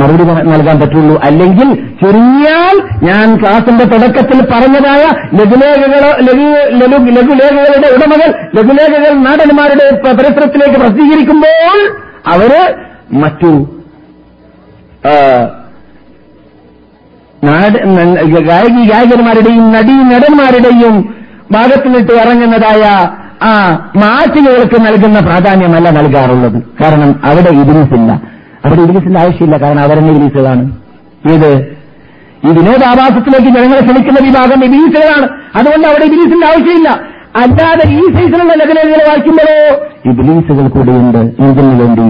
[0.00, 1.16] മറുപടി നൽകാൻ പറ്റുള്ളൂ.
[1.28, 1.68] അല്ലെങ്കിൽ
[2.02, 2.76] ചുരുങ്ങിയാൽ
[3.08, 5.02] ഞാൻ ക്ലാസിന്റെ തുടക്കത്തിൽ പറഞ്ഞതായ
[5.40, 9.86] ലഘുലേഖകളോ ലഘുലേഖകളുടെ ഉടമകൾ ലഘുലേഖകൾ നാടന്മാരുടെ
[10.18, 11.78] പരിസരത്തിലേക്ക് പ്രസിദ്ധീകരിക്കുമ്പോൾ
[12.34, 12.52] അവർ
[13.22, 13.52] മറ്റു
[17.44, 20.96] ഗായകി ഗായകന്മാരുടെയും നടീ നടന്മാരുടെയും
[21.54, 22.82] ഭാഗത്തുനിട്ട് ഇറങ്ങുന്നതായ
[23.48, 23.52] ആ
[24.02, 26.58] മാറ്റുകൾക്ക് നൽകുന്ന പ്രാധാന്യമല്ല നൽകാറുള്ളത്.
[26.80, 28.10] കാരണം അവിടെ ഇബിലിസില്ല
[28.64, 29.56] അവിടെ ഇബിലിസിന്റെ ആവശ്യമില്ല.
[29.62, 30.64] കാരണം അവരെന്നെ ഇബിലിസുകളാണ്
[31.32, 31.50] ഏത്
[32.46, 35.26] ഈ വിനോദാഭാസത്തിലേക്ക് ജനങ്ങളെ ക്ഷണിക്കുന്ന വിഭാഗം ഇബിലിസുകളാണ്
[35.58, 36.90] അതുകൊണ്ട് അവിടെ ഇബിലിസിന്റെ ആവശ്യമില്ല.
[37.42, 39.58] അല്ലാതെ ഈ സൈസിലുള്ള ലഘനങ്ങളെ വായിക്കുമ്പോഴോ?
[40.10, 41.22] ഇബിലീസുകൾ കൂടെയുണ്ട്.
[41.44, 42.06] എന്തിനു വേണ്ടി?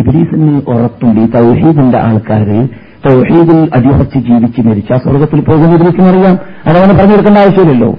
[0.00, 2.58] ഇബിലീസിന് ഉറപ്പുണ്ട് ഈ തൗഹീദിന്റെ ആൾക്കാര്
[3.04, 6.34] തൗഹീദിൽ അടിയുറച്ച് ജീവിച്ച് മരിച്ച സ്വർഗത്തിൽ പോകുന്ന അറിയാം.
[6.66, 7.90] അതവനെ പറഞ്ഞു കൊടുക്കേണ്ട ആവശ്യമില്ലല്ലോ.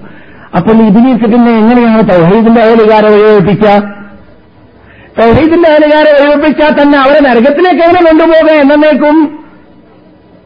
[0.58, 3.74] അപ്പോൾ ഇബിലീസ് പിന്നെ എങ്ങനെയാണ് തൗഹീദിന്റെ അയലുകാരെ വഴിവെപ്പിക്കുക
[5.20, 9.18] തൗഹീദിന്റെ അയലുകാരെ വഴിവെപ്പിച്ചാൽ തന്നെ അവരെ നരകത്തിലേക്ക് എങ്ങനെ കൊണ്ടുപോകുക എന്നേക്കും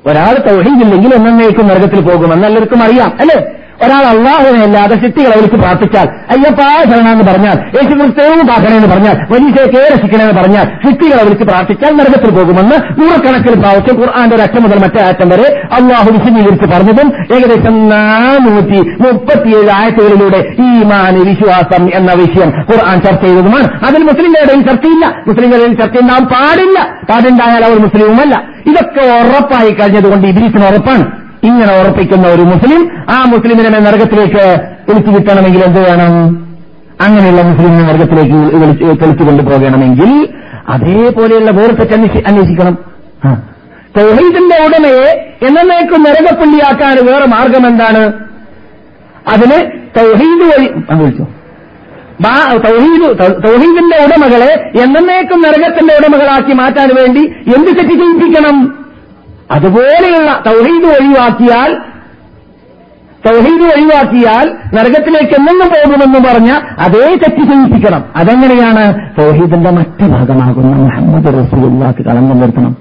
[0.06, 3.38] ഒരാൾ തൗഹീദില്ലെങ്കിൽ എന്നേക്കും നരകത്തിൽ പോകും എന്നെല്ലാവർക്കും അറിയാം അല്ലേ?
[3.84, 10.42] ഒരാൾ അള്ളാഹുവിനെ അല്ലാതെ സിട്ടികളെ വിളിച്ച് പ്രാർത്ഥിച്ചാൽ അയ്യപ്പാ ശരണമെന്ന് പറഞ്ഞാൽ യേശു ക്രിസ്തുവും പാക്കണമെന്ന് പറഞ്ഞാൽ മനുഷ്യയെ രക്ഷിക്കണമെന്ന്
[10.42, 15.62] പറഞ്ഞാൽ ചിട്ടികളെ വിളിച്ച് പ്രാർത്ഥിച്ചാൽ നരകത്തിൽ പോകുമെന്ന് നൂറക്കണക്കിന് പ്രാവശ്യം ഖുർആാന്റെ ഒരു അറ്റം മുതൽ മറ്റേ അറ്റം വരെ
[15.72, 23.86] അള്ളാഹു വിശദീകരിച്ച് പറഞ്ഞതും ഏകദേശം നാനൂറ്റി മുപ്പത്തിയേഴ് ആയത്തുകളിലൂടെ ഈമാന് വിശ്വാസം എന്ന വിഷയം ഖുർആൻ ചർച്ച ചെയ്തതുമാണ്.
[23.86, 25.24] അതിൽ മുസ്ലിങ്ങളുടെ ചർച്ചയില്ല.
[25.28, 26.80] മുസ്ലിങ്ങളുടെ ചർച്ച ഉണ്ടാവാൻ പാടില്ല.
[27.10, 28.44] പാടുണ്ടായാൽ അവർ മുസ്ലിമുമല്ല.
[28.68, 31.25] ഇതൊക്കെ ഉറപ്പായി കഴിഞ്ഞതുകൊണ്ട് ഇബ്രീസിന് ഉറപ്പാണ്.
[31.48, 32.82] ഇങ്ങനെ ഉറപ്പിക്കുന്ന ഒരു മുസ്ലിം
[33.16, 34.44] ആ മുസ്ലിമിനെ നരകത്തിലേക്ക്
[34.88, 36.14] വിളിച്ചു കിട്ടണമെങ്കിൽ എന്ത് വേണം?
[37.06, 38.40] അങ്ങനെയുള്ള മുസ്ലിമിനെ നരകത്തിലേക്ക്
[39.02, 40.12] തെളിച്ചു കൊണ്ടുപോകണമെങ്കിൽ
[40.74, 41.96] അതേപോലെയുള്ള വേർപെറ്റ്
[42.30, 42.76] അന്വേഷിക്കണം.
[43.98, 45.10] തൗഹീദിന്റെ ഉടമയെ
[45.48, 48.04] എന്നേക്കും നരകപ്പുള്ളിയാക്കാൻ വേറെ മാർഗം എന്താണ്?
[49.34, 49.60] അതിന്
[49.98, 50.68] തൗഹീദ് വഴി
[51.02, 51.26] വിളിച്ചോ
[53.46, 54.52] തൗഹീദിന്റെ ഉടമകളെ
[54.84, 57.24] എന്നേക്കും നരകത്തിന്റെ ഉടമകളാക്കി മാറ്റാൻ വേണ്ടി
[57.56, 57.96] എന്ത് തെറ്റ്
[59.50, 61.72] അതുപോലെയുള്ള തൗഹീദ് ഒഴിവാക്കിയാൽ
[63.24, 68.84] തൗഹീദ് ഒഴിവാക്കിയാൽ നരകത്തിലേക്ക് എന്നെന്നും പോകുമെന്ന് പറഞ്ഞ അതേ തെറ്റ് ചെയ്യിപ്പിക്കണം അതെങ്ങനെയാണ്?
[69.18, 72.74] തൗഹീദിന്റെ മറ്റു ഭാഗമാകുന്ന മുഹമ്മദ് റസൂലുള്ളാക്ക് കളങ്കം വരുത്തണം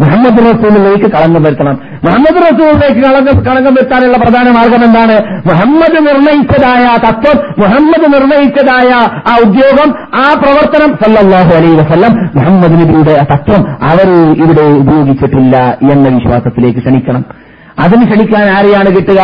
[0.00, 1.78] മുഹമ്മദ് റസൂലിലേക്ക് കളങ്കം വരുത്തണം.
[2.04, 5.42] മുഹമ്മദ് റസൂലിലേക്ക് കളങ്കം വരുത്താനുള്ള പ്രധാന മാർഗം എന്താണ്?
[5.46, 8.90] മുഹമ്മദ് നിർണയിച്ചതായ തത്വം മുഹമ്മദ് നിർണയിച്ചതായ
[9.30, 14.08] ആ ഉദ്യോഗം ആ പ്രവർത്തനം സല്ലാഹു അലൈ വസല്ലം മുഹമ്മദ് നബിയുടെ തത്വം അവർ
[14.44, 17.24] ഇവിടെ ഉപയോഗിച്ചിട്ടില്ല എന്ന വിശ്വാസത്തിലേക്ക് ക്ഷണിക്കണം.
[17.78, 19.20] അതിന് ക്ഷണിക്കാൻ ആരെയാണ് കിട്ടുക?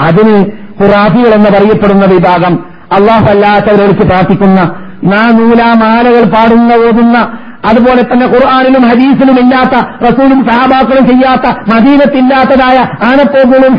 [0.00, 0.36] അതിന്
[0.82, 2.54] ഖുറാഫികൾ എന്ന് പറയപ്പെടുന്ന വിഭാഗം.
[2.92, 4.60] അള്ളാഹു അല്ലാത്തവരോട് പ്രാർത്ഥിക്കുന്ന
[5.04, 7.38] നാനൂലാമാലകൾ പാടുന്ന ഓതുന്ന
[7.70, 9.74] അതുപോലെ തന്നെ ഖുർആാനിലും ഹദീസിലും ഇല്ലാത്ത
[10.06, 12.78] റസൂലും സഹാബാക്കളും ചെയ്യാത്ത മദീനത്തില്ലാത്തതായ
[13.10, 13.74] ആനപ്പോക്കുകളും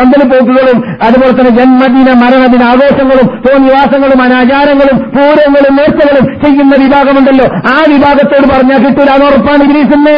[0.00, 7.46] സന്തലപ്പോക്കുകളും അതുപോലെ തന്നെ ജന്മദിന മരണദിന ആഘോഷങ്ങളും തോന്നിവാസങ്ങളും അനാചാരങ്ങളും പൂരങ്ങളും നേർച്ചകളും ചെയ്യുന്ന വിഭാഗമുണ്ടല്ലോ.
[7.74, 10.16] ആ വിഭാഗത്തോട് പറഞ്ഞാൽ കിട്ടൂല ഉറപ്പാണ് ഇഗ്രീസിന്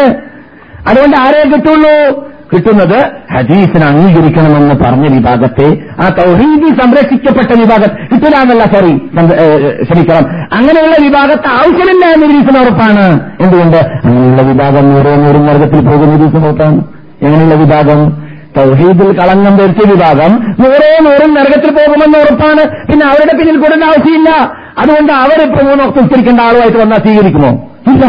[0.90, 1.94] അതുകൊണ്ട് ആരെ കിട്ടുള്ളൂ?
[2.52, 8.96] കിട്ടുന്നത് ഹദീസിന് അംഗീകരിക്കണമെന്ന് പറഞ്ഞ വിഭാഗത്തെ ആ തൗഹീദി സംരക്ഷിക്കപ്പെട്ട വിഭാഗം കിട്ടില്ല സോറി
[9.82, 10.26] ക്ഷമിക്കണം.
[10.52, 13.20] അങ്ങനെയുള്ള വിഭാഗത്തെ ആവശ്യമില്ല എന്ന് ഇബ്ലീസിന് ഉറപ്പാണ്.
[13.40, 13.76] എന്തുകൊണ്ട്?
[13.76, 16.84] അങ്ങനെയുള്ള വിഭാഗം ഓരോ നൂറും വർഗത്തിൽ പോകുന്ന ഉറപ്പാണ്.
[17.22, 18.26] എങ്ങനെയുള്ള വിഭാഗം?
[18.56, 22.86] തൗഹീദിൽ കളങ്കം ധരിച്ച വിഭാഗം നൂറോ നൂറും നരകത്തിൽ പോകുമെന്ന് ഉറപ്പാണ്.
[22.86, 24.30] പിന്നെ അവരുടെ പിന്നിൽ കൂടേണ്ട ആവശ്യമില്ല.
[24.78, 25.12] അതുകൊണ്ട്
[25.64, 27.48] മൂന്ന് വക്ത് ഉച്ചരിക്കേണ്ട ആളുമായിട്ട് വന്നാൽ സ്വീകരിക്കുമോ?
[27.92, 28.06] ഇല്ല.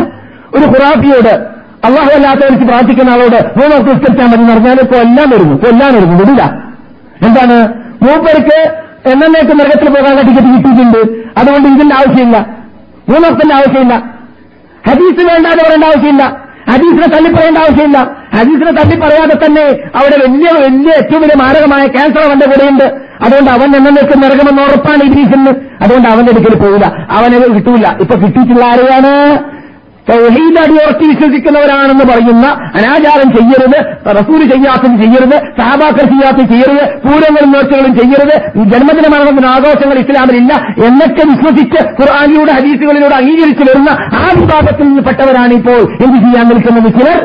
[0.55, 5.95] ഒരു ഖുറാഫിയോട് അള്ളാഹു അല്ലാത്തവർക്ക് പ്രാർത്ഥിക്കുന്ന ആളോട് മൂന്ന് വക്ത് ഉച്ചരിച്ചാൽ മതി എന്ന് പറഞ്ഞാൽ കൊല്ലാൻ വരുന്നു കൊല്ലാൻ
[5.95, 6.43] വരുന്നു വിടില്ല.
[7.27, 7.73] എന്താണ്?
[8.03, 11.29] മൂപ്പർക്ക് എന്നേക്ക് നരകത്തിൽ പോകാനുള്ള ടിക്കറ്റ് കിട്ടിയിട്ടുണ്ട്.
[11.37, 12.37] അതുകൊണ്ട് ഇതിന്റെ ആവശ്യമില്ല.
[13.09, 14.17] മൂന്ന് ആവശ്യമില്ല.
[14.89, 16.47] ഹദീസ് വേണ്ടാതെ പറയേണ്ട ആവശ്യമില്ല.
[16.69, 17.97] ഹദീസിനെ തള്ളി പറയേണ്ട ആവശ്യമില്ല.
[18.37, 19.65] ഹദീസിനെ തള്ളി പറയാതെ തന്നെ
[19.95, 22.83] അവിടെ വലിയ വലിയ ഏറ്റവും വലിയ മാരകമായ ക്യാൻസർ അവന്റെ കൂടെയുണ്ട്.
[23.21, 27.07] അതുകൊണ്ട് അവൻ എന്നേക്ക് നരകമെന്ന് ഉറപ്പാണ് ഇബീസിന് അതുകൊണ്ട് അവന്റെ അടുക്കൽ പോവില്ല.
[27.11, 27.85] അവനെ കിട്ടൂല.
[27.99, 29.13] ഇപ്പൊ കിട്ടിയിട്ടുള്ള ആരെയാണ്?
[30.07, 32.45] തൗഹീദ് അടിയുറച്ച് വിശ്വസിക്കുന്നവരാണെന്ന് പറയുന്ന
[32.77, 33.77] അനാചാരം ചെയ്യരുത്
[34.17, 38.35] റസൂൽ ചെയ്യാത്തത് ചെയ്യരുത് സഹാബാക്കൾ ചെയ്യാത്തത് ചെയ്യരുത് പൂരങ്ങളും നേർച്ചകളും ചെയ്യരുത്
[38.71, 40.53] ജന്മദിന മരണത്തിന് ആഘോഷങ്ങൾ ഇസ്ലാമിലില്ല
[40.87, 47.19] എന്നൊക്കെ വിശ്വസിച്ച് ഖുർആാനിലൂടെ ഹദീസുകളിലൂടെ അംഗീകരിച്ചു വരുന്ന ആ വിഭാഗത്തിൽ നിന്ന് പെട്ടവരാണ് ഇപ്പോൾ എന്ത് ചെയ്യാൻ നിൽക്കുന്നത് ചിലർ?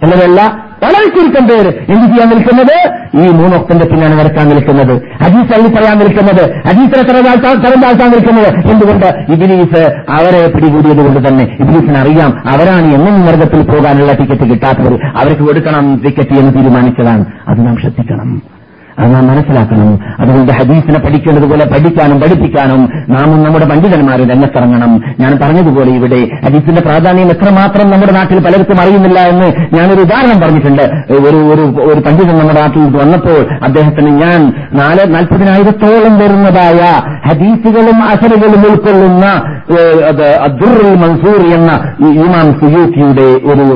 [0.00, 0.40] ചിലരല്ല
[0.84, 1.68] വളരെ ചുരുക്കം പേര്?
[1.68, 2.76] എന്ത് ചെയ്യാൻ നിൽക്കുന്നത്?
[3.22, 5.02] ഈ മൂന്നൊക്കന്റെ പിന്നാണ് നടക്കാൻ നിൽക്കുന്നത്.
[5.20, 6.44] അജീസ് അള്ളി പറയാൻ നിൽക്കുന്നത്.
[6.66, 8.54] അജീസിനെ തരം താഴ്ത്താൻ നിൽക്കുന്നത്.
[8.72, 9.06] എന്തുകൊണ്ട്?
[9.06, 11.44] ഇബിലീസ് അവരെ പിടികൂടിയത് കൊണ്ട് തന്നെ.
[11.60, 14.98] ഇബിലീസിന് അറിയാം അവരാണ് എന്നും നരകത്തിൽ പോകാനുള്ള ടിക്കറ്റ് കിട്ടാത്തവർ.
[15.16, 17.24] അവർക്ക് കൊടുക്കണം ടിക്കറ്റ് എന്ന് തീരുമാനിച്ചതാണ്.
[17.48, 18.53] അത് നാം ശ്രദ്ധിക്കണം.
[18.98, 19.88] അത് നാം മനസ്സിലാക്കണം.
[20.20, 24.92] അതുകൊണ്ട് ഹദീസിനെ പഠിക്കേണ്ടതുപോലെ പഠിക്കാനും പഠിപ്പിക്കാനും നാമും നമ്മുടെ പണ്ഡിതന്മാരും രംഗത്തിറങ്ങണം.
[25.20, 30.84] ഞാൻ പറഞ്ഞതുപോലെ ഇവിടെ ഹദീസിന്റെ പ്രാധാന്യം എത്രമാത്രം നമ്മുടെ നാട്ടിൽ പലർക്കും അറിയുന്നില്ല എന്ന് ഞാനൊരു ഉദാഹരണം പറഞ്ഞിട്ടുണ്ട്.
[31.26, 34.40] ഒരു ഒരു ഒരു പണ്ഡിതൻ നമ്മുടെ നാട്ടിൽ വന്നപ്പോൾ അദ്ദേഹത്തിന് ഞാൻ
[34.74, 36.80] നാല് നാൽപ്പതിനായിരത്തോളം വരുന്നതായ
[37.28, 39.26] ഹദീസുകളും അസറുകളും ഉൾക്കൊള്ളുന്ന
[40.46, 41.72] അബ്ദുറുൽ മൻസൂർ എന്ന
[42.24, 43.66] ഇമാം സുയൂക്കിയുടെ ഒരു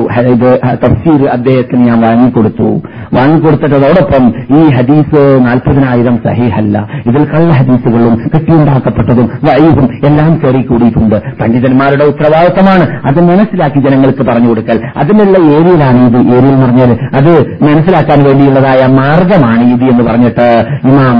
[0.83, 2.69] തഫ്സീർ അദ്ദേഹത്തിന് ഞാൻ വാങ്ങിക്കൊടുത്തു.
[3.17, 4.25] വാങ്ങിക്കൊടുത്തിട്ടതോടൊപ്പം
[4.59, 6.87] ഈ ഹദീസ് നാൽപ്പതിനായിരം സഹീഹല്ല.
[7.07, 14.79] ഇതിൽ കള്ള ഹദീസുകളും കെട്ടിയുണ്ടാക്കപ്പെട്ടതും വൈകും എല്ലാം കയറി കൂടിയിട്ടുണ്ട് പണ്ഡിതന്മാരുടെ ഉത്തരവാദിത്തമാണ് അത് മനസ്സിലാക്കി ജനങ്ങൾക്ക് പറഞ്ഞു കൊടുക്കൽ.
[14.97, 16.17] അതിനുള്ള ഏരിയയിലാണ് ഇത്.
[16.37, 17.31] ഏരിയയിൽ പറഞ്ഞാൽ അത്
[17.63, 20.47] മനസ്സിലാക്കാൻ വേണ്ടിയുള്ളതായ മാർഗമാണ് ഇത് എന്ന് പറഞ്ഞിട്ട്
[20.83, 21.17] ഇമാം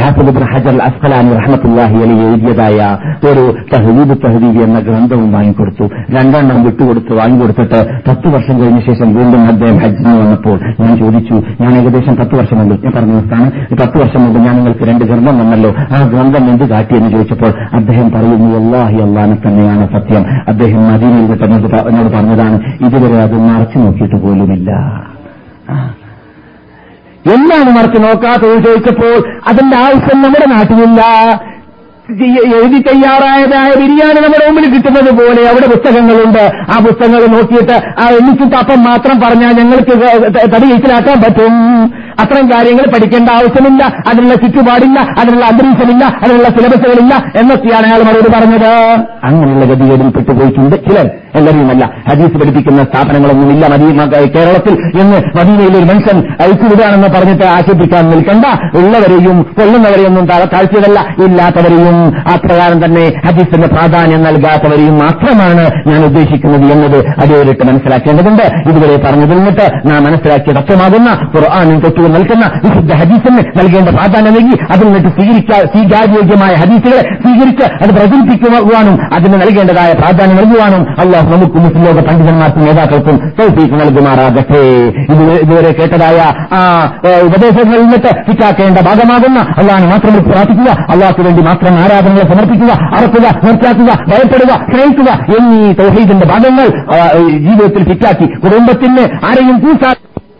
[0.00, 2.96] ഹാഫിദ് ഹജർ അസ്ഖലാനി റഹ്മത്തുല്ലാഹി അലി എഴുതിയതായ
[3.30, 5.84] ഒരു തഹദീബ് തഹദീബ് എന്ന ഗ്രന്ഥവും വാങ്ങിക്കൊടുത്തു.
[6.10, 12.16] രണ്ടെണ്ണം വിട്ടുകൊടുത്ത് വാങ്ങിക്കൊടുത്തിട്ട് പത്ത് വർഷം കഴിഞ്ഞ ശേഷം വീണ്ടും അദ്ദേഹം ഹജ്ജിന് വന്നപ്പോൾ ഞാൻ ചോദിച്ചു ഞാൻ ഏകദേശം
[12.16, 13.50] പത്ത് വർഷം മുമ്പ് ഞാൻ പറഞ്ഞ സ്ഥാനം
[13.80, 15.70] പത്ത് വർഷം മുമ്പ് ഞാൻ നിങ്ങൾക്ക് രണ്ട് ഗ്രന്ഥം വന്നല്ലോ.
[15.96, 20.24] ആ ഗ്രന്ഥം എന്ത് കാട്ടിയെന്ന് ചോദിച്ചപ്പോൾ അദ്ദേഹം പറയുന്നു അള്ളാഹി അള്ളാനെ തന്നെയാണ് സത്യം.
[20.48, 21.32] അദ്ദേഹം മദീനയിൽ
[21.88, 24.70] എന്നോട് പറഞ്ഞതാണ് ഇതുവരെ അത് മറച്ചു നോക്കിയിട്ട് പോലുമില്ല.
[27.34, 29.14] എന്താണ് മറച്ചു നോക്കാത്തത് ചോദിച്ചപ്പോൾ
[29.50, 31.02] അതിന്റെ ആവശ്യം നമ്മുടെ നാട്ടിലില്ല.
[32.56, 36.42] എഴുതി തയ്യാറായതായ ബിരിയാണി നമ്മുടെ മുമ്പിൽ കിട്ടുന്നത് പോലെ അവിടെ പുസ്തകങ്ങളുണ്ട്.
[36.72, 39.94] ആ പുസ്തകങ്ങൾ നോക്കിയിട്ട് ആ എണ്ണിച്ചിട്ട് അപ്പം മാത്രം പറഞ്ഞാൽ ഞങ്ങൾക്ക്
[40.54, 41.54] തടി കഴിച്ചിലാക്കാൻ പറ്റും.
[42.20, 48.72] അത്തരം കാര്യങ്ങൾ പഠിക്കേണ്ട ആവശ്യമില്ല അതിനുള്ള ചുറ്റുപാടില്ല അതിനുള്ള അന്തരീക്ഷമില്ല അതിനുള്ള സിലബസുകളില്ല എന്നൊക്കെയാണ് അയാൾ മറുപടി പറഞ്ഞത്.
[49.24, 51.10] അങ്ങനെയുള്ള ഗതികേടിൽ പെട്ടുപോയിട്ടുണ്ട് ചിലർ.
[51.34, 58.44] എല്ലാവരുമല്ല ഹദീസ് പഠിപ്പിക്കുന്ന സ്ഥാപനങ്ങളൊന്നുമില്ല മദീന കേരളത്തിൽ എന്ന് മദീനയിലെ ഒരു മനുഷ്യൻ അയച്ചുവിടുകയാണെന്ന് പറഞ്ഞിട്ട് ആശിപ്പിക്കാൻ നിൽക്കണ്ട.
[58.76, 68.42] ഉള്ളവരെയും കൊല്ലുന്നവരെയൊന്നും താഴ്ചയല്ല ഇല്ലാത്തവരെയും അപ്രകാരം തന്നെ ഹദീസിന്റെ പ്രാധാന്യം നൽകാത്തവരെയും മാത്രമാണ് ഞാൻ ഉദ്ദേശിക്കുന്നത് എന്നത് അടിയോരിട്ട് മനസ്സിലാക്കേണ്ടതുണ്ട്.
[68.42, 74.86] ഇതുവരെ പറഞ്ഞതിൽ നിന്നിട്ട് നാം മനസ്സിലാക്കിയ തത്വമാകുന്ന ഖുർആാനും തൊട്ടുകൾ നൽകുന്ന വിശുദ്ധ ഹദീസിന് നൽകേണ്ട പ്രാധാന്യം നൽകി അതിൽ
[74.88, 81.98] നിന്നിട്ട് സ്വീകരിക്കാൻ സ്വീകാര്യോഗ്യമായ ഹദീസുകളെ സ്വീകരിച്ച് അത് പ്രചരിപ്പിക്കുവാനും അതിന് നൽകേണ്ടതായ പ്രാധാന്യം നൽകുവാനും അള്ളാഹു നമുക്ക് മുസ്ലിം ലോക
[82.08, 84.62] പണ്ഡിതന്മാർക്കും നേതാക്കൾക്കും സൗഫീക്ക് നൽകുമാറാകട്ടെ.
[85.42, 86.18] ഇതുവരെ കേട്ടതായ
[86.58, 86.60] ആ
[87.28, 94.52] ഉപദേശങ്ങളിൽ നിന്നിട്ട് ഫിറ്റാക്കേണ്ട ഭാഗമാകുന്ന അള്ളാഹിനെ മാത്രം പ്രാർത്ഥിക്കുക അള്ളാഹ്ക്ക് വേണ്ടി മാത്രം ആരാധനകളെ സമർപ്പിക്കുക അറക്കുക നിർത്താക്കുക ഭയപ്പെടുക
[94.68, 96.66] സ്നേഹിക്കുക എന്നീ തൗഹീദിന്റെ ഭാഗങ്ങൾ
[97.46, 99.90] ജീവിതത്തിൽ ഫിറ്റാക്കി കുടുംബത്തിന് ആരെയും കൂട്ടാ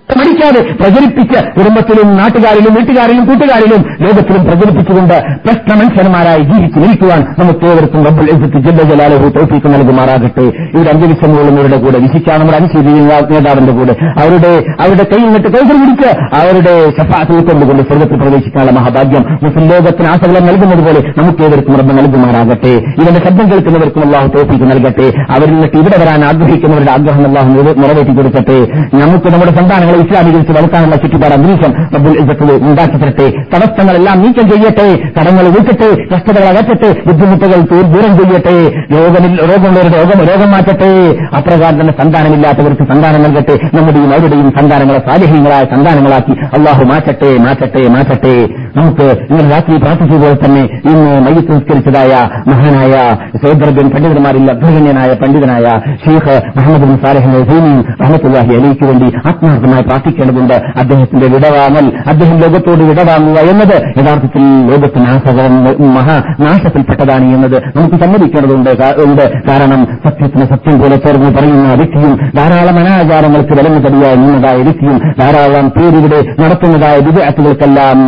[0.09, 8.29] മടിക്കാതെ പ്രചരിപ്പിച്ച് കുടുംബത്തിലും നാട്ടുകാരിലും വീട്ടുകാരിലും കൂട്ടുകാരിലും ലോകത്തിലും പ്രചരിപ്പിച്ചുകൊണ്ട് പ്രശ്ന മനുഷ്യന്മാരായി ജീവിച്ചു നിൽക്കുവാൻ നമുക്ക് ഏവർക്കും റബ്ബുൽ
[8.35, 10.45] ഇസ്സത്ത് ജല്ല ജലാലഹു തൗഫീക്ക് നൽകുമാറാകട്ടെ.
[10.75, 12.93] ഇവിടെ അന്തരീക്ഷം കൊള്ളുന്നവരുടെ കൂടെ വിശിച്ചാണ് നമ്മുടെ അനുശീലി
[13.33, 13.97] നേതാവിന്റെ കൂടെ.
[14.23, 14.53] അവരുടെ
[14.85, 20.85] അവരുടെ കയ്യിൽ നിന്നിട്ട് കൈകൾ പിടിച്ച് അവരുടെ ശഫാത്ത് കൊണ്ടുകൊണ്ട് സ്വർഗത്തിൽ പ്രവേശിക്കാനുള്ള മഹാഭാഗ്യം മുസ്ലിം ലോകത്തിന് ആശകലം നൽകുന്നത്
[20.87, 22.75] പോലെ നമുക്ക് ഏവർക്കും റബ്ബ് നൽകുമാറാകട്ടെ.
[23.03, 25.09] ഇവന്റെ ശബ്ദം കേൾക്കുന്നവർക്കും അള്ളാഹു തോൽപ്പിക്ക് നൽകട്ടെ.
[25.35, 27.49] അവരിൽ നിന്നിട്ട് ഇവിടെ വരാൻ ആഗ്രഹിക്കുന്നവരുടെ ആഗ്രഹം അള്ളാഹു
[27.83, 28.59] നിറവേറ്റി കൊടുക്കട്ടെ
[29.03, 29.53] നമുക്ക് നമ്മുടെ
[29.95, 34.87] സന്താനങ്ങളെ ഇസ്ലാമികൾക്ക് വളർത്താനുള്ള ചുറ്റുപാട് അന്തരീക്ഷം റബ്ബുൽ ഇസ്സത്തിൽ ഉണ്ടാക്കി തരട്ടെ തടസ്സങ്ങളെല്ലാം നീക്കം ചെയ്യട്ടെ.
[35.17, 36.91] കടങ്ങൾ വീട്ടട്ടെ കഷ്ടതകൾ അകറ്റട്ടെ.
[37.07, 37.61] ബുദ്ധിമുട്ടുകൾ
[37.93, 38.57] ദൂരം ചെയ്യട്ടെ.
[38.95, 40.91] രോഗമിൽ രോഗമുള്ളവരുടെ രോഗം രോഗം മാറ്റട്ടെ.
[41.39, 43.57] അപ്രകാരം തന്നെ സന്താനമില്ലാത്തവർക്ക് സന്താനം നൽകട്ടെ.
[43.77, 48.35] നമ്മുടെയും അവരുടെയും സന്താനങ്ങളെ സാലിഹ്യങ്ങളായ സന്താനങ്ങളാക്കി അള്ളാഹു മാറ്റട്ടെ മാറ്റട്ടെ മാറ്റട്ടെ.
[48.79, 52.13] നമുക്ക് ഇന്നലെ രാത്രി പ്രാർത്ഥിച്ചതുപോലെ തന്നെ ഇന്ന് മയ്യത്ത് സംസ്കരിച്ചതായ
[52.51, 52.95] മഹാനായ
[53.43, 55.67] സൈദ്രബിൻ പണ്ഡിതന്മാരിൽ അഗ്രഗണ്യനായ പണ്ഡിതനായ
[56.05, 60.55] ഷെയ്ഖ് മുഹമ്മദ് ബിൻ സാലഹ് ഹുസൈനിയും റഹമത്തുല്ലാഹി അലിക്ക് വേണ്ടി ആത്മാർത്ഥമായി പ്രാർത്ഥിക്കേണ്ടതുണ്ട്.
[60.55, 65.57] അദ്ദേഹത്തിന്റെ വിടവാങ്ങൽ അദ്ദേഹം ലോകത്തോട് വിടവാങ്ങുക എന്നത് യഥാർത്ഥത്തിൽ ലോകത്തിന് ആസകരം
[65.95, 68.71] മഹാനാശത്തിൽപ്പെട്ടതാണ് എന്നത് നമുക്ക് സമ്മതിക്കേണ്ടതുണ്ട്.
[69.05, 69.33] ഉണ്ട്.
[69.49, 76.43] കാരണം സത്യത്തിന് സത്യം പോലെ ചേർന്ന് പറയുന്ന വ്യക്തിയും ധാരാളം അനാചാരങ്ങൾക്ക് വിലങ്ങ് തടിയായി നിന്നതായ വ്യക്തിയും ധാരാളം പേരിവിടെ
[76.43, 77.99] നടത്തുന്നതായ വിദ്യാർത്ഥികൾക്കെല്ലാം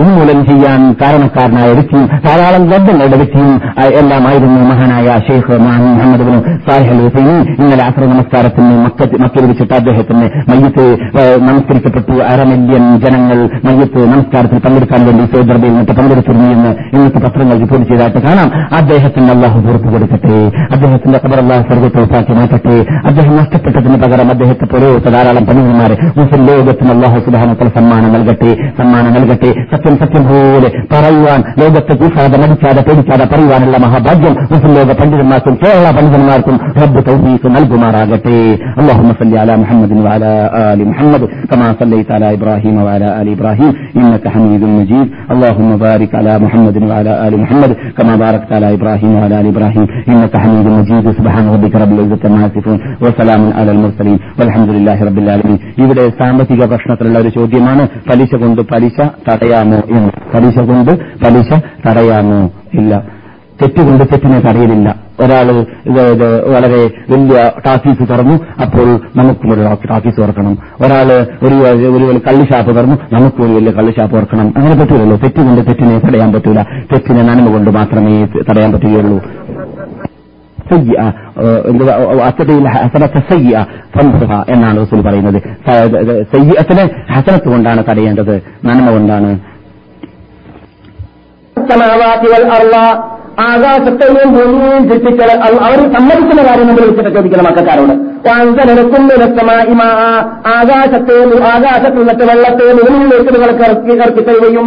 [0.00, 3.60] ഉന്മൂലനം ചെയ്യാൻ കാരണക്കാരനായ വ്യക്തിയും ധാരാളം ഗ്രന്ഥങ്ങളുടെ വ്യക്തിയും
[3.94, 6.26] എല്ലാമായിരുന്നു മഹാനായ ഷെയ്ഖ് മുഹമ്മദ്
[6.72, 8.86] അൽ ഹുസൈനി ഇന്നലെ അസറ നമസ്കാരത്തിന്
[9.22, 10.87] മക്കയിൽ വെച്ചിട്ട് അദ്ദേഹത്തിന് മയ്യത്ത്
[11.40, 12.14] നമസ്കരിക്കപ്പെട്ടു.
[12.30, 12.44] അര
[13.04, 18.48] ജനങ്ങൾ മയ്യത്ത് നമസ്കാരത്തിൽ പങ്കെടുക്കാൻ വേണ്ടി സൗദി നിന്ന് പങ്കെടുത്തിരുന്നു എന്ന് ഇന്നത്തെ പത്രങ്ങൾ റിപ്പോർട്ട് ചെയ്തതായിട്ട് കാണാം.
[18.76, 20.36] അദ്ദേഹത്തിന് അള്ളാഹു പുറത്തു കൊടുക്കട്ടെ.
[20.72, 22.76] അദ്ദേഹത്തിന്റെ ഖബർ അള്ളാഹു സ്വർഗത്തോസാക്കി മാറ്റട്ടെ.
[23.06, 28.50] അദ്ദേഹം നഷ്ടപ്പെട്ടതിന് പകരം അദ്ദേഹത്തെ പോലെയുള്ള ധാരാളം പണിയന്മാരെ മുസ്ലിം ലോകത്തിന് അള്ളാഹു സുധാനത്തിൽ സമ്മാനം നൽകട്ടെ.
[28.78, 29.50] സമ്മാനം നൽകട്ടെ.
[29.72, 36.58] സത്യം സത്യം പോലെ പറയുവാൻ ലോകത്തെ കൂസാതെ മടിക്കാതെ പേടിക്കാതെ പറയുവാനുള്ള മഹാഭാഗ്യം മുസ്ലിം ലോക പണ്ഡിതന്മാർക്കും കേരള പണ്ഡിതന്മാർക്കും
[36.82, 38.38] റബ്ബ് തൗഫീഖ് നൽകുമാറാകട്ടെ.
[38.78, 39.02] അള്ളാഹു
[39.58, 40.24] മുഹമ്മദിന് വാല
[40.77, 41.21] آل محمد
[41.51, 47.11] كما صليت على إبراهيم وعلى آل إبراهيم إنك حميد مجيد اللهم بارك على محمد وعلى
[47.27, 51.91] آل محمد كما باركت على إبراهيم وعلى آل إبراهيم إنك حميد مجيد سبحان ربك رب
[51.95, 57.83] العزة عما يصفون وسلام على المرسلين والحمد لله رب العالمين ഇവിടെ സാമ്പത്തിക പ്രശ്നത്തിലുള്ള ഒരു ചോദ്യമാണ്
[58.09, 58.97] പലിശ കൊണ്ട് പലിശ
[59.27, 60.91] തടയാമോ എന്ന് പലിശ കൊണ്ട്
[61.23, 61.49] പലിശ
[61.85, 62.39] തടയാമോ
[62.79, 62.91] ഇല്ല
[63.62, 65.52] തെറ്റുകൊണ്ട് തെറ്റിനെ തടയലില്ല ഒരാൾ
[66.54, 70.58] വളരെ വലിയ ടാക്കീസ് തുറന്നു അപ്പോൾ നമുക്കും ഒരു ടാക്കീസ് തുറക്കണം.
[70.86, 74.54] ഒരാൾ ഒരു ഒരു കള്ളിഷാപ്പ് തുറന്നു നമുക്കും ഒരു വലിയ കള്ളിഷാപ്പ് തുറക്കണം.
[74.56, 75.16] അങ്ങനെ പറ്റൂലല്ലോ.
[75.16, 76.62] തെറ്റുകൊണ്ട് തെറ്റിനെ തടയാൻ പറ്റൂല.
[76.62, 79.22] തെറ്റിനെ നന്മ കൊണ്ട് മാത്രമേ തടയാൻ പറ്റുകയുള്ളൂ.
[84.48, 85.42] എന്നാണ് റസൂൽ പറയുന്നത്.
[86.22, 89.38] സയ്യത്തിനെ ഹസനത്ത് കൊണ്ടാണ് തടയേണ്ടത് നന്മ കൊണ്ടാണ്.
[93.40, 95.20] ആകാശത്തെയും ഭൂമിയെയും സൃഷ്ടിച്ച
[95.62, 97.94] അവർ സമ്മതിക്കുന്ന കാര്യം നമ്മൾ വിളിച്ചിട്ട് ചോദിക്കണം മക്കാരോട്
[100.48, 101.16] ആകാശത്തെ
[101.46, 104.66] ആകാശത്തിൽ നിന്നിട്ട് വെള്ളത്തെ മുകളിലേക്ക് നിങ്ങൾക്ക് ഇറക്കി ഇറക്കി തരികയും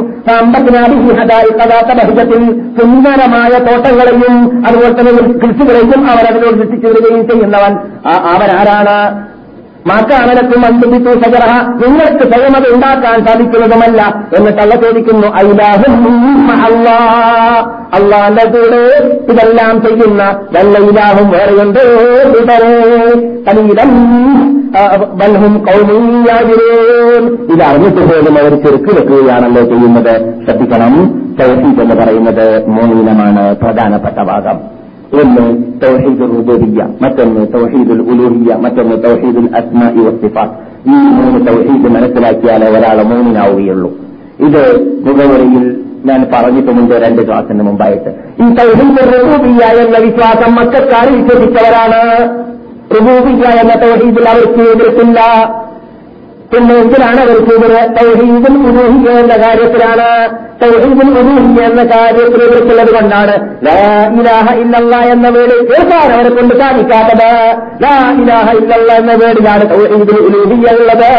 [1.97, 2.43] ബഹിജത്തിൽ
[2.79, 4.35] സുന്ദരമായ തോട്ടങ്ങളെയും
[4.67, 7.73] അതുപോലെ തന്നെ കൃഷികളെയും അവരതിനോട് സൃഷ്ടിച്ചു വരികയും ചെയ്യുന്നവൻ.
[8.33, 8.97] അവരാരാണ്?
[9.87, 14.01] മാക്കാനലക്കും അന്തിപ്പിച്ചു സജറഹ നിങ്ങൾക്ക് സ്വയം അത് ഉണ്ടാക്കാൻ സാധിക്കുന്നതുമല്ല
[14.37, 15.27] എന്നിട്ട് അള്ള ചോദിക്കുന്നു.
[17.95, 18.83] അള്ളാന്റെ കൂടെ
[19.31, 20.23] ഇതെല്ലാം ചെയ്യുന്ന
[20.57, 21.79] വല്ല ഇലാഹും വേറെയുണ്ട്?
[22.27, 22.75] തുടരെ
[23.47, 23.91] കലീലം
[25.13, 27.25] ബൽഹും കൗമീയാതിരേൻ.
[27.53, 30.45] ഇത് അറിഞ്ഞിട്ട് പോലും അവർ ചെറുക്ക് വെക്കുകയാണല്ലോ ചെയ്യുന്നത്.
[30.45, 30.93] ശ്രദ്ധിക്കണം.
[31.39, 34.70] തൗഹീദ് എന്ന് പറയുന്നത് മൂന്നിനമാണ് പ്രധാനപ്പെട്ട ഭാഗം.
[35.19, 35.45] ഒന്ന്
[35.81, 40.57] തൗഹീദുൽ റുബൂബിയ്യ മറ്റൊന്ന് തൗഹീദുൽ ഉലൂഹിയ്യ മറ്റൊന്ന് തൗഹീദുൽ അസ്മാഇ വസിഫാത്ത്
[40.87, 43.89] ഈ മൂന്ന് തൗഹീദ് മനസ്സിലാക്കിയാലേ ഒരാൾ മൂന്നിനാവുകയുള്ളൂ
[44.47, 44.61] ഇത്
[45.07, 45.65] മുഖവരയിൽ
[46.05, 48.11] ഞാൻ പറഞ്ഞിട്ടുമുണ്ട് രണ്ട് ക്ലാസിന് മുമ്പായിട്ട്
[48.43, 51.99] ഈ തൗഹീദ് റുബൂബിയ്യ എന്ന വിശ്വാസം മക്കാർ വിശ്വസിച്ചവരാണ്
[52.95, 55.19] റുബൂബിയ്യ എന്ന തൗഹീദിൽ അവർക്ക് എതിർത്തില്ല
[56.51, 60.07] പിന്നെ എന്തിനാണ് അവർക്ക് ചെയ്തത് തൗഹീദിൽ ഉലൂഹിയ്യ എന്ന കാര്യത്തിലാണ്.
[60.63, 63.35] തൗഹീദിൽ ഉലൂഹിയ്യ എന്ന കാര്യത്തിൽ ഇവർക്കുള്ളത് കൊണ്ടാണ്
[64.17, 67.29] ഇലാഹ ഇല്ലല്ല എന്ന വേട് ഏർപ്പാട് അവരെ കൊണ്ട് സാധിക്കാത്തത്
[67.83, 67.93] ലാ
[68.23, 71.09] ഇലാഹ ഇല്ലല്ല എന്ന വേടിലാണ് തൗഹീദിൽ ഉലൂഹിയ്യ ഉള്ളത്.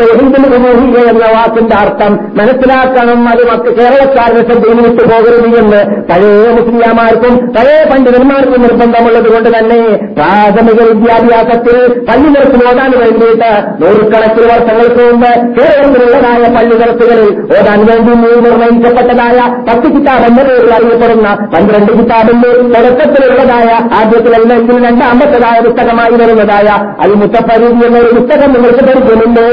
[0.00, 3.20] തൗഹീദിൽ ഉലൂഹിയ്യ എന്ന വാക്കിന്റെ അർത്ഥം മനസ്സിലാക്കണം.
[3.32, 5.80] അത് മറ്റ് കേരളക്കാരുടെ ശ്രദ്ധയിൽ വിട്ടു പോകരുത് എന്ന്
[6.10, 9.80] പഴയ മുസ്ലിയാമാർക്കും പഴയ പണ്ഡിതന്മാർക്കും നിർബന്ധമുള്ളത് കൊണ്ട് തന്നെ
[10.18, 11.76] പ്രാഥമിക വിദ്യാഭ്യാസത്തിൽ
[12.08, 13.50] പള്ളി നിരത്തിൽ ഓടാൻ വേണ്ടിയിട്ട്
[13.82, 21.92] നൂറുകണക്കിന് വർഷങ്ങൾക്ക് മുമ്പ് കേരളത്തിലുള്ളതായ പള്ളി നിരത്തുകളിൽ ഓടാൻ വേണ്ടി നിർണയിക്കപ്പെട്ടതായ പത്ത് കിതാബ് എന്ന പേരിൽ അറിയപ്പെടുന്ന പന്ത്രണ്ട്
[21.92, 26.68] കിതാബിന്റെ തുടക്കത്തിലുള്ളതായ ആദ്യത്തിലല്ലെങ്കിൽ രണ്ടാമത്തതായ പുസ്തകമായി വരുന്നതായ
[27.02, 29.48] അൽ മുത്തപ്പരീതി എന്നൊരു പുസ്തകം നിങ്ങൾക്ക് പരിചയമില്ലേ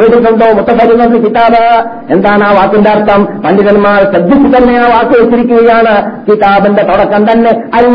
[0.00, 0.46] കേട്ടിട്ടുണ്ടോ?
[0.52, 1.64] മുത്തപ്പരീതി കിതാബ്?
[2.12, 3.24] എന്താണ് ആ വാക്കിന്റെ അർത്ഥം?
[3.24, 5.94] പണ്ഡിതന്മാർ ശ്രദ്ധിച്ചു തന്നെ ആ വാക്ക് വെച്ചിരിക്കുകയാണ്.
[6.30, 7.86] കിതാബിന്റെ തുടക്കം തന്നെ അൽ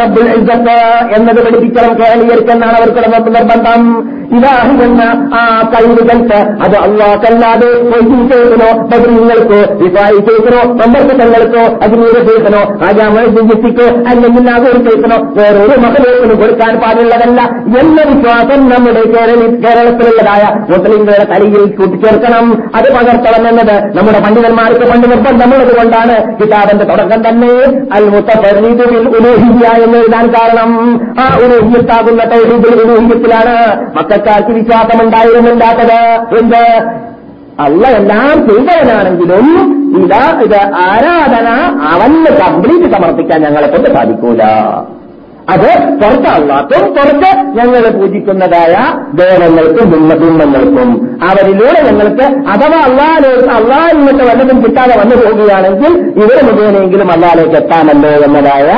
[0.00, 0.76] റബ്ബുൽ ഇസ്സത്ത്.
[1.16, 2.98] എന്നത് പഠിപ്പിക്കണം കേരളീയർക്കെന്നാണ് അവർക്ക്
[3.34, 4.08] നിർബന്ധം.
[4.36, 7.72] ഇലാഹി എന്ന ആ കഴിവുകൾക്ക് അത് അള്ളാഹല്ലാതെ
[8.30, 13.20] ചെയ്തനോ ബദരീങ്ങൾക്കോ വിസായി ചെയ്തനോ സമ്പർക്കങ്ങൾക്കോ അഗ്നീര ചെയ്തനോ ആജാമോ
[14.08, 17.40] അല്ലെങ്കിൽ നാഗൂർ ചെയ്തനോ വേറൊരു മകലേക്കിന് കൊടുക്കാൻ പാടുള്ളതല്ല
[17.80, 22.62] എന്ന വിശ്വാസം നമ്മുടെ കേരള കേരളത്തിലുള്ളതായ മുസ്ലിംകളുടെ തലയിൽ കൂട്ടിച്ചേർക്കണം.
[22.74, 26.38] അത് പകർത്തണം എന്നത് നമ്മുടെ പണ്ഡിതന്മാർക്ക് പണ്ട് നിർബന്ധമുള്ളത് കൊണ്ടാണ്.
[26.38, 27.52] കിതാബിന്റെ തുടക്കം തന്നെ
[27.92, 31.00] അൽ മുത്തഫരീദുൽ ഉലൂഹിയ എന്ന് എഴുതാൻ കാരണം.
[31.20, 31.38] ആ
[31.96, 36.00] ഉലൂഹിയത്താകുന്ന തൗഹീദുൽ ഉലൂഹിയത്തിലാണ് മക്കാർക്ക് വിശ്വാസമുണ്ടായിരുന്നില്ലാത്തത്
[36.38, 36.86] എന്ത്?
[37.60, 39.46] അല്ല എല്ലാം ചെയ്തവനാണെങ്കിലും
[40.04, 41.48] ഇതാ ഇത് ആരാധന
[41.94, 44.42] അവന് കംപ്ലീറ്റ് സമർപ്പിക്കാൻ ഞങ്ങളെ കൊണ്ട് സാധിക്കൂല.
[45.48, 48.76] അത് പുറത്ത് പുറത്ത് ഞങ്ങൾ പൂജിക്കുന്നതായ
[49.14, 57.12] ദേവങ്ങൾക്കും ബിംബ- ബിംബങ്ങൾക്കും അവരിലൂടെ ഞങ്ങൾക്ക് അഥവാ അള്ളാലേക്ക് അള്ളാഹിൽ നിന്നിട്ട് വല്ലതും കിട്ടാതെ വന്നു പോവുകയാണെങ്കിൽ ഇവർ മുഖേനെങ്കിലും
[57.12, 58.68] അള്ളാലേക്ക് എത്താമല്ലോ എന്നതായ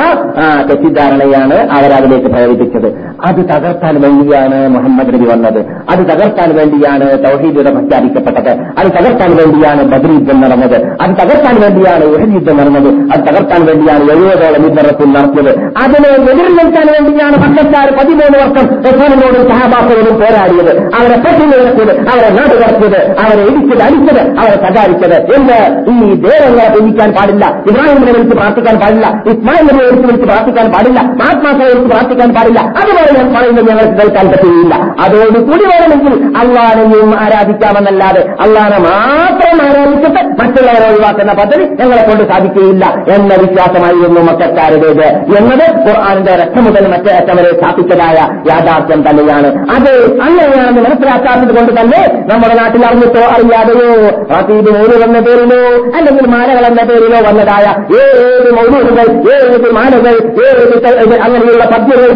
[0.69, 3.08] തെറ്റിദ്ധാരണയാണ് അവരതിലേക്ക് പ്രേരിപ്പിച്ചത്.
[3.25, 5.59] അത് തകർത്താൻ വേണ്ടിയാണ് മുഹമ്മദ് നബി വന്നത്.
[5.89, 8.49] അത് തകർത്താൻ വേണ്ടിയാണ് തൗഹീദുടെ പ്രഖ്യാപിക്കപ്പെട്ടത്.
[8.49, 10.75] അത് തകർത്താൻ വേണ്ടിയാണ് ബദർ യുദ്ധം നടന്നത്.
[11.01, 12.87] അത് തകർത്താൻ വേണ്ടിയാണ് ഉഹദ് യുദ്ധം നടന്നത്.
[12.87, 15.51] അത് തകർത്താൻ വേണ്ടിയാണ് എഴുപതോളം യുദ്ധത്തിൽ നടത്തിയത്
[15.83, 20.73] അതിനെ എതിർ നിൽക്കാൻ വേണ്ടിയാണ് പക്കക്കാർ പതിമൂന്ന് വർഷം റസൂലിനോടും സഹാബാക്കളോടും പോരാടിയത്.
[20.99, 25.59] അവരെ പറ്റി നിരത്തിയത് അവരെ നാടുകടത്തിയത് അവരെ ഇടിച്ചത് അടിച്ചത് അവരെ സഹായിച്ചത് എന്ത്
[25.89, 27.45] ഈ ദേവങ്ങളെ പൂജിക്കാൻ പാടില്ല.
[27.69, 29.07] ഇബ്രാഹിമിനെ വിളിച്ച് പ്രാർത്ഥിക്കാൻ പാടില്ല.
[29.29, 31.01] ഇസ്മായിലിനെ വിളിച്ച് വിളിച്ച് പ്രാർത്ഥിക്കാൻ പാടില്ല.
[31.01, 32.59] മഹാത്മാക്കളെ വിളിച്ച് പ്രാർത്ഥിക്കാൻ പാടില്ല.
[32.59, 34.75] അതുപോലെ ഞാൻ പറയുന്നത് ഞങ്ങൾക്ക് കേൾക്കാൻ പറ്റുകയില്ല.
[35.03, 44.21] അതോടുകൂടി വേണമെങ്കിൽ അള്ളാനെയും ആരാധിക്കാമെന്നല്ലാതെ അള്ളാനെ മാത്രം ആരാധിച്ചിട്ട് മറ്റുള്ളവരെ ഒഴിവാക്കുന്ന പദ്ധതി ഞങ്ങളെ കൊണ്ട് സാധിക്കുകയില്ല എന്ന വിശ്വാസമായിരുന്നു
[44.21, 45.07] മക്കാരുടേത്
[45.37, 48.17] എന്നത് ഖുർആാനിന്റെ രക്തം മുതൽ മറ്റേ അറ്റം വരെ സ്ഥാപിച്ചതായ
[48.49, 49.49] യാഥാർത്ഥ്യം തന്നെയാണ്.
[49.75, 49.91] അത്
[50.21, 52.01] അങ്ങനെയാണെന്ന് മനസ്സിലാക്കാത്തത് കൊണ്ട് തന്നെ
[52.33, 53.89] നമ്മുടെ നാട്ടിൽ അറിഞ്ഞിട്ടോ അറിയാതെയോ
[54.31, 55.61] റാത്തീബ് മൗലു എന്ന പേരിലോ
[55.97, 57.65] അല്ലെങ്കിൽ മാലകൾ എന്ന പേരിലോ വന്നതായ
[58.01, 60.15] ഏത് മൗലൂറുകൾ ഏത് മാലകൾ
[60.47, 60.75] ഏത്
[61.25, 62.09] അങ്ങനെയുള്ള പദ്യങ്ങൾ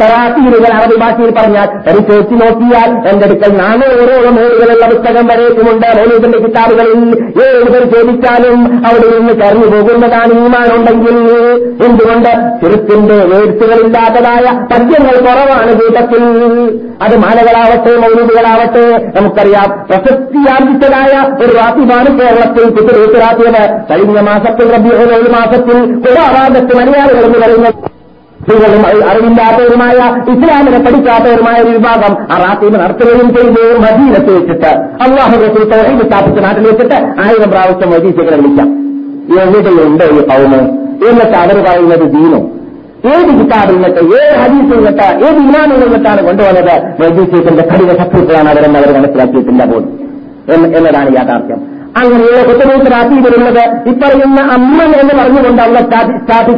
[0.00, 5.86] തറാത്തീരുകൾ അറബി ഭാഷയിൽ പറഞ്ഞാൽ പരിശോധിച്ച് നോക്കിയാൽ എന്റെ അടുക്കൽ നാനൂറോളം ഏഴുകളുള്ള പുസ്തകം വരേക്കുമുണ്ട്.
[5.98, 7.00] മൗലൂദിന്റെ കിതാബുകളിൽ
[7.44, 11.16] ഏത് പരിശോധിച്ചാലും അവിടെ നിന്ന് കരഞ്ഞു പോകുന്നതാണ് ഈമാനുണ്ടെങ്കിൽ.
[11.86, 12.32] എന്തുകൊണ്ട്?
[12.62, 16.24] ചെറുത്തിന്റെ വേഴ്സുകളില്ലാത്തതായ പദ്യങ്ങൾ കുറവാണ് കൂട്ടത്തിൽ.
[17.02, 18.84] അത് മാലകളാവട്ടെ മൗലൂദുകളാവട്ടെ
[19.16, 21.14] നമുക്കറിയാം പ്രശസ്തിയാർജിച്ചതായ
[21.44, 28.01] ഒരു വാസിമാണ് കേരളത്തിൽ കുത്തിരൂത്തിറാത്തിയത് കഴിഞ്ഞ മാസത്തിൽ റബിയുള്ള ഒരു മാസത്തിൽ കുടാഭാഗത്ത് മലയാളികൾ എന്ന് പറയുന്നത്
[28.50, 29.96] അറിവില്ലാത്തവരുമായ
[30.32, 34.70] ഇസ്ലാമിനെ പഠിക്കാത്തവരുമായ ഒരു വിഭാഗം ആ റാത്തീബ് നടത്തുകയും ചെയ്തു മദീനത്ത് വെച്ചിട്ട്
[35.04, 38.68] അള്ളാഹു റസൂൽ തൗഹീദ് സ്ഥാപിച്ച നാട്ടിൽ വെച്ചിട്ട് ആയിരം പ്രാവശ്യം മജീസുകളെ വിളിക്കാം.
[39.42, 40.60] എവിടെയുണ്ട് ഈ പൗമ്
[41.08, 42.62] എന്നിട്ട് അവർ പറയുന്നത് ദീനും.
[43.06, 46.74] ഏത് കിതാബിൽ നിന്നിട്ട് ഏത് ഹദീസിൽ നിന്നിട്ട് ഏത് ഇമാമിൽ നിന്നിട്ടാണ് കൊണ്ടുവന്നത്?
[47.02, 49.90] മജീസിന്റെ കഠിന ശത്രുക്കളാണ് അവരെന്ന് അവർ മനസ്സിലാക്കിയിട്ടില്ല പോലും.
[50.52, 51.81] എന്നതാണ് യാഥാർത്ഥ്യം.
[52.00, 55.80] അങ്ങനെയുള്ള കുറ്റനൂത്തരാത്തിയിലുള്ളത് ഇപ്പറയുന്ന അമ്മ എന്ന് പറഞ്ഞുകൊണ്ട് അള്ള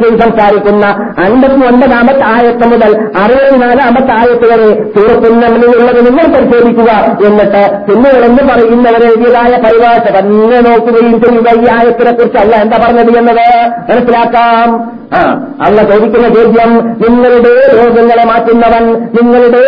[0.03, 0.85] ചെയ്ത് സംസാരിക്കുന്ന
[1.25, 2.91] അൻപത്തി ഒൻപതാമത്തെ ആയത്ത് മുതൽ
[3.23, 6.91] അറുപത്തിനാലാമത്തെ ആയത്ത് വരെ സൂറത്തുന്നമിലുള്ളത് നിങ്ങൾ പരിശോധിക്കുക.
[7.27, 11.49] എന്നിട്ട് പിന്നുകളെന്ന് പറയുന്നവരെ എഴുതിയതായ പരിഭാഷ തന്നെ നോക്കുകയും ചെയ്യുക.
[11.61, 13.47] ഈ ആയത്തിനെ കുറിച്ച് എന്താ പറഞ്ഞത് എന്നത്
[13.89, 14.69] മനസ്സിലാക്കാം.
[15.15, 15.21] ആ
[15.65, 16.71] അള്ള ചോദിക്കുന്ന ചോദ്യം
[17.03, 18.85] നിങ്ങളുടെ രോഗങ്ങളെ മാറ്റുന്നവൻ
[19.17, 19.63] നിങ്ങളുടെ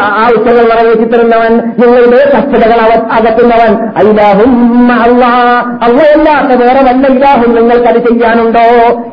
[0.00, 1.52] ആവശ്യങ്ങൾ നിറവേറ്റിത്തരുന്നവൻ
[1.82, 2.78] നിങ്ങളുടെ കഷ്ടതകൾ
[3.18, 3.72] അകറ്റുന്നവൻ.
[3.96, 5.34] അള്ളാ
[5.86, 8.64] അള്ളയല്ലാത്ത വേറെ വല്ല ഇലാഹും നിങ്ങൾക്കത് ചെയ്യാനുണ്ടോ?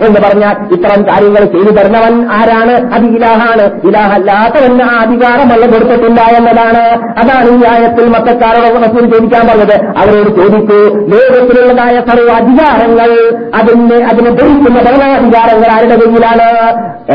[0.05, 2.75] എന്ന് പറഞ്ഞാൽ ഇത്തരം കാര്യങ്ങൾ ചെയ്തു തരുന്നവൻ ആരാണ്?
[2.93, 3.65] അത് ഇലാഹാണ്.
[3.87, 6.83] ഇലാഹല്ലാത്തവന് ആ അധികാരമല്ല കൊടുത്തിട്ടില്ല എന്നതാണ്.
[7.19, 9.75] അതാണ് ഈ ആയത്തിൽ മത്തക്കാരോട് റസൂൽ ചോദിക്കാൻ പറഞ്ഞത്.
[10.01, 10.79] അവരോട് ചോദിക്കൂ
[11.13, 13.11] ലോകത്തിലുള്ളതായ സർവ അധികാരങ്ങൾ
[13.55, 16.47] അതിന് അതിനെ ധരിക്കുന്ന ഭരണാധികാരങ്ങൾ ആരുടെ കയ്യിലാണ്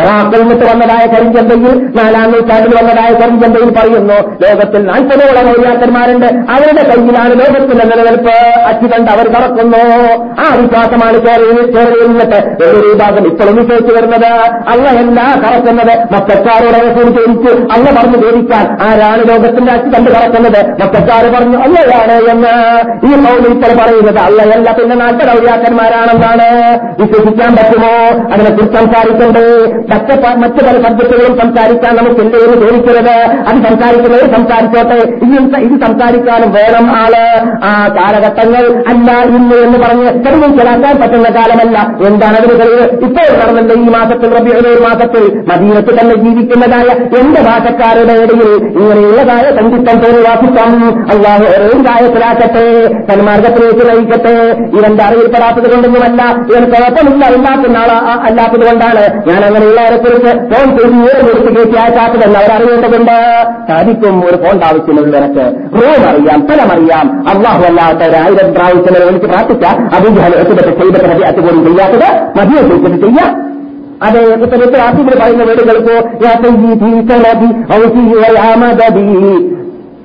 [0.01, 7.85] എറാക്കിൽ നിന്ന് വന്നതായ കരിഞ്ചന്തയിൽ നാലാം നൂറ്റാണ്ടിൽ വന്നതായ കരിഞ്ചന്തയിൽ പറയുന്നു ലോകത്തിൽ നാൽപ്പതോളം ഔര്യാക്കന്മാരുണ്ട് അവരുടെ കയ്യിലാണ് ലോകത്തിന്റെ
[7.85, 8.35] നിലനിൽപ്പ്.
[8.69, 9.83] അച്ചുകണ്ട് അവർ കറക്കുന്നു
[10.43, 14.31] ആ വിശ്വാസമാണ് കേരളയിൽ നിന്നിട്ട് ഒരു വിഭാഗം ഇപ്പോഴും വിശ്വസിച്ചു വരുന്നത്.
[14.69, 15.95] അല്ല എല്ലാ കറക്കുന്നത്?
[16.15, 20.61] മക്കാരോട് റസൂൽ ചോദിച്ചു അല്ല പറഞ്ഞു ചോദിക്കാൻ ആരാണ് ലോകത്തിന്റെ അച്ചു കണ്ട് കറക്കുന്നത്?
[20.83, 22.55] മക്കക്കാർ പറഞ്ഞു അല്ലയാണ് എന്ന്
[23.09, 24.21] ഈ മൗലിത്തൽ പറയുന്നത്.
[24.27, 26.49] അല്ലയല്ല പിന്നെ നാട്ടിൽ ഔര്യാക്കന്മാരാണെന്നാണ്
[27.03, 27.95] വിശ്വസിക്കാൻ പറ്റുമോ?
[28.45, 29.45] അതിനെക്കുറിച്ച് സംസാരിക്കണ്ടേ
[29.93, 33.17] മറ്റ് മറ്റു പല സബ്ജക്റ്റുകളും സംസാരിക്കാൻ നമുക്കില്ലേ എന്ന് ചോദിക്കരുത്?
[33.49, 34.99] അത് സംസാരിക്കുന്നത് സംസാരിച്ചോട്ടെ.
[35.25, 37.15] ഇനി ഇത് സംസാരിക്കാനും വേണം ആൾ.
[37.69, 41.79] ആ കാലഘട്ടങ്ങൾ അല്ല ഇന്ന് എന്ന് പറഞ്ഞ് തെളിവിച്ചലാക്കാൻ പറ്റുന്ന കാലമല്ല.
[42.09, 42.87] എന്താണ് അതിന് തെളിവ്?
[43.07, 46.89] ഇപ്പോൾ നടന്നത് ഈ മാസത്തിൽ റബിയുടെ ഒരു മാസത്തിൽ മദീനത്ത് തന്നെ ജീവിക്കുന്നതായ
[47.21, 50.75] എന്റെ ഭാഷക്കാരുടെ ഇടയിൽ ഇങ്ങനെയുള്ളതായ സഞ്ചിത്തം തോന്നിവാസിത്വം
[51.15, 52.67] അള്ളാഹു ഓരോ കാര്യത്തിലാക്കട്ടെ
[53.11, 54.37] സന്മാർഗത്തിലേക്ക് നയിക്കട്ടെ.
[54.79, 57.91] ഇവന്റെ അറിയപ്പെടാത്തത് കൊണ്ടൊന്നുമല്ല ഇവൻ കുഴപ്പമില്ല ഇല്ലാത്ത ആൾ
[58.35, 63.17] അല്ലാത്തത് കൊണ്ടാണ് ഞാൻ അങ്ങനെയുള്ളവരെ കുറിച്ച് ഫോൺ ചെയ്ത് ഏറെ കൊടുത്ത് കയറ്റി അയക്കാത്തതെന്ന് അവരറിയേണ്ടതുണ്ട്.
[63.69, 65.45] സാധിക്കും ഒരു ഫോൺ ആവശ്യമുള്ളവർക്ക്
[65.79, 69.65] റൂം അറിയാം സ്ഥലമറിയാം അള്ളാഹു അല്ലാത്ത ഒരായിരം പ്രാവശ്യം വിളിച്ച് പ്രാർത്ഥിച്ച
[69.97, 71.23] അഭിജാലത്തെ ചെയ്തിട്ട് മതി.
[71.23, 72.09] അതുപോലും ചെയ്യാത്തത്
[72.39, 72.63] മതിയെ?
[72.69, 73.31] ചോദിച്ചത് ചെയ്യാം.
[74.03, 75.97] അതെ ഇപ്പൊ ആസിബിൾ പറയുന്ന വീടുകൾക്കോ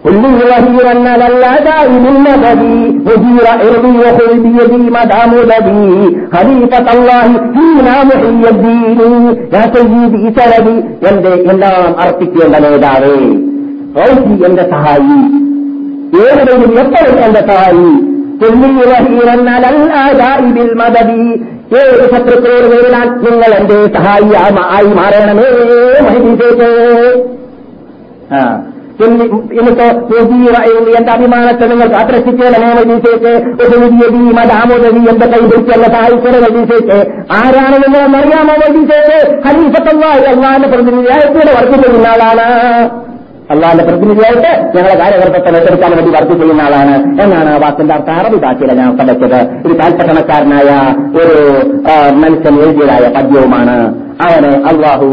[0.04, 5.86] كل وهيرا على الأداء من مددي وزير إرضي وخذ بيدي مدام لدي
[6.34, 7.24] خليفة الله
[7.54, 9.00] فينا محي الدين
[9.54, 10.76] يا سيدي سندي
[11.08, 13.16] എന്റെ എല്ലാം അർപ്പിക്കേണ്ട നേതാവേ
[13.98, 15.18] റൗസി എന്റെ സഹായി
[16.20, 17.88] ഏവരെയും എപ്പോഴും എന്റെ സഹായി
[18.40, 21.10] كل وهيرا على الأداء بالمدد
[21.78, 24.30] ഏത് ശത്രുക്കളോട് നേരിടാൻ നിങ്ങൾ എന്റെ സഹായി
[24.76, 25.48] ആയി മാറണമേ
[26.06, 26.50] മഹിതേ
[28.34, 28.67] ആ എന്നി-
[29.03, 29.87] എന്നിട്ട്
[30.97, 33.33] എന്റെ അഭിമാനത്തെ നിങ്ങൾ കാത്രശിക്കണമേ വൈദ്യശേക്ക്
[33.65, 36.97] ഉപവിധിയതി മതാമോദവി എന്റെ കൈ പിടിച്ചുള്ള സഹായിക്കണ വൈദ്യശേക്ക്
[37.39, 39.17] ആരാണ് നിങ്ങളെന്ന് അറിയാമോ വൈദ്യശേക്ക്
[39.47, 42.47] ഹരീഫത്തല്ലാഹി അള്ളാന്റെ പ്രതിനിധിയായിട്ട് വർക്ക് ചെയ്യുന്ന ആളാണ്.
[43.53, 48.15] അള്ളാന്റെ പ്രതിനിധിയായിട്ട് ഞങ്ങളെ കാര്യകർത്തത്തെ ഏറ്റെടുക്കാൻ വേണ്ടി വർക്ക് ചെയ്യുന്ന ആളാണ് എന്നാണ് ആ വാക്കിന്റെ അർത്ഥം.
[48.19, 49.39] അറബി ഭാഷയിലെ ഞാൻ പഠിച്ചത്.
[49.67, 50.69] ഒരു കാൽപ്പട്ടണക്കാരനായ
[51.21, 51.37] ഒരു
[52.21, 53.77] മനുഷ്യൻ എഴുതിയതായ പദ്യവുമാണ്.
[54.27, 55.09] അവന് അള്ളാഹു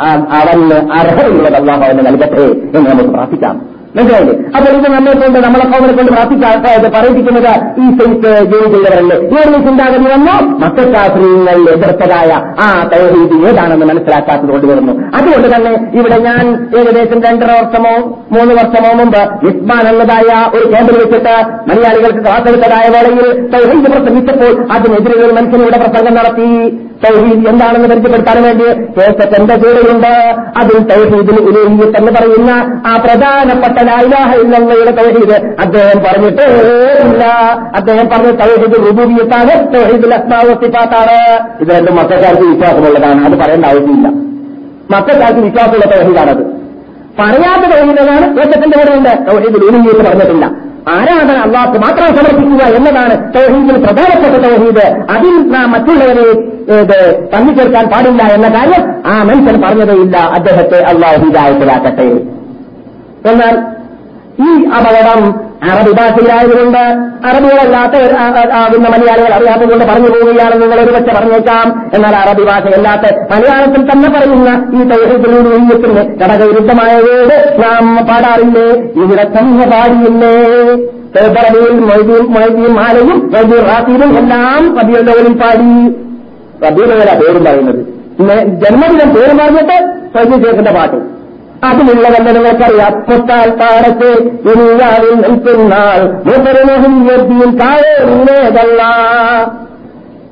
[0.00, 2.42] അവന് അർഹതയുള്ളത് അള്ളാഹു അവന് നൽകട്ടെ
[2.76, 4.34] എന്ന് നമുക്ക് പ്രാർത്ഥിക്കാം മനസ്സിലായില്ലേ?
[4.56, 7.52] അപ്പോൾ ഇത് നമ്മളെ കൊണ്ട് നമ്മളെ കൗമനെ കൊണ്ട് പ്രാർത്ഥിക്കാത്ത പറയിപ്പിക്കുന്നത്
[7.82, 9.16] ഈ സൈറ്റ് ജോലി ചെയ്തവരല്ലേ?
[9.38, 10.34] ഏറെ ചിന്താഗതി വന്നു.
[10.62, 12.30] മത്തശാസ്ത്രീയങ്ങൾ എതിർത്തതായ
[12.64, 14.92] ആ തൗഹീദ് ഏതാണെന്ന് മനസ്സിലാക്കാത്തത് കൊണ്ട് വരുന്നു.
[15.18, 16.44] അതുകൊണ്ട് തന്നെ ഇവിടെ ഞാൻ
[16.80, 17.94] ഏകദേശം രണ്ടര വർഷമോ
[18.34, 21.34] മൂന്ന് വർഷമോ മുമ്പ് ഇസ്മാൻ എന്നതായ ഒരു ക്യാമ്പിൽ വെച്ചിട്ട്
[21.70, 26.48] മലയാളികൾക്ക് കാത്തെടുത്തതായ വേളയിൽ തൗഹീദ് പ്രസംഗിച്ചപ്പോൾ അതിനെതിരെ ഒരു മനുഷ്യൻ ഇവിടെ പ്രസംഗം നടത്തി.
[27.04, 28.66] തൗഹീദ് എന്താണെന്ന് പരിചയപ്പെടുത്താൻ വേണ്ടി
[28.96, 30.12] കേസറ്റ് എന്റെ കൂടെയുണ്ട്.
[30.60, 32.50] അതിൽ തൗഹീദിൽ ഉലൂഹിയത്ത് എന്ന് പറയുന്ന
[32.90, 35.36] ആ പ്രധാനപ്പെട്ട ലായിലാഹ ഇല്ലയുടെ തൗഹീദ്.
[35.60, 36.42] അദ്ദേഹം പറഞ്ഞിട്ട്
[37.04, 37.24] ഇല്ല
[37.76, 41.18] അദ്ദേഹം പറഞ്ഞ തൗഹീദ് റുബൂബിയത്താണ് തൗഹീദ് അസ്മാവ് സിഫാത്താണ്.
[41.60, 44.08] ഇത് രണ്ടും മക്കൾക്കാർക്ക് വിശ്വാസമുള്ളതാണ് അത് പറയേണ്ട ആവശ്യമില്ല.
[44.90, 46.44] മക്കൾക്കാർക്ക് വിശ്വാസമുള്ള തൗഹീദാണത്.
[47.18, 50.74] പറയാത്ത തൗഹീദാണ് കേസത്തിന്റെ കൂടെയുണ്ട് തൗഹീദുൽ ഉലൂഹിയത്ത് പറഞ്ഞിട്ടില്ല.
[50.88, 54.86] ആരാധന അള്ളാഹ് മാത്രം സമർപ്പിക്കുക എന്നതാണ് തൗഹീദിൽ പ്രധാനപ്പെട്ട തൗഹീദ്.
[55.10, 56.26] അതിൽ നാം മറ്റുള്ളവരെ
[56.80, 62.08] ഇത് തന്നിച്ചേർക്കാൻ പാടില്ല എന്ന കാര്യം ആ മനുഷ്യൻ പറഞ്ഞതേയില്ല അദ്ദേഹത്തെ അള്ളാഹു ഹിദായത്തിലാക്കട്ടെ.
[63.30, 63.54] എന്നാൽ
[64.42, 66.82] ഈ അപകടം അറബി ഭാഷയിലായതുകൊണ്ട്
[67.26, 67.96] അറബികളല്ലാത്ത
[68.52, 71.90] ആകുന്ന മലയാളികൾ അറിയാത്തതുകൊണ്ട് പറഞ്ഞു പോവുകയാണ് നിങ്ങൾ ഒരുപക്ഷെ പറഞ്ഞേക്കാം.
[71.94, 76.92] എന്നാൽ അറബി ഭാഷയല്ലാത്ത മലയാളത്തിൽ തന്നെ പറയുന്ന ഈ തൗഹീദിലൂടെ ഉയത്തിന് ഘടകവിരുദ്ധമായ
[77.62, 78.68] നാം പാടാറില്ലേ?
[79.02, 80.34] ഇവിടെ തന്നെ പാടിയില്ലേ?
[81.16, 85.72] റബിയിൽ മൊയ്തീൻ മൊയ്തീൻ മാലയും മൊയ്തീൻ റാസീലും എല്ലാം റബിയുള്ളവരിൽ പാടി.
[86.66, 87.80] റബിയുള്ളവരാ പേരും പറയുന്നത്.
[88.62, 89.76] ജന്മദിനം പേരും പറഞ്ഞിട്ട്
[90.14, 91.23] സൈദ്യ ശേഖന്റെ പാട്ട്.
[91.62, 98.82] അതിലുള്ളതെന്ന് നിങ്ങൾക്കറിയാം മുത്താൽ താരത്തെ ദുനിയാവിൽ നിൽക്കുന്നാൾ മുതലുമഹിയദ്ദീൻ താഴെതല്ല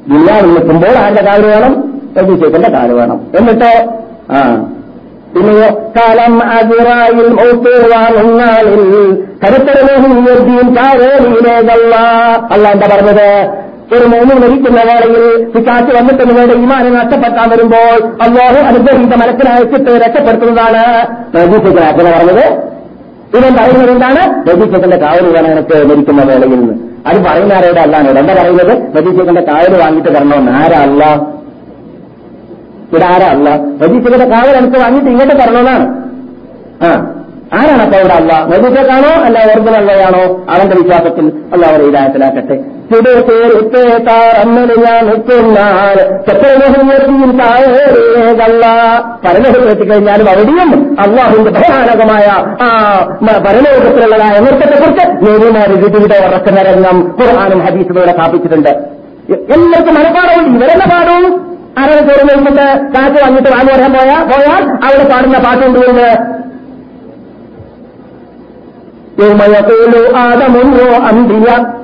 [0.09, 2.01] ദുനിയാവിൽ നിൽക്കുമ്പോൾ ആരുടെ കാൽ വേണം?
[2.17, 3.27] സൈദ്യശേഖന്റെ കാൽ വേണം.
[3.39, 3.73] എന്നിട്ടോ?
[4.31, 4.67] ആ.
[5.35, 8.83] പിന്നെയോ കാലം അജിറായിൽ മൗത്തുവാനാളിൽ
[9.45, 11.95] കരുത്തരമഹിയദ്ദീൻ കാവേലീലേതല്ല
[12.51, 13.63] അല്ല എന്താ പറഞ്ഞത്?
[13.93, 15.15] ഒരു മൂന്ന് മരിക്കുന്ന വേളയിൽ
[15.55, 17.95] പിക്കാറ്റ് വന്നിട്ട് നിങ്ങളുടെ ഈമാനെ നഷ്ടപ്പെട്ടാൻ വരുമ്പോൾ
[18.25, 20.83] അള്ളാഹു അനുഗ്രഹീത മനസ്സിനയച്ചിട്ട് രക്ഷപ്പെടുത്തുന്നതാണ്
[21.37, 22.45] രജീഷത്തിന് പറഞ്ഞത്.
[23.35, 24.23] ഇവൻ പറയുന്നത് എന്താണ്?
[24.49, 26.75] രജീഷത്തിന്റെ കാവൽ വേണം എനിക്ക് മരിക്കുന്ന വേളയിൽ നിന്ന്.
[27.07, 28.75] അത് പറയുന്ന ആരോട് അല്ലാനോട് എന്താ പറയുന്നത്?
[28.97, 31.03] രജീഷത്തിന്റെ കാവൽ വാങ്ങിയിട്ട് തരണമെന്ന് ആരാ അല്ല
[32.89, 33.49] ഇവിടെ ആരാ അല്ല
[33.83, 35.87] രജീഷത്തിന്റെ കാവൽ എനിക്ക് വാങ്ങിയിട്ട് ഇങ്ങോട്ട് തരണമെന്നാണ്
[36.85, 36.91] ആ.
[37.53, 39.39] ആരാണ് അപ്പൊ ഇവിടെ അല്ല നബിക്കാണോ അല്ല
[39.77, 40.23] അല്ലയാണോ
[40.53, 42.57] അവന്റെ വിശ്വാസത്തിൽ അല്ല അവരെ ഇതായത്തിലാക്കട്ടെ
[49.25, 52.27] പരലോകം എത്തിക്കഴിഞ്ഞാലും അവിടെയും അള്ളാഹുവിന്റെ ഭയാനകമായ
[52.61, 52.69] ആ
[53.47, 58.73] പരലോകത്തിലുള്ളതായ നൃത്തത്തെക്കുറിച്ച് നേരിമാര് വിധിയുടെ ഉറക്കുന്ന രംഗം ഖുർആാനും ഹദീസിലൂടെ സ്ഥാപിച്ചിട്ടുണ്ട്.
[59.55, 61.27] എല്ലാവർക്കും മനപ്പാടമുണ്ട് ഇവരുടെ പാടവും
[61.79, 62.25] ആരാണ് ചോറ്
[62.95, 65.79] കാറ്റ് വന്നിട്ട് വാങ്ങി വരാൻ പോയാൽ പോയാൽ അവിടെ പാടുന്ന പാട്ടുണ്ട്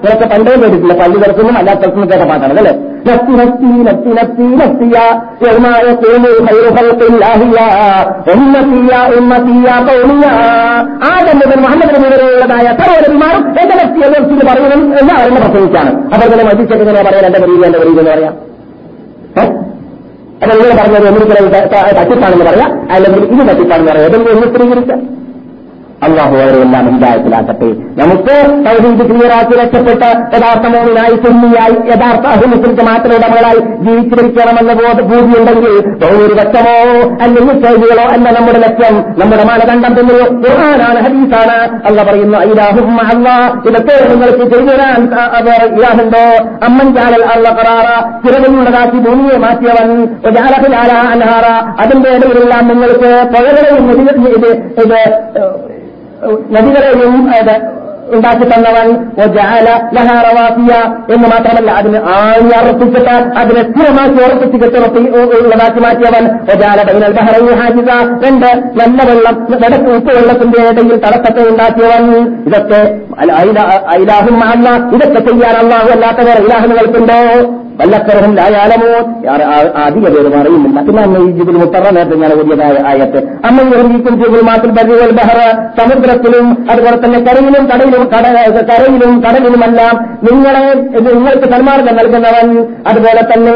[0.02, 0.92] ഇതൊക്കെ പണ്ടേ കേട്ടിട്ടില്ല.
[0.92, 2.72] പള്ളി കിടക്കുന്നു അല്ലാത്ത സ്ഥലത്തുനിന്ന് കേട്ട പാട്ടാണ് അല്ലേ
[8.34, 10.26] ഉമ്മത്തിയ ഉമ്മത്തിയ ഖൗമിയ.
[11.10, 11.92] ആദം മുതൽ മുഹമ്മദ്
[15.44, 15.90] പ്രസംഗിച്ചാണ്.
[16.14, 16.44] അപ്പോൾ തന്നെ
[17.02, 18.34] പറയാൻ എന്റെ വരീതി എന്റെ വരീതി എന്ന് പറയാം.
[20.42, 21.06] അപ്പൊ നിങ്ങൾ പറഞ്ഞത്?
[21.08, 21.50] ഒന്നിരിക്കലും
[21.98, 22.92] തട്ടിപ്പാണെന്ന് പറയാം.
[22.92, 24.10] അല്ലെങ്കിൽ ഇത് തട്ടിപ്പാണെന്ന് പറയാം.
[24.10, 25.18] സ്ഥിരീകരിക്കാം.
[26.06, 27.68] അള്ളാഹു അവരെല്ലാം ഹിദായത്തിലാക്കട്ടെ
[28.00, 28.34] നമുക്ക്
[28.66, 36.76] തൗഹീദ് ക്ലിയറാക്കി രക്ഷപ്പെട്ട് യഥാർത്ഥ മോമിനായി സുന്നിയായി യഥാർത്ഥ അഹിമുസ്ലിക്ക് മാത്രം ഉടമകളായി ജീവിച്ചിരിക്കണമെന്ന ബോധ ഭൂതിയുണ്ടെങ്കിൽ ഭൗരിപക്ഷമോ
[37.24, 38.96] അല്ലെങ്കിൽ ശൈലികളോ അല്ല നമ്മുടെ ലക്ഷ്യം.
[39.20, 41.58] നമ്മുടെ മാനദണ്ഡം തന്നെയോ ഖുർആനാണ് ഹദീസാണ്.
[41.88, 43.28] അല്ല പറയുന്നു ഇലാഹും അല്ല
[43.68, 45.02] ഇതൊക്കെ നിങ്ങൾക്ക് ചെയ്തു തരാൻ
[46.68, 47.88] അമ്മൻ ജാലൽ അള്ള കറാറ.
[48.24, 49.90] ചിറകയുള്ളതാക്കി ഭൂമിയെ മാറ്റിയവൻ.
[51.14, 51.46] അനഹാറ
[51.82, 53.10] അതിന്റെ ഇടയിലെല്ലാം നിങ്ങൾക്ക്
[54.36, 54.50] ഇത്
[54.84, 55.00] ഇത്
[56.50, 57.16] നദികളെയും
[58.08, 58.86] ഉണ്ടാക്കി തന്നവൻ
[59.96, 60.74] ലഹാറവാസിയ
[61.14, 65.02] എന്ന് മാത്രമല്ല അതിന് ആണി അറപ്പിച്ചിട്ട് അതിനെ സ്ഥിരമാക്കി ഉറപ്പിച്ച് കെട്ടുറപ്പി
[65.38, 67.90] ഉള്ളതാക്കി മാറ്റിയവൻ ഒജാല ബൈനൽ ബഹറൈ ഹാജിത
[68.24, 72.06] രണ്ട് നല്ല വെള്ളം വടക്ക് ഉപ്പ് വെള്ളത്തിന്റെ ഇടയിൽ തടസ്സത്തെ ഉണ്ടാക്കിയവൻ
[72.48, 72.80] ഇതൊക്കെ
[74.94, 77.20] ഇതൊക്കെ ചെയ്യാൻ അള്ളാഹു അല്ലാത്തവർ ഇലാഹുകൾക്കുണ്ടോ?
[77.78, 78.92] വല്ലക്കരഹും ലായാലമോ
[79.86, 81.02] അധിക പേര് അറിയുന്നില്ല പിന്നെ
[81.36, 83.20] ജിബിൽ മുത്തറ നേരത്തെ ഞാൻ ഓടിയതായ ആയത്ത്.
[83.48, 85.40] അമ്മ നിർമ്മിക്കും ജിബിൽ മാത്രം ബരിവൽ ബഹറ.
[85.78, 88.02] സമുദ്രത്തിലും അതുപോലെ തന്നെ കരയിലും കടയിലും
[88.70, 89.94] കരയിലും കടലിലുമെല്ലാം
[90.28, 90.64] നിങ്ങളെ
[91.06, 92.48] നിങ്ങൾക്ക് സന്മാർഗം നൽകുന്നവൻ.
[92.90, 93.54] അതുപോലെ തന്നെ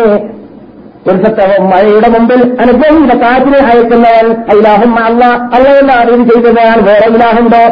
[1.11, 4.29] ഒരു സത്തവം മഴയുടെ മുമ്പിൽ അനുഗ്രഹീത കാറ്റിനെ അയക്കുന്നവൻ.
[4.53, 5.25] അല്ലാഹും അല്ല
[5.57, 7.65] അള്ളയുടെ അറിയും ചെയ്തതാണ് വേറെ ഇലാഹുണ്ടോ?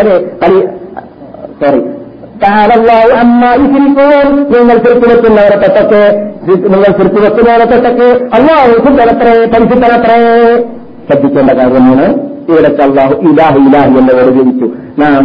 [0.00, 0.14] അതെ
[1.62, 1.80] സോറി
[4.52, 6.02] നിങ്ങൾ തിരുത്തി വെക്കുന്നവരെ തൊട്ടൊക്കെ
[6.46, 10.18] നിങ്ങൾ തിരുത്തി വെക്കുന്നവരെ തൊട്ടൊക്കെ അള്ളാഹു തലത്രേ പരിശുദ്ധനത്രേ.
[11.06, 12.06] ശ്രദ്ധിക്കേണ്ട കാര്യമാണ്
[12.48, 14.66] ഇവിടത്തെ അള്ളാഹു ഇലാഹ് ഇലാഹ് എന്ന് വിവരിച്ചു
[14.98, 15.22] നാം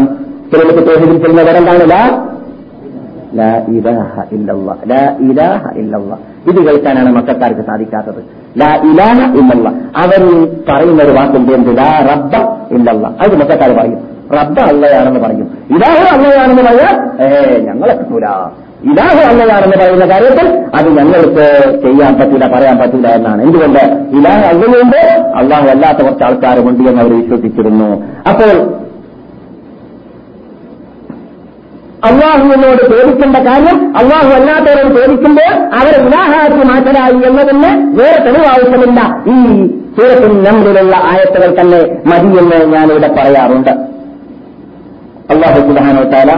[0.50, 1.20] തിരുവനന്തപുരത്ത് തോഹിദിൽ
[6.50, 8.22] ഇത് കേൾക്കാനാണ് മക്കൾക്കാർക്ക് സാധിക്കാത്തത്.
[10.04, 10.22] അവർ
[10.70, 11.78] പറയുന്ന ഒരു വാക്കുണ്ട് എന്ത്?
[11.78, 12.34] ലാ റബ്ബ
[12.76, 14.15] ഇല്ലല്ല അത് മക്കൾക്കാർ പറയും?
[14.34, 15.48] റബ്ബ അള്ളയാണെന്ന് പറയും.
[15.76, 16.90] ഇലാഹു അള്ളയാണെന്ന് പറയാ
[17.26, 17.28] ഏ
[17.60, 18.28] ഞങ്ങളെ കിട്ടൂല
[18.92, 21.46] ഇലാഹു അള്ളയാണെന്ന് പറയുന്ന കാര്യത്തിൽ അത് ഞങ്ങൾക്ക്
[21.84, 23.44] ചെയ്യാൻ പറ്റില്ല പറയാൻ പറ്റില്ല എന്നാണ്.
[23.44, 23.80] എന്തുകൊണ്ട്?
[24.18, 24.98] ഇതാഹ് അള്ളയുണ്ട്
[25.42, 27.90] അള്ളാഹു അല്ലാത്ത കുറച്ച് ആൾക്കാരുമുണ്ട് എന്ന് അവർ വിശ്വസിച്ചിരുന്നു.
[28.32, 28.52] അപ്പോൾ
[32.10, 39.02] അള്ളാഹുവിനോട് ചോദിക്കേണ്ട കാര്യം അള്ളാഹു അല്ലാത്തവരോട് ചോദിക്കുമ്പോൾ അവരെ ഉദാഹരണത്തിൽ മാറ്റലായി എന്നതിന് വേറെ തെളിവാവശ്യമില്ല.
[39.34, 39.38] ഈ
[39.98, 41.80] സൂരത്തിൽ നമ്മിലുള്ള ആയത്തുകൾ തന്നെ
[42.12, 43.95] മതിയെന്ന് ഞാനിവിടെ പറയാറുണ്ട്.
[45.30, 46.32] അള്ളാഹു സുബാനോ താല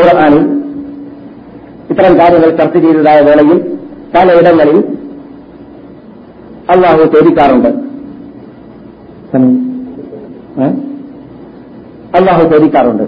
[0.00, 0.62] ഖുർആാനിൽ
[1.90, 3.78] ഇത്തരം കാര്യങ്ങൾ ചർച്ച ചെയ്തതായ വേളയിൽ
[4.14, 4.84] പലയിടങ്ങളിൽ
[6.70, 7.68] അള്ളാഹു ചോദിക്കാറുണ്ട്.
[10.62, 10.68] ഏ?
[12.18, 13.02] അള്ളാഹു ചോദിക്കാറുണ്ട്.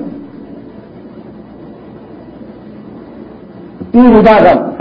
[3.99, 4.78] ഈ വിഭാഗം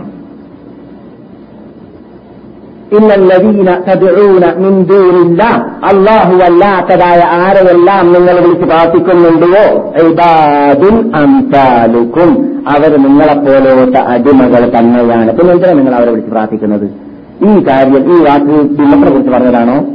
[2.93, 5.69] ഇന്നല്ലദീന തദ്ഊന മിൻ ദൂനില്ലാ.
[5.83, 9.93] അല്ലാഹു അല്ലാത്തതായ ആരെയെല്ലാം നിങ്ങൾ വിളിച്ച് പ്രാർത്ഥിക്കുന്നുണ്ടോ?
[10.05, 12.29] ഇബാദുൻ അംസാലുക്കും.
[12.69, 15.37] അവർ നിങ്ങളെപ്പോലത്തെ അടിമകൾ തന്നെയാണ്.
[15.37, 17.07] പിന്നെ എന്തിനാണ് നിങ്ങൾ അവരെ വിളിച്ച് പ്രാർത്ഥിക്കുന്നത്?
[17.45, 19.85] ഈ കാര്യം ഈ വാക്ക് ബിമ്മത്തിനെ കുറിച്ച് പറഞ്ഞതാണോ?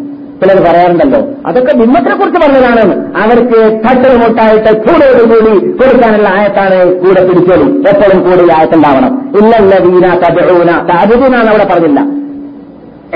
[0.40, 3.16] ചിലർ പറയാറുണ്ടല്ലോ അതൊക്കെ ബിമ്മത്തിനെ കുറിച്ച് പറഞ്ഞതാണ്.
[3.16, 9.32] അവർക്ക് തട്ടുമുട്ടായിട്ട് കൂടോടുകൂടി കൊടുക്കാനുള്ള ആയത്താണ് കൂടെ പിടിച്ചോളി എപ്പോഴും കൂടെ ഈ ആയത്തുണ്ടാവണം.
[9.39, 12.23] ഇല്ലല്ല വീന തജൂന തജുനാണ് അവിടെ പറഞ്ഞില്ല.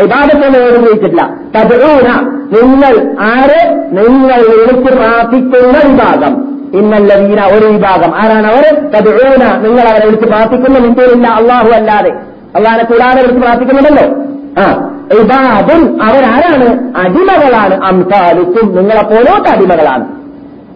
[0.03, 2.09] ഇബാദത്തൊന്നും ഉപയോഗിച്ചിട്ടില്ല തജൂന
[2.53, 3.89] നിങ്ങൾ ആര്?
[3.97, 6.57] നിങ്ങൾ വിളിച്ച് പ്രാർത്ഥിക്കുന്ന വിഭാഗം.
[6.75, 8.17] ഇന്നല്ല വീന ഒരു വിഭാഗം.
[8.17, 8.91] ആരാണ് അവർ?
[8.91, 12.11] തജൂന നിങ്ങൾ അവരെ വിളിച്ച് പ്രാർത്ഥിക്കുന്ന നിന്റെയില്ല അള്ളാഹു അല്ലാതെ.
[12.57, 14.09] അള്ളാഹിനെ കൂടാതെ വിളിച്ച് പ്രാർത്ഥിക്കുന്നുണ്ടല്ലോ.
[14.63, 17.85] ആ ഇബാദും അവരാരാണ് അടിമകളാണ്.
[17.85, 20.05] അംസാലിക്കും നിങ്ങളെ പോലോട്ട് അടിമകളാണ്.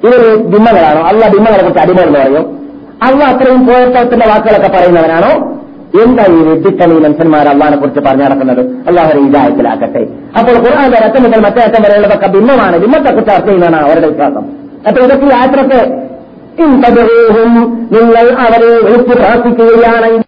[0.06, 2.60] ഇവർ ബിമ്മകളാണോ അല്ല ബിമ്മകളെ കുറിച്ച് അടിമകൾ എന്ന് പറയും.
[3.02, 5.56] അള്ള അത്രയും പോയത്തിന്റെ വാക്കുകളൊക്കെ പറയുന്നവനാണോ?
[6.02, 8.60] എന്താ ഈ വെട്ടിക്കണി മനുഷ്യന്മാർ അള്ളഹാനെ കുറിച്ച് പറഞ്ഞു നടക്കുന്നത്?
[8.88, 10.02] അള്ളാഹുരെ ഇതായത്തിലാക്കട്ടെ.
[10.38, 12.76] അപ്പോൾ ഖുർആാന്റെ അറ്റം മുതൽ മറ്റേ അറ്റം വരെയുള്ളതൊക്കെ ഭിന്നമാണ്.
[12.84, 14.44] ഭിന്നത്തെ കുറിച്ച് ചർച്ച ചെയ്യുന്നതാണ് അവരുടെ വിശ്വാസം.
[14.88, 15.80] അപ്പൊ ഇതൊക്കെ യാത്രയ്ക്ക്
[17.94, 20.24] നിങ്ങൾ അവരെ വിളിച്ച് പ്രാർത്ഥിക്കുകയാണെങ്കിൽ